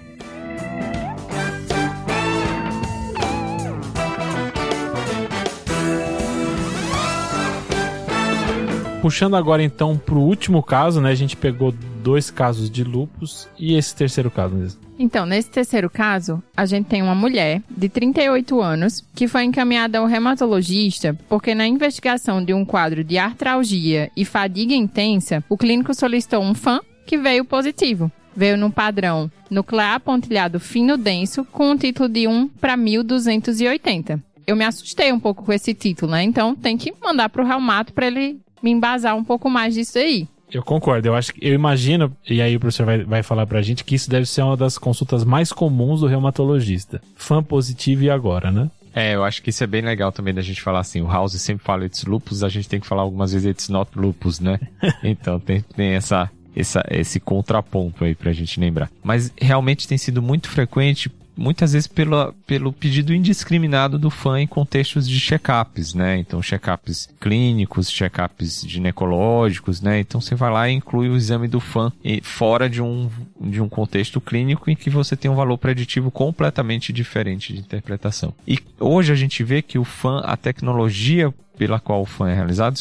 Puxando 9.06 9.36
agora 9.36 9.62
então 9.62 9.96
pro 9.96 10.20
último 10.20 10.64
caso, 10.64 11.00
né? 11.00 11.12
A 11.12 11.16
gente 11.16 11.38
pegou 11.38 11.72
dois 12.02 12.32
casos 12.32 12.72
de 12.72 12.84
lupus 12.84 13.48
e 13.56 13.76
esse 13.76 13.96
terceiro 13.96 14.32
caso 14.32 14.56
mesmo. 14.56 14.82
Então, 14.98 15.28
nesse 15.28 15.48
terceiro 15.48 15.92
caso, 15.92 16.42
a 16.58 16.66
gente 16.66 16.88
tem 16.88 17.04
uma 17.04 17.14
mulher 17.14 17.62
de 17.70 17.88
38 17.88 18.60
anos 18.60 19.06
que 19.14 19.28
foi 19.28 19.44
encaminhada 19.44 20.00
ao 20.00 20.08
reumatologista 20.08 21.16
porque 21.30 21.54
na 21.54 21.68
investigação 21.68 22.44
de 22.44 22.52
um 22.52 22.66
quadro 22.66 23.04
de 23.04 23.20
artralgia 23.20 24.10
e 24.18 24.26
fadiga 24.26 24.74
intensa, 24.74 25.44
o 25.48 25.56
clínico 25.56 25.94
solicitou 25.94 26.42
um 26.42 26.56
FAM 26.56 26.80
que 27.06 27.16
veio 27.16 27.46
positivo. 27.46 28.12
veio 28.36 28.58
no 28.58 28.72
padrão 28.72 29.30
nuclear 29.52 30.00
pontilhado 30.00 30.60
fino 30.60 30.98
denso 30.98 31.46
com 31.46 31.70
um 31.70 31.78
título 31.78 32.10
de 32.10 32.28
1 32.28 32.48
para 32.60 32.76
1280. 32.76 34.20
Eu 34.48 34.56
me 34.56 34.66
assustei 34.66 35.14
um 35.14 35.20
pouco 35.20 35.44
com 35.44 35.54
esse 35.54 35.76
título, 35.76 36.12
né? 36.12 36.24
Então 36.24 36.56
tem 36.56 36.76
que 36.76 36.92
mandar 37.04 37.30
pro 37.30 37.46
Reumato 37.46 37.94
para 37.94 38.08
ele 38.08 38.40
me 38.66 38.72
embasar 38.72 39.16
um 39.16 39.24
pouco 39.24 39.48
mais 39.48 39.76
disso 39.76 40.00
aí. 40.00 40.28
Eu 40.52 40.64
concordo, 40.64 41.08
eu 41.08 41.16
acho 41.16 41.34
que 41.34 41.46
eu 41.46 41.54
imagino, 41.54 42.12
e 42.28 42.42
aí 42.42 42.56
o 42.56 42.60
professor 42.60 42.86
vai, 42.86 43.04
vai 43.04 43.22
falar 43.22 43.46
pra 43.46 43.62
gente 43.62 43.84
que 43.84 43.94
isso 43.94 44.10
deve 44.10 44.26
ser 44.26 44.42
uma 44.42 44.58
das 44.58 44.78
consultas 44.78 45.24
mais 45.24 45.52
comuns 45.52 46.00
do 46.00 46.08
reumatologista. 46.08 47.00
Fã 47.16 47.44
positivo 47.44 48.04
e 48.04 48.10
agora, 48.10 48.52
né? 48.52 48.70
É, 48.94 49.14
eu 49.14 49.24
acho 49.24 49.42
que 49.44 49.50
isso 49.50 49.64
é 49.64 49.68
bem 49.68 49.82
legal 49.82 50.12
também 50.12 50.34
da 50.34 50.42
gente 50.42 50.62
falar 50.62 50.80
assim. 50.80 51.02
O 51.02 51.08
House 51.08 51.34
sempre 51.34 51.64
fala 51.64 51.86
it's 51.86 52.06
lupus, 52.06 52.44
a 52.44 52.50
gente 52.50 52.68
tem 52.68 52.80
que 52.80 52.88
falar 52.88 53.04
algumas 53.04 53.34
vezes 53.34 53.48
it's 53.48 53.70
not 53.70 53.92
lupus, 53.96 54.40
né? 54.40 54.60
então 55.04 55.40
tem, 55.40 55.62
tem 55.62 55.90
essa, 55.90 56.32
essa, 56.56 56.84
esse 56.90 57.20
contraponto 57.20 58.04
aí 58.04 58.16
pra 58.16 58.32
gente 58.32 58.60
lembrar. 58.60 58.90
Mas 59.04 59.32
realmente 59.38 59.88
tem 59.88 59.98
sido 59.98 60.22
muito 60.22 60.50
frequente 60.50 61.12
muitas 61.36 61.74
vezes 61.74 61.88
pelo, 61.88 62.34
pelo 62.46 62.72
pedido 62.72 63.14
indiscriminado 63.14 63.98
do 63.98 64.10
fã 64.10 64.40
em 64.40 64.48
contextos 64.48 65.08
de 65.08 65.20
check-ups, 65.20 65.94
né? 65.94 66.18
Então, 66.18 66.42
check-ups 66.42 67.10
clínicos, 67.20 67.90
check-ups 67.90 68.64
ginecológicos, 68.68 69.82
né? 69.82 70.00
Então, 70.00 70.22
você 70.22 70.36
vai 70.36 70.52
lá 70.52 70.70
e 70.70 70.74
inclui 70.74 71.10
o 71.10 71.16
exame 71.16 71.48
do 71.48 71.60
fã 71.60 71.92
fora 72.24 72.70
de 72.70 72.82
um, 72.82 73.10
de 73.40 73.62
um 73.62 73.70
contexto 73.70 74.22
clínico 74.22 74.70
em 74.70 74.76
que 74.76 74.90
você 74.90 75.16
tem 75.16 75.30
um 75.30 75.36
valor 75.36 75.58
preditivo 75.58 76.12
completamente 76.12 76.94
diferente 76.94 77.54
de 77.54 77.60
interpretação. 77.60 78.34
E 78.48 78.60
hoje 78.80 79.12
a 79.12 79.16
gente 79.16 79.44
vê 79.44 79.62
que 79.62 79.78
o 79.78 79.84
fã, 79.84 80.20
a 80.20 80.38
tecnologia 80.38 81.34
pela 81.58 81.80
qual 81.80 82.02
o 82.02 82.06
fã 82.06 82.30
é 82.30 82.34
realizado, 82.34 82.78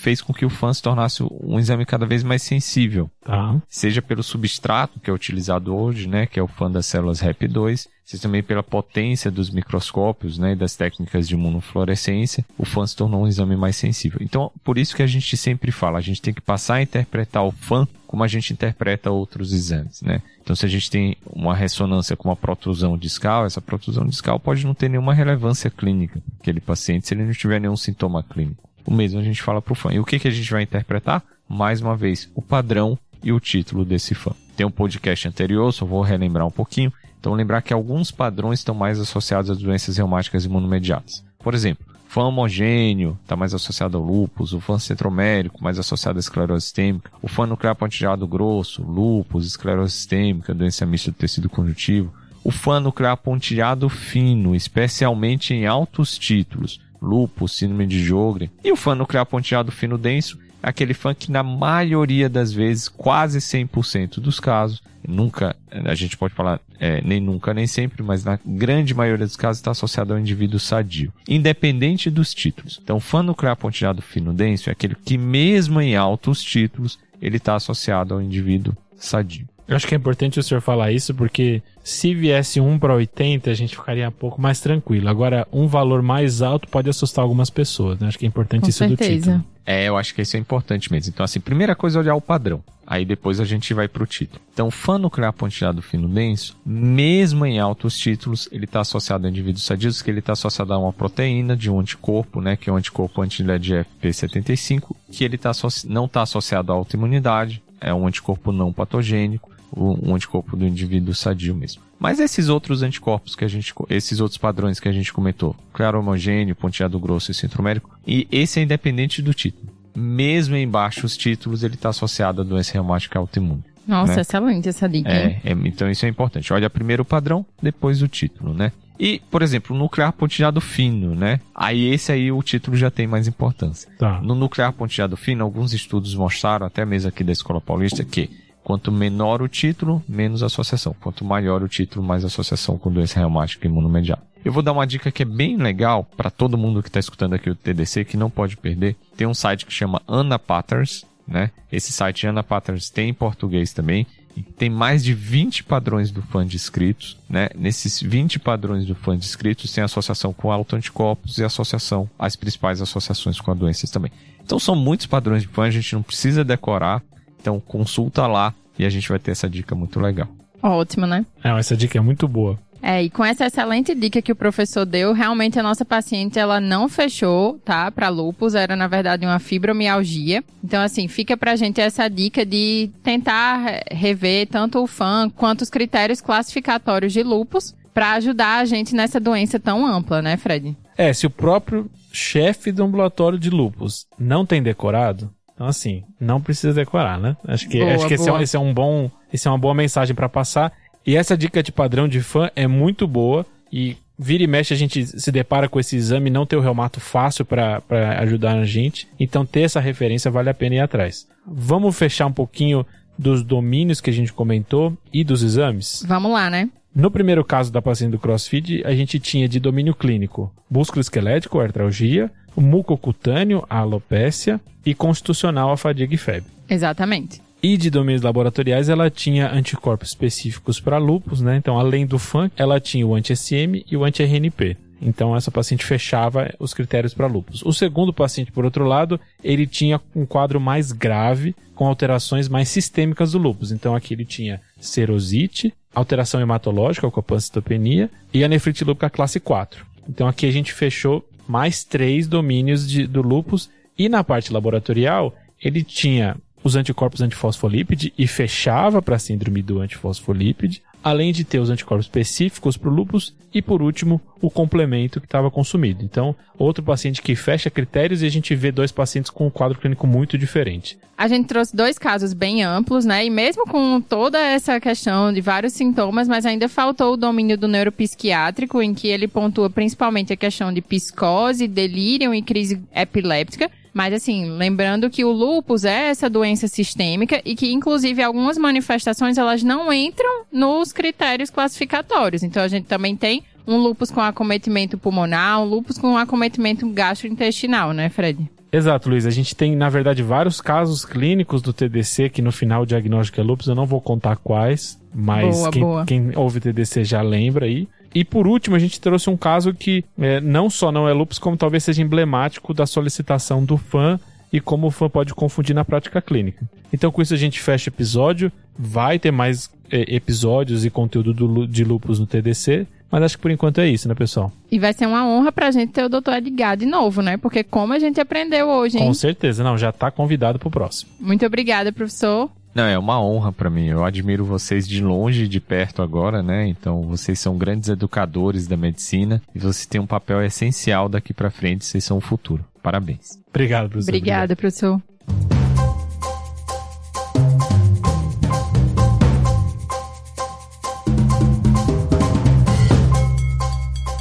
fez 0.00 0.22
com 0.22 0.32
que 0.32 0.46
o 0.46 0.50
fã 0.50 0.72
se 0.72 0.82
tornasse 0.82 1.22
um 1.22 1.58
exame 1.58 1.84
cada 1.84 2.06
vez 2.06 2.22
mais 2.22 2.42
sensível. 2.42 3.10
Tá. 3.22 3.60
Seja 3.68 4.00
pelo 4.00 4.22
substrato 4.22 4.98
que 4.98 5.10
é 5.10 5.12
utilizado 5.12 5.76
hoje, 5.76 6.08
né, 6.08 6.26
que 6.26 6.40
é 6.40 6.42
o 6.42 6.48
fã 6.48 6.70
das 6.70 6.86
células 6.86 7.20
REP2, 7.20 7.86
seja 8.02 8.22
também 8.22 8.42
pela 8.42 8.62
potência 8.62 9.30
dos 9.30 9.50
microscópios, 9.50 10.38
né, 10.38 10.52
e 10.52 10.56
das 10.56 10.74
técnicas 10.74 11.28
de 11.28 11.34
imunofluorescência, 11.34 12.44
o 12.56 12.64
fã 12.64 12.86
se 12.86 12.96
tornou 12.96 13.22
um 13.24 13.28
exame 13.28 13.56
mais 13.56 13.76
sensível. 13.76 14.18
Então, 14.22 14.50
por 14.64 14.78
isso 14.78 14.96
que 14.96 15.02
a 15.02 15.06
gente 15.06 15.36
sempre 15.36 15.70
fala, 15.70 15.98
a 15.98 16.02
gente 16.02 16.22
tem 16.22 16.32
que 16.32 16.40
passar 16.40 16.76
a 16.76 16.82
interpretar 16.82 17.44
o 17.44 17.52
fã 17.52 17.86
como 18.06 18.24
a 18.24 18.26
gente 18.26 18.52
interpreta 18.52 19.10
outros 19.10 19.52
exames, 19.52 20.02
né? 20.02 20.20
Então, 20.42 20.56
se 20.56 20.66
a 20.66 20.68
gente 20.68 20.90
tem 20.90 21.16
uma 21.24 21.54
ressonância 21.54 22.16
com 22.16 22.28
uma 22.28 22.34
protrusão 22.34 22.98
discal, 22.98 23.46
essa 23.46 23.60
protrusão 23.60 24.04
discal 24.04 24.40
pode 24.40 24.66
não 24.66 24.74
ter 24.74 24.88
nenhuma 24.88 25.14
relevância 25.14 25.70
clínica 25.70 26.20
aquele 26.40 26.60
paciente 26.60 27.06
se 27.06 27.14
ele 27.14 27.24
não 27.24 27.32
tiver 27.32 27.60
nenhum 27.60 27.76
sintoma 27.76 28.22
clínico. 28.22 28.69
O 28.86 28.92
mesmo 28.92 29.20
a 29.20 29.22
gente 29.22 29.42
fala 29.42 29.60
para 29.60 29.72
o 29.72 29.76
fã. 29.76 29.92
E 29.92 30.00
o 30.00 30.04
que, 30.04 30.18
que 30.18 30.28
a 30.28 30.30
gente 30.30 30.50
vai 30.50 30.62
interpretar? 30.62 31.22
Mais 31.48 31.80
uma 31.80 31.96
vez, 31.96 32.30
o 32.34 32.42
padrão 32.42 32.98
e 33.22 33.32
o 33.32 33.40
título 33.40 33.84
desse 33.84 34.14
fã. 34.14 34.32
Tem 34.56 34.66
um 34.66 34.70
podcast 34.70 35.28
anterior, 35.28 35.72
só 35.72 35.84
vou 35.84 36.02
relembrar 36.02 36.46
um 36.46 36.50
pouquinho. 36.50 36.92
Então, 37.18 37.34
lembrar 37.34 37.60
que 37.60 37.72
alguns 37.72 38.10
padrões 38.10 38.60
estão 38.60 38.74
mais 38.74 38.98
associados 38.98 39.50
às 39.50 39.58
doenças 39.58 39.96
reumáticas 39.96 40.44
imunomediatas. 40.44 41.22
Por 41.38 41.54
exemplo, 41.54 41.84
fã 42.08 42.22
homogêneo 42.22 43.18
está 43.22 43.36
mais 43.36 43.52
associado 43.54 43.98
ao 43.98 44.02
lúpus, 44.02 44.52
o 44.52 44.60
fã 44.60 44.78
centromérico 44.78 45.62
mais 45.62 45.78
associado 45.78 46.18
à 46.18 46.20
esclerose 46.20 46.64
sistêmica, 46.64 47.10
o 47.20 47.28
fã 47.28 47.46
nuclear 47.46 47.76
pontilhado 47.76 48.26
grosso, 48.26 48.82
lúpus, 48.82 49.46
esclerose 49.46 49.92
sistêmica, 49.92 50.54
doença 50.54 50.86
mista 50.86 51.10
do 51.10 51.16
tecido 51.16 51.48
conjuntivo, 51.48 52.12
o 52.42 52.50
fã 52.50 52.80
nuclear 52.80 53.16
pontilhado 53.16 53.88
fino, 53.88 54.54
especialmente 54.54 55.52
em 55.52 55.66
altos 55.66 56.18
títulos, 56.18 56.80
lúpus, 57.00 57.56
síndrome 57.56 57.86
de 57.86 58.02
Jogren. 58.02 58.50
E 58.62 58.72
o 58.72 58.76
fã 58.76 58.94
nuclear 58.94 59.26
pontilhado 59.26 59.72
fino 59.72 59.96
denso 59.96 60.38
é 60.62 60.68
aquele 60.68 60.94
fã 60.94 61.14
que 61.14 61.30
na 61.30 61.42
maioria 61.42 62.28
das 62.28 62.52
vezes, 62.52 62.88
quase 62.88 63.38
100% 63.38 64.20
dos 64.20 64.38
casos, 64.38 64.82
nunca, 65.06 65.56
a 65.70 65.94
gente 65.94 66.16
pode 66.16 66.34
falar 66.34 66.60
é, 66.78 67.00
nem 67.02 67.20
nunca 67.20 67.54
nem 67.54 67.66
sempre, 67.66 68.02
mas 68.02 68.24
na 68.24 68.38
grande 68.44 68.94
maioria 68.94 69.26
dos 69.26 69.36
casos 69.36 69.58
está 69.60 69.70
associado 69.70 70.12
ao 70.12 70.18
indivíduo 70.18 70.60
sadio, 70.60 71.12
independente 71.28 72.10
dos 72.10 72.34
títulos. 72.34 72.80
Então, 72.82 72.96
o 72.96 73.00
fã 73.00 73.22
nuclear 73.22 73.56
pontilhado 73.56 74.02
fino 74.02 74.32
denso 74.32 74.68
é 74.68 74.72
aquele 74.72 74.94
que 74.94 75.16
mesmo 75.16 75.80
em 75.80 75.96
altos 75.96 76.42
títulos, 76.42 76.98
ele 77.20 77.38
está 77.38 77.54
associado 77.54 78.14
ao 78.14 78.22
indivíduo 78.22 78.76
sadio. 78.96 79.48
Eu 79.70 79.76
acho 79.76 79.86
que 79.86 79.94
é 79.94 79.96
importante 79.96 80.40
o 80.40 80.42
senhor 80.42 80.60
falar 80.60 80.90
isso, 80.90 81.14
porque 81.14 81.62
se 81.84 82.12
viesse 82.12 82.60
1 82.60 82.76
para 82.80 82.92
80, 82.92 83.52
a 83.52 83.54
gente 83.54 83.76
ficaria 83.76 84.08
um 84.08 84.12
pouco 84.12 84.42
mais 84.42 84.60
tranquilo. 84.60 85.08
Agora, 85.08 85.46
um 85.52 85.68
valor 85.68 86.02
mais 86.02 86.42
alto 86.42 86.66
pode 86.68 86.90
assustar 86.90 87.22
algumas 87.22 87.50
pessoas, 87.50 87.96
né? 88.00 88.08
Acho 88.08 88.18
que 88.18 88.26
é 88.26 88.28
importante 88.28 88.62
Com 88.62 88.68
isso 88.68 88.78
certeza. 88.78 88.98
do 88.98 89.20
título. 89.20 89.44
É, 89.64 89.88
eu 89.88 89.96
acho 89.96 90.12
que 90.12 90.22
isso 90.22 90.36
é 90.36 90.40
importante 90.40 90.90
mesmo. 90.90 91.12
Então, 91.14 91.22
assim, 91.22 91.38
primeira 91.38 91.76
coisa 91.76 91.98
é 91.98 92.02
olhar 92.02 92.16
o 92.16 92.20
padrão. 92.20 92.64
Aí 92.84 93.04
depois 93.04 93.38
a 93.38 93.44
gente 93.44 93.72
vai 93.72 93.86
pro 93.86 94.04
título. 94.04 94.40
Então, 94.52 94.72
fã 94.72 94.98
nuclear 94.98 95.32
pontilhado 95.32 95.80
fino 95.80 96.08
denso, 96.08 96.56
mesmo 96.66 97.46
em 97.46 97.60
altos 97.60 97.96
títulos, 97.96 98.48
ele 98.50 98.64
está 98.64 98.80
associado 98.80 99.24
a 99.24 99.30
indivíduos 99.30 99.64
sadios, 99.64 100.02
que 100.02 100.10
ele 100.10 100.18
está 100.18 100.32
associado 100.32 100.72
a 100.74 100.78
uma 100.78 100.92
proteína 100.92 101.56
de 101.56 101.70
um 101.70 101.78
anticorpo, 101.78 102.40
né, 102.40 102.56
que 102.56 102.68
é 102.68 102.72
o 102.72 102.76
anticorpo 102.76 103.22
anti-LED 103.22 103.86
FP75, 104.02 104.96
que 105.12 105.22
ele 105.22 105.38
tá 105.38 105.52
não 105.84 106.06
está 106.06 106.22
associado 106.22 106.72
à 106.72 106.74
autoimunidade, 106.74 107.62
é 107.80 107.94
um 107.94 108.06
anticorpo 108.06 108.52
não 108.52 108.72
patogênico, 108.72 109.49
um 109.76 110.14
anticorpo 110.14 110.56
do 110.56 110.66
indivíduo 110.66 111.14
sadio 111.14 111.54
mesmo. 111.54 111.82
Mas 111.98 112.18
esses 112.18 112.48
outros 112.48 112.82
anticorpos 112.82 113.36
que 113.36 113.44
a 113.44 113.48
gente, 113.48 113.74
esses 113.88 114.20
outros 114.20 114.38
padrões 114.38 114.80
que 114.80 114.88
a 114.88 114.92
gente 114.92 115.12
comentou, 115.12 115.54
claro 115.72 115.98
homogêneo, 115.98 116.56
ponteado 116.56 116.98
grosso 116.98 117.30
e 117.30 117.34
centromérico, 117.34 117.98
e 118.06 118.26
esse 118.32 118.58
é 118.58 118.62
independente 118.62 119.20
do 119.20 119.34
título. 119.34 119.70
Mesmo 119.94 120.56
em 120.56 120.66
baixos 120.66 121.16
títulos, 121.16 121.62
ele 121.62 121.74
está 121.74 121.90
associado 121.90 122.40
à 122.40 122.44
doença 122.44 122.72
reumática 122.72 123.18
autoimune. 123.18 123.62
Nossa, 123.86 124.14
né? 124.14 124.20
excelente 124.20 124.68
essa 124.68 124.88
dica. 124.88 125.10
É, 125.10 125.40
é, 125.44 125.52
então 125.64 125.90
isso 125.90 126.06
é 126.06 126.08
importante. 126.08 126.52
Olha 126.52 126.70
primeiro 126.70 127.02
o 127.02 127.06
padrão, 127.06 127.44
depois 127.60 128.02
o 128.02 128.08
título, 128.08 128.54
né? 128.54 128.72
E, 128.98 129.20
por 129.30 129.40
exemplo, 129.40 129.74
o 129.74 129.78
nuclear 129.78 130.12
pontilhado 130.12 130.60
fino, 130.60 131.14
né? 131.14 131.40
Aí 131.54 131.86
esse 131.88 132.12
aí 132.12 132.30
o 132.30 132.42
título 132.42 132.76
já 132.76 132.90
tem 132.90 133.06
mais 133.06 133.26
importância. 133.26 133.90
Tá. 133.98 134.20
No 134.20 134.34
nuclear 134.34 134.72
pontilhado 134.74 135.16
fino, 135.16 135.42
alguns 135.42 135.72
estudos 135.72 136.14
mostraram, 136.14 136.66
até 136.66 136.84
mesmo 136.84 137.08
aqui 137.08 137.24
da 137.24 137.32
Escola 137.32 137.60
Paulista, 137.62 138.04
que 138.04 138.28
Quanto 138.70 138.92
menor 138.92 139.42
o 139.42 139.48
título, 139.48 140.00
menos 140.08 140.44
associação. 140.44 140.94
Quanto 141.00 141.24
maior 141.24 141.60
o 141.60 141.68
título, 141.68 142.06
mais 142.06 142.24
associação 142.24 142.78
com 142.78 142.88
doença 142.88 143.18
reumática 143.18 143.66
imunomediata. 143.66 144.22
Eu 144.44 144.52
vou 144.52 144.62
dar 144.62 144.70
uma 144.70 144.86
dica 144.86 145.10
que 145.10 145.24
é 145.24 145.26
bem 145.26 145.56
legal 145.56 146.04
para 146.16 146.30
todo 146.30 146.56
mundo 146.56 146.80
que 146.80 146.88
está 146.88 147.00
escutando 147.00 147.34
aqui 147.34 147.50
o 147.50 147.56
TDC, 147.56 148.04
que 148.04 148.16
não 148.16 148.30
pode 148.30 148.56
perder. 148.56 148.94
Tem 149.16 149.26
um 149.26 149.34
site 149.34 149.66
que 149.66 149.72
chama 149.72 150.00
Ana 150.06 150.38
Patterns, 150.38 151.04
né? 151.26 151.50
Esse 151.72 151.90
site 151.90 152.28
Ana 152.28 152.44
Patterns 152.44 152.90
tem 152.90 153.08
em 153.08 153.12
português 153.12 153.72
também. 153.72 154.06
E 154.36 154.42
tem 154.44 154.70
mais 154.70 155.02
de 155.02 155.14
20 155.14 155.64
padrões 155.64 156.12
do 156.12 156.22
fã 156.22 156.46
de 156.46 156.54
inscritos, 156.54 157.18
né? 157.28 157.48
Nesses 157.56 158.00
20 158.00 158.38
padrões 158.38 158.86
do 158.86 158.94
fã 158.94 159.18
de 159.18 159.26
inscritos 159.26 159.72
tem 159.72 159.82
associação 159.82 160.32
com 160.32 160.52
autoanticorpos 160.52 161.38
e 161.38 161.42
associação, 161.42 162.08
as 162.16 162.36
principais 162.36 162.80
associações 162.80 163.40
com 163.40 163.50
a 163.50 163.54
doenças 163.54 163.90
também. 163.90 164.12
Então 164.44 164.60
são 164.60 164.76
muitos 164.76 165.06
padrões 165.06 165.42
de 165.42 165.48
fã, 165.48 165.64
a 165.64 165.70
gente 165.72 165.92
não 165.92 166.04
precisa 166.04 166.44
decorar, 166.44 167.02
então 167.40 167.60
consulta 167.60 168.26
lá 168.26 168.54
e 168.78 168.84
a 168.84 168.90
gente 168.90 169.08
vai 169.08 169.18
ter 169.18 169.30
essa 169.30 169.48
dica 169.48 169.74
muito 169.74 169.98
legal. 170.00 170.28
Ótimo, 170.62 171.06
né? 171.06 171.24
É, 171.42 171.50
essa 171.58 171.76
dica 171.76 171.98
é 171.98 172.00
muito 172.00 172.28
boa. 172.28 172.58
É, 172.82 173.02
e 173.02 173.10
com 173.10 173.22
essa 173.22 173.46
excelente 173.46 173.94
dica 173.94 174.22
que 174.22 174.32
o 174.32 174.36
professor 174.36 174.86
deu, 174.86 175.12
realmente 175.12 175.58
a 175.58 175.62
nossa 175.62 175.84
paciente 175.84 176.38
ela 176.38 176.60
não 176.60 176.88
fechou, 176.88 177.58
tá, 177.58 177.90
para 177.90 178.08
lupus, 178.08 178.54
era 178.54 178.74
na 178.74 178.86
verdade 178.86 179.26
uma 179.26 179.38
fibromialgia. 179.38 180.42
Então 180.64 180.82
assim, 180.82 181.06
fica 181.06 181.36
pra 181.36 181.56
gente 181.56 181.80
essa 181.80 182.08
dica 182.08 182.44
de 182.44 182.90
tentar 183.02 183.82
rever 183.90 184.48
tanto 184.48 184.82
o 184.82 184.86
FAM 184.86 185.28
quanto 185.28 185.60
os 185.60 185.70
critérios 185.70 186.20
classificatórios 186.20 187.12
de 187.12 187.22
lupus 187.22 187.74
para 187.92 188.12
ajudar 188.12 188.60
a 188.60 188.64
gente 188.64 188.94
nessa 188.94 189.20
doença 189.20 189.58
tão 189.58 189.86
ampla, 189.86 190.22
né, 190.22 190.36
Fred? 190.36 190.76
É, 190.96 191.12
se 191.12 191.26
o 191.26 191.30
próprio 191.30 191.90
chefe 192.12 192.72
do 192.72 192.82
ambulatório 192.82 193.38
de 193.38 193.50
lupus 193.50 194.06
não 194.18 194.46
tem 194.46 194.62
decorado, 194.62 195.30
então, 195.60 195.68
assim, 195.68 196.04
não 196.18 196.40
precisa 196.40 196.72
decorar, 196.72 197.20
né? 197.20 197.36
Acho 197.46 197.68
que, 197.68 197.80
Boa, 197.80 197.94
acho 197.94 198.08
que 198.08 198.14
esse, 198.14 198.26
é, 198.26 198.32
um- 198.32 198.40
esse 198.40 198.56
é 198.56 198.58
um 198.58 198.72
bom. 198.72 199.10
Esse 199.30 199.46
é 199.46 199.50
uma 199.50 199.58
boa 199.58 199.74
mensagem 199.74 200.16
pra 200.16 200.26
passar. 200.26 200.72
E 201.06 201.14
essa 201.14 201.36
dica 201.36 201.62
de 201.62 201.70
padrão 201.70 202.08
de 202.08 202.22
fã 202.22 202.50
é 202.56 202.66
muito 202.66 203.06
boa. 203.06 203.44
E 203.70 203.98
vira 204.18 204.42
e 204.42 204.46
mexe 204.46 204.72
a 204.72 204.76
gente 204.76 205.04
se 205.06 205.30
depara 205.30 205.68
com 205.68 205.78
esse 205.78 205.96
exame, 205.96 206.30
não 206.30 206.46
ter 206.46 206.56
o 206.56 206.62
reumato 206.62 206.98
fácil 206.98 207.44
pra 207.44 207.82
pra 207.82 208.20
ajudar 208.20 208.54
a 208.58 208.64
gente. 208.64 209.06
Então, 209.20 209.44
ter 209.44 209.60
essa 209.60 209.80
referência 209.80 210.30
vale 210.30 210.48
a 210.48 210.54
pena 210.54 210.76
ir 210.76 210.80
atrás. 210.80 211.28
Vamos 211.46 211.94
fechar 211.94 212.24
um 212.24 212.32
pouquinho 212.32 212.86
dos 213.18 213.42
domínios 213.42 214.00
que 214.00 214.08
a 214.08 214.12
gente 214.14 214.32
comentou 214.32 214.96
e 215.12 215.22
dos 215.22 215.42
exames? 215.42 216.02
Vamos 216.08 216.32
lá, 216.32 216.48
né? 216.48 216.70
No 216.96 217.10
primeiro 217.10 217.44
caso 217.44 217.70
da 217.70 217.80
paciente 217.82 218.12
do 218.12 218.18
CrossFit, 218.18 218.82
a 218.84 218.92
gente 218.94 219.20
tinha 219.20 219.46
de 219.48 219.60
domínio 219.60 219.94
clínico 219.94 220.52
músculo 220.70 221.00
esquelético, 221.02 221.60
artralgia, 221.60 222.30
mucocutâneo, 222.56 223.64
a 223.68 223.78
alopécia 223.78 224.60
e 224.84 224.94
constitucional, 224.94 225.70
a 225.70 225.76
fadiga 225.76 226.14
e 226.14 226.18
febre. 226.18 226.50
Exatamente. 226.68 227.42
E 227.62 227.76
de 227.76 227.90
domínios 227.90 228.22
laboratoriais, 228.22 228.88
ela 228.88 229.10
tinha 229.10 229.52
anticorpos 229.52 230.08
específicos 230.08 230.80
para 230.80 230.96
lupus, 230.96 231.42
né? 231.42 231.56
Então, 231.56 231.78
além 231.78 232.06
do 232.06 232.18
FAN, 232.18 232.50
ela 232.56 232.80
tinha 232.80 233.06
o 233.06 233.14
anti-SM 233.14 233.84
e 233.90 233.96
o 233.96 234.04
anti-RNP. 234.04 234.76
Então, 235.02 235.36
essa 235.36 235.50
paciente 235.50 235.84
fechava 235.84 236.54
os 236.58 236.72
critérios 236.72 237.12
para 237.12 237.26
lupus. 237.26 237.62
O 237.62 237.72
segundo 237.72 238.12
paciente, 238.12 238.52
por 238.52 238.64
outro 238.64 238.84
lado, 238.84 239.20
ele 239.44 239.66
tinha 239.66 240.00
um 240.14 240.24
quadro 240.24 240.60
mais 240.60 240.92
grave, 240.92 241.54
com 241.74 241.86
alterações 241.86 242.48
mais 242.48 242.68
sistêmicas 242.68 243.32
do 243.32 243.38
lupus. 243.38 243.72
Então, 243.72 243.94
aqui 243.94 244.14
ele 244.14 244.24
tinha 244.24 244.60
serosite, 244.78 245.72
alteração 245.94 246.40
hematológica, 246.40 247.10
com 247.10 247.20
a 247.20 247.22
pancitopenia, 247.22 248.10
e 248.32 248.44
a 248.44 248.48
nefrite 248.48 248.84
lúpica 248.84 249.10
classe 249.10 249.40
4. 249.40 249.90
Então 250.08 250.26
aqui 250.26 250.44
a 250.46 250.50
gente 250.50 250.72
fechou 250.72 251.24
mais 251.50 251.82
três 251.82 252.28
domínios 252.28 252.88
de, 252.88 253.06
do 253.06 253.20
lupus, 253.20 253.68
e 253.98 254.08
na 254.08 254.22
parte 254.22 254.52
laboratorial, 254.52 255.34
ele 255.60 255.82
tinha 255.82 256.36
os 256.62 256.76
anticorpos 256.76 257.20
antifosfolípide 257.20 258.12
e 258.16 258.26
fechava 258.26 259.02
para 259.02 259.16
a 259.16 259.18
síndrome 259.18 259.60
do 259.60 259.80
antifosfolípide, 259.80 260.82
além 261.02 261.32
de 261.32 261.44
ter 261.44 261.58
os 261.58 261.70
anticorpos 261.70 262.06
específicos 262.06 262.76
para 262.76 262.88
o 262.88 262.92
lúpus 262.92 263.34
e, 263.52 263.60
por 263.60 263.82
último, 263.82 264.20
o 264.40 264.50
complemento 264.50 265.20
que 265.20 265.26
estava 265.26 265.50
consumido. 265.50 266.04
Então, 266.04 266.34
outro 266.58 266.82
paciente 266.82 267.22
que 267.22 267.34
fecha 267.34 267.70
critérios 267.70 268.22
e 268.22 268.26
a 268.26 268.30
gente 268.30 268.54
vê 268.54 268.70
dois 268.70 268.92
pacientes 268.92 269.30
com 269.30 269.46
um 269.46 269.50
quadro 269.50 269.78
clínico 269.78 270.06
muito 270.06 270.38
diferente. 270.38 270.98
A 271.16 271.28
gente 271.28 271.48
trouxe 271.48 271.76
dois 271.76 271.98
casos 271.98 272.32
bem 272.32 272.62
amplos, 272.62 273.04
né? 273.04 273.26
E 273.26 273.30
mesmo 273.30 273.66
com 273.66 274.00
toda 274.00 274.38
essa 274.38 274.80
questão 274.80 275.32
de 275.32 275.40
vários 275.40 275.74
sintomas, 275.74 276.26
mas 276.26 276.46
ainda 276.46 276.68
faltou 276.68 277.12
o 277.12 277.16
domínio 277.16 277.58
do 277.58 277.68
neuropsiquiátrico, 277.68 278.80
em 278.82 278.94
que 278.94 279.08
ele 279.08 279.28
pontua 279.28 279.68
principalmente 279.68 280.32
a 280.32 280.36
questão 280.36 280.72
de 280.72 280.80
psicose, 280.80 281.68
delírio 281.68 282.34
e 282.34 282.40
crise 282.40 282.80
epiléptica. 282.94 283.70
Mas 283.92 284.14
assim, 284.14 284.50
lembrando 284.50 285.10
que 285.10 285.24
o 285.24 285.32
lúpus 285.32 285.84
é 285.84 286.08
essa 286.08 286.30
doença 286.30 286.68
sistêmica 286.68 287.40
e 287.44 287.54
que 287.54 287.72
inclusive 287.72 288.22
algumas 288.22 288.56
manifestações 288.56 289.36
elas 289.36 289.62
não 289.62 289.92
entram 289.92 290.44
nos 290.52 290.92
critérios 290.92 291.50
classificatórios. 291.50 292.42
Então 292.42 292.62
a 292.62 292.68
gente 292.68 292.86
também 292.86 293.16
tem 293.16 293.42
um 293.66 293.76
lúpus 293.76 294.10
com 294.10 294.20
acometimento 294.20 294.98
pulmonar, 294.98 295.60
um 295.60 295.64
lúpus 295.64 295.98
com 295.98 296.16
acometimento 296.16 296.88
gastrointestinal, 296.88 297.92
né, 297.92 298.08
Fred? 298.08 298.50
Exato, 298.72 299.08
Luiz. 299.08 299.26
A 299.26 299.30
gente 299.30 299.54
tem, 299.54 299.74
na 299.74 299.88
verdade, 299.88 300.22
vários 300.22 300.60
casos 300.60 301.04
clínicos 301.04 301.60
do 301.60 301.72
TDC 301.72 302.28
que 302.28 302.40
no 302.40 302.52
final 302.52 302.82
o 302.82 302.86
diagnóstico 302.86 303.40
é 303.40 303.44
lúpus. 303.44 303.66
Eu 303.66 303.74
não 303.74 303.84
vou 303.84 304.00
contar 304.00 304.36
quais, 304.36 304.98
mas 305.12 305.56
Boa, 305.56 305.70
quem, 305.70 305.82
boa. 305.82 306.04
quem 306.06 306.32
ouve 306.36 306.60
TDC 306.60 307.04
já 307.04 307.20
lembra 307.20 307.66
aí. 307.66 307.88
E 308.14 308.24
por 308.24 308.46
último, 308.46 308.76
a 308.76 308.78
gente 308.78 309.00
trouxe 309.00 309.30
um 309.30 309.36
caso 309.36 309.72
que 309.72 310.04
é, 310.18 310.40
não 310.40 310.68
só 310.68 310.90
não 310.90 311.08
é 311.08 311.12
lúpus, 311.12 311.38
como 311.38 311.56
talvez 311.56 311.84
seja 311.84 312.02
emblemático 312.02 312.74
da 312.74 312.86
solicitação 312.86 313.64
do 313.64 313.76
fã 313.76 314.18
e 314.52 314.60
como 314.60 314.88
o 314.88 314.90
fã 314.90 315.08
pode 315.08 315.32
confundir 315.32 315.74
na 315.74 315.84
prática 315.84 316.20
clínica. 316.20 316.64
Então, 316.92 317.10
com 317.10 317.22
isso, 317.22 317.34
a 317.34 317.36
gente 317.36 317.60
fecha 317.60 317.88
o 317.88 317.92
episódio. 317.92 318.50
Vai 318.76 319.18
ter 319.18 319.30
mais 319.30 319.70
é, 319.90 320.14
episódios 320.14 320.84
e 320.84 320.90
conteúdo 320.90 321.32
do 321.32 321.66
de 321.66 321.84
lúpus 321.84 322.18
no 322.18 322.26
TDC. 322.26 322.86
Mas 323.10 323.24
acho 323.24 323.36
que 323.36 323.42
por 323.42 323.50
enquanto 323.50 323.80
é 323.80 323.88
isso, 323.88 324.08
né, 324.08 324.14
pessoal? 324.14 324.52
E 324.70 324.78
vai 324.78 324.92
ser 324.92 325.06
uma 325.06 325.26
honra 325.26 325.50
pra 325.50 325.70
gente 325.72 325.92
ter 325.92 326.04
o 326.04 326.08
Dr. 326.08 326.34
Edgar 326.36 326.76
de 326.76 326.86
novo, 326.86 327.20
né? 327.20 327.36
Porque 327.36 327.64
como 327.64 327.92
a 327.92 327.98
gente 327.98 328.20
aprendeu 328.20 328.68
hoje, 328.68 328.98
hein? 328.98 329.04
Com 329.04 329.14
certeza. 329.14 329.64
Não, 329.64 329.76
já 329.76 329.90
tá 329.90 330.10
convidado 330.12 330.58
pro 330.58 330.70
próximo. 330.70 331.10
Muito 331.18 331.44
obrigada, 331.44 331.92
professor. 331.92 332.48
Não, 332.74 332.84
é 332.84 332.98
uma 332.98 333.20
honra 333.20 333.52
pra 333.52 333.68
mim. 333.68 333.86
Eu 333.86 334.04
admiro 334.04 334.44
vocês 334.44 334.86
de 334.86 335.02
longe 335.02 335.44
e 335.44 335.48
de 335.48 335.60
perto 335.60 336.02
agora, 336.02 336.42
né? 336.42 336.66
Então, 336.68 337.02
vocês 337.02 337.40
são 337.40 337.58
grandes 337.58 337.88
educadores 337.88 338.66
da 338.66 338.76
medicina 338.76 339.42
e 339.54 339.58
vocês 339.58 339.86
têm 339.86 340.00
um 340.00 340.06
papel 340.06 340.42
essencial 340.42 341.08
daqui 341.08 341.34
pra 341.34 341.50
frente. 341.50 341.84
Vocês 341.84 342.04
são 342.04 342.18
o 342.18 342.20
futuro. 342.20 342.64
Parabéns. 342.82 343.38
Obrigado, 343.48 343.90
professor. 343.90 344.10
Obrigada, 344.10 344.56
professor. 344.56 345.02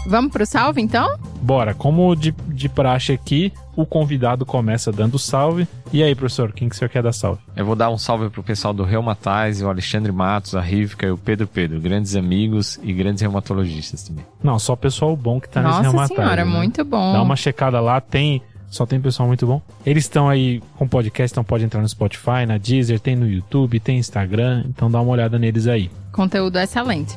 Vamos 0.09 0.31
pro 0.31 0.43
salve, 0.43 0.81
então? 0.81 1.07
Bora, 1.39 1.75
como 1.75 2.15
de, 2.15 2.33
de 2.47 2.67
praxe 2.67 3.11
aqui, 3.11 3.53
o 3.75 3.85
convidado 3.85 4.43
começa 4.43 4.91
dando 4.91 5.19
salve. 5.19 5.67
E 5.93 6.01
aí, 6.01 6.15
professor, 6.15 6.51
quem 6.51 6.67
que 6.67 6.73
o 6.73 6.77
senhor 6.77 6.89
quer 6.89 7.03
dar 7.03 7.13
salve? 7.13 7.39
Eu 7.55 7.63
vou 7.63 7.75
dar 7.75 7.91
um 7.91 7.97
salve 7.97 8.27
pro 8.31 8.41
pessoal 8.41 8.73
do 8.73 8.83
Reumatise, 8.83 9.63
o 9.63 9.69
Alexandre 9.69 10.11
Matos, 10.11 10.55
a 10.55 10.61
Rivka 10.61 11.05
e 11.05 11.11
o 11.11 11.17
Pedro 11.17 11.45
Pedro, 11.45 11.79
grandes 11.79 12.15
amigos 12.15 12.79
e 12.81 12.91
grandes 12.91 13.21
reumatologistas 13.21 14.01
também. 14.01 14.25
Não, 14.41 14.57
só 14.57 14.75
pessoal 14.75 15.15
bom 15.15 15.39
que 15.39 15.47
tá 15.47 15.61
nesse 15.61 15.73
Nossa 15.73 15.89
reumatário. 15.89 16.15
senhora, 16.15 16.43
né? 16.43 16.51
muito 16.51 16.83
bom. 16.83 17.13
Dá 17.13 17.21
uma 17.21 17.35
checada 17.35 17.79
lá, 17.79 18.01
tem. 18.01 18.41
Só 18.67 18.87
tem 18.87 18.99
pessoal 18.99 19.27
muito 19.27 19.45
bom. 19.45 19.61
Eles 19.85 20.05
estão 20.05 20.27
aí 20.27 20.59
com 20.75 20.87
podcast, 20.87 21.31
então 21.31 21.43
pode 21.43 21.63
entrar 21.63 21.81
no 21.81 21.89
Spotify, 21.89 22.47
na 22.47 22.57
Deezer, 22.57 22.99
tem 22.99 23.15
no 23.15 23.27
YouTube, 23.29 23.79
tem 23.79 23.99
Instagram, 23.99 24.63
então 24.67 24.89
dá 24.89 24.99
uma 24.99 25.11
olhada 25.11 25.37
neles 25.37 25.67
aí. 25.67 25.91
Conteúdo 26.11 26.57
excelente. 26.57 27.15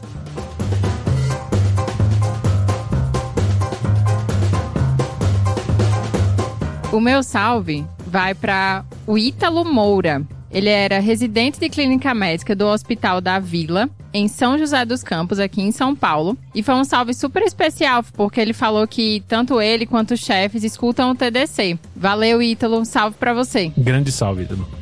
O 6.92 7.00
meu 7.00 7.22
salve 7.22 7.86
vai 8.06 8.34
para 8.34 8.84
o 9.06 9.16
Ítalo 9.16 9.64
Moura. 9.64 10.22
Ele 10.50 10.68
era 10.68 10.98
residente 10.98 11.58
de 11.58 11.70
clínica 11.70 12.12
médica 12.12 12.54
do 12.54 12.66
Hospital 12.66 13.18
da 13.18 13.38
Vila, 13.38 13.88
em 14.12 14.28
São 14.28 14.58
José 14.58 14.84
dos 14.84 15.02
Campos, 15.02 15.38
aqui 15.38 15.62
em 15.62 15.72
São 15.72 15.96
Paulo. 15.96 16.36
E 16.54 16.62
foi 16.62 16.74
um 16.74 16.84
salve 16.84 17.14
super 17.14 17.42
especial, 17.44 18.04
porque 18.12 18.38
ele 18.38 18.52
falou 18.52 18.86
que 18.86 19.24
tanto 19.26 19.58
ele 19.58 19.86
quanto 19.86 20.12
os 20.12 20.20
chefes 20.20 20.64
escutam 20.64 21.12
o 21.12 21.14
TDC. 21.14 21.78
Valeu, 21.96 22.42
Ítalo. 22.42 22.78
Um 22.78 22.84
salve 22.84 23.16
para 23.18 23.32
você. 23.32 23.72
Grande 23.74 24.12
salve, 24.12 24.42
Ítalo. 24.42 24.81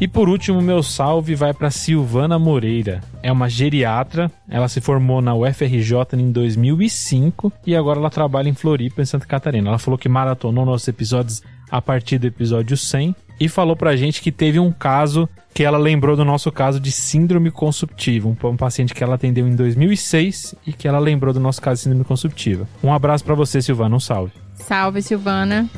E 0.00 0.08
por 0.08 0.28
último, 0.28 0.60
meu 0.60 0.82
salve 0.82 1.34
vai 1.34 1.54
para 1.54 1.70
Silvana 1.70 2.38
Moreira. 2.38 3.00
É 3.22 3.30
uma 3.30 3.48
geriatra, 3.48 4.30
ela 4.48 4.68
se 4.68 4.80
formou 4.80 5.22
na 5.22 5.34
UFRJ 5.34 6.14
em 6.14 6.30
2005 6.32 7.52
e 7.66 7.76
agora 7.76 7.98
ela 7.98 8.10
trabalha 8.10 8.48
em 8.48 8.54
Floripa, 8.54 9.00
em 9.00 9.06
Santa 9.06 9.26
Catarina. 9.26 9.68
Ela 9.68 9.78
falou 9.78 9.96
que 9.96 10.08
maratonou 10.08 10.66
nossos 10.66 10.88
episódios 10.88 11.42
a 11.70 11.80
partir 11.80 12.18
do 12.18 12.26
episódio 12.26 12.76
100 12.76 13.14
e 13.40 13.48
falou 13.48 13.76
pra 13.76 13.96
gente 13.96 14.20
que 14.20 14.30
teve 14.30 14.58
um 14.58 14.70
caso 14.70 15.28
que 15.52 15.62
ela 15.62 15.78
lembrou 15.78 16.16
do 16.16 16.24
nosso 16.24 16.50
caso 16.50 16.80
de 16.80 16.90
síndrome 16.90 17.50
consumptiva, 17.50 18.28
um, 18.28 18.56
paciente 18.56 18.92
que 18.92 19.02
ela 19.02 19.14
atendeu 19.14 19.46
em 19.46 19.54
2006 19.54 20.56
e 20.66 20.72
que 20.72 20.88
ela 20.88 20.98
lembrou 20.98 21.32
do 21.32 21.40
nosso 21.40 21.62
caso 21.62 21.78
de 21.78 21.84
síndrome 21.84 22.04
consumptiva. 22.04 22.66
Um 22.82 22.92
abraço 22.92 23.24
pra 23.24 23.34
você, 23.34 23.62
Silvana, 23.62 23.94
um 23.94 24.00
salve. 24.00 24.32
Salve, 24.54 25.00
Silvana. 25.00 25.68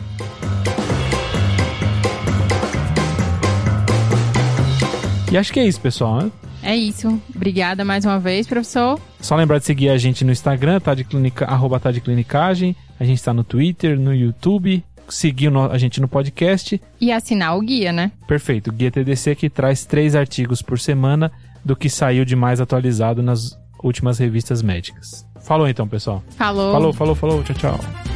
E 5.31 5.37
acho 5.37 5.53
que 5.53 5.61
é 5.61 5.67
isso, 5.67 5.81
pessoal. 5.81 6.23
né? 6.23 6.31
É 6.63 6.75
isso. 6.77 7.21
Obrigada 7.35 7.85
mais 7.85 8.05
uma 8.05 8.19
vez, 8.19 8.47
professor. 8.47 9.01
Só 9.21 9.37
lembrar 9.37 9.59
de 9.59 9.65
seguir 9.65 9.89
a 9.89 9.99
gente 9.99 10.25
no 10.25 10.33
Instagram, 10.33 10.81
tá 10.81 10.95
de 10.95 11.05
clinica, 11.05 11.45
arroba 11.45 11.79
tá 11.79 11.91
de 11.91 12.01
clinicagem. 12.01 12.75
A 12.99 13.05
gente 13.05 13.23
tá 13.23 13.33
no 13.35 13.45
Twitter, 13.45 13.99
no 13.99 14.15
YouTube. 14.15 14.83
Seguir 15.09 15.49
o 15.49 15.71
a 15.71 15.79
gente 15.79 16.01
no 16.01 16.09
podcast. 16.09 16.81
E 17.01 17.13
assinar 17.13 17.57
o 17.57 17.61
guia, 17.61 17.93
né? 17.93 18.11
Perfeito. 18.27 18.73
Guia 18.73 18.91
TDC 18.91 19.37
que 19.37 19.49
traz 19.49 19.85
três 19.85 20.17
artigos 20.17 20.63
por 20.63 20.79
semana 20.81 21.31
do 21.65 21.77
que 21.77 21.89
saiu 21.89 22.25
de 22.25 22.35
mais 22.35 22.61
atualizado 22.61 23.23
nas 23.23 23.57
últimas 23.83 24.19
revistas 24.19 24.63
médicas. 24.63 25.25
Falou 25.43 25.69
então, 25.69 25.87
pessoal. 25.87 26.25
Falou. 26.37 26.73
Falou, 26.73 26.93
falou, 26.93 27.15
falou. 27.15 27.43
Tchau, 27.45 27.55
tchau. 27.55 28.16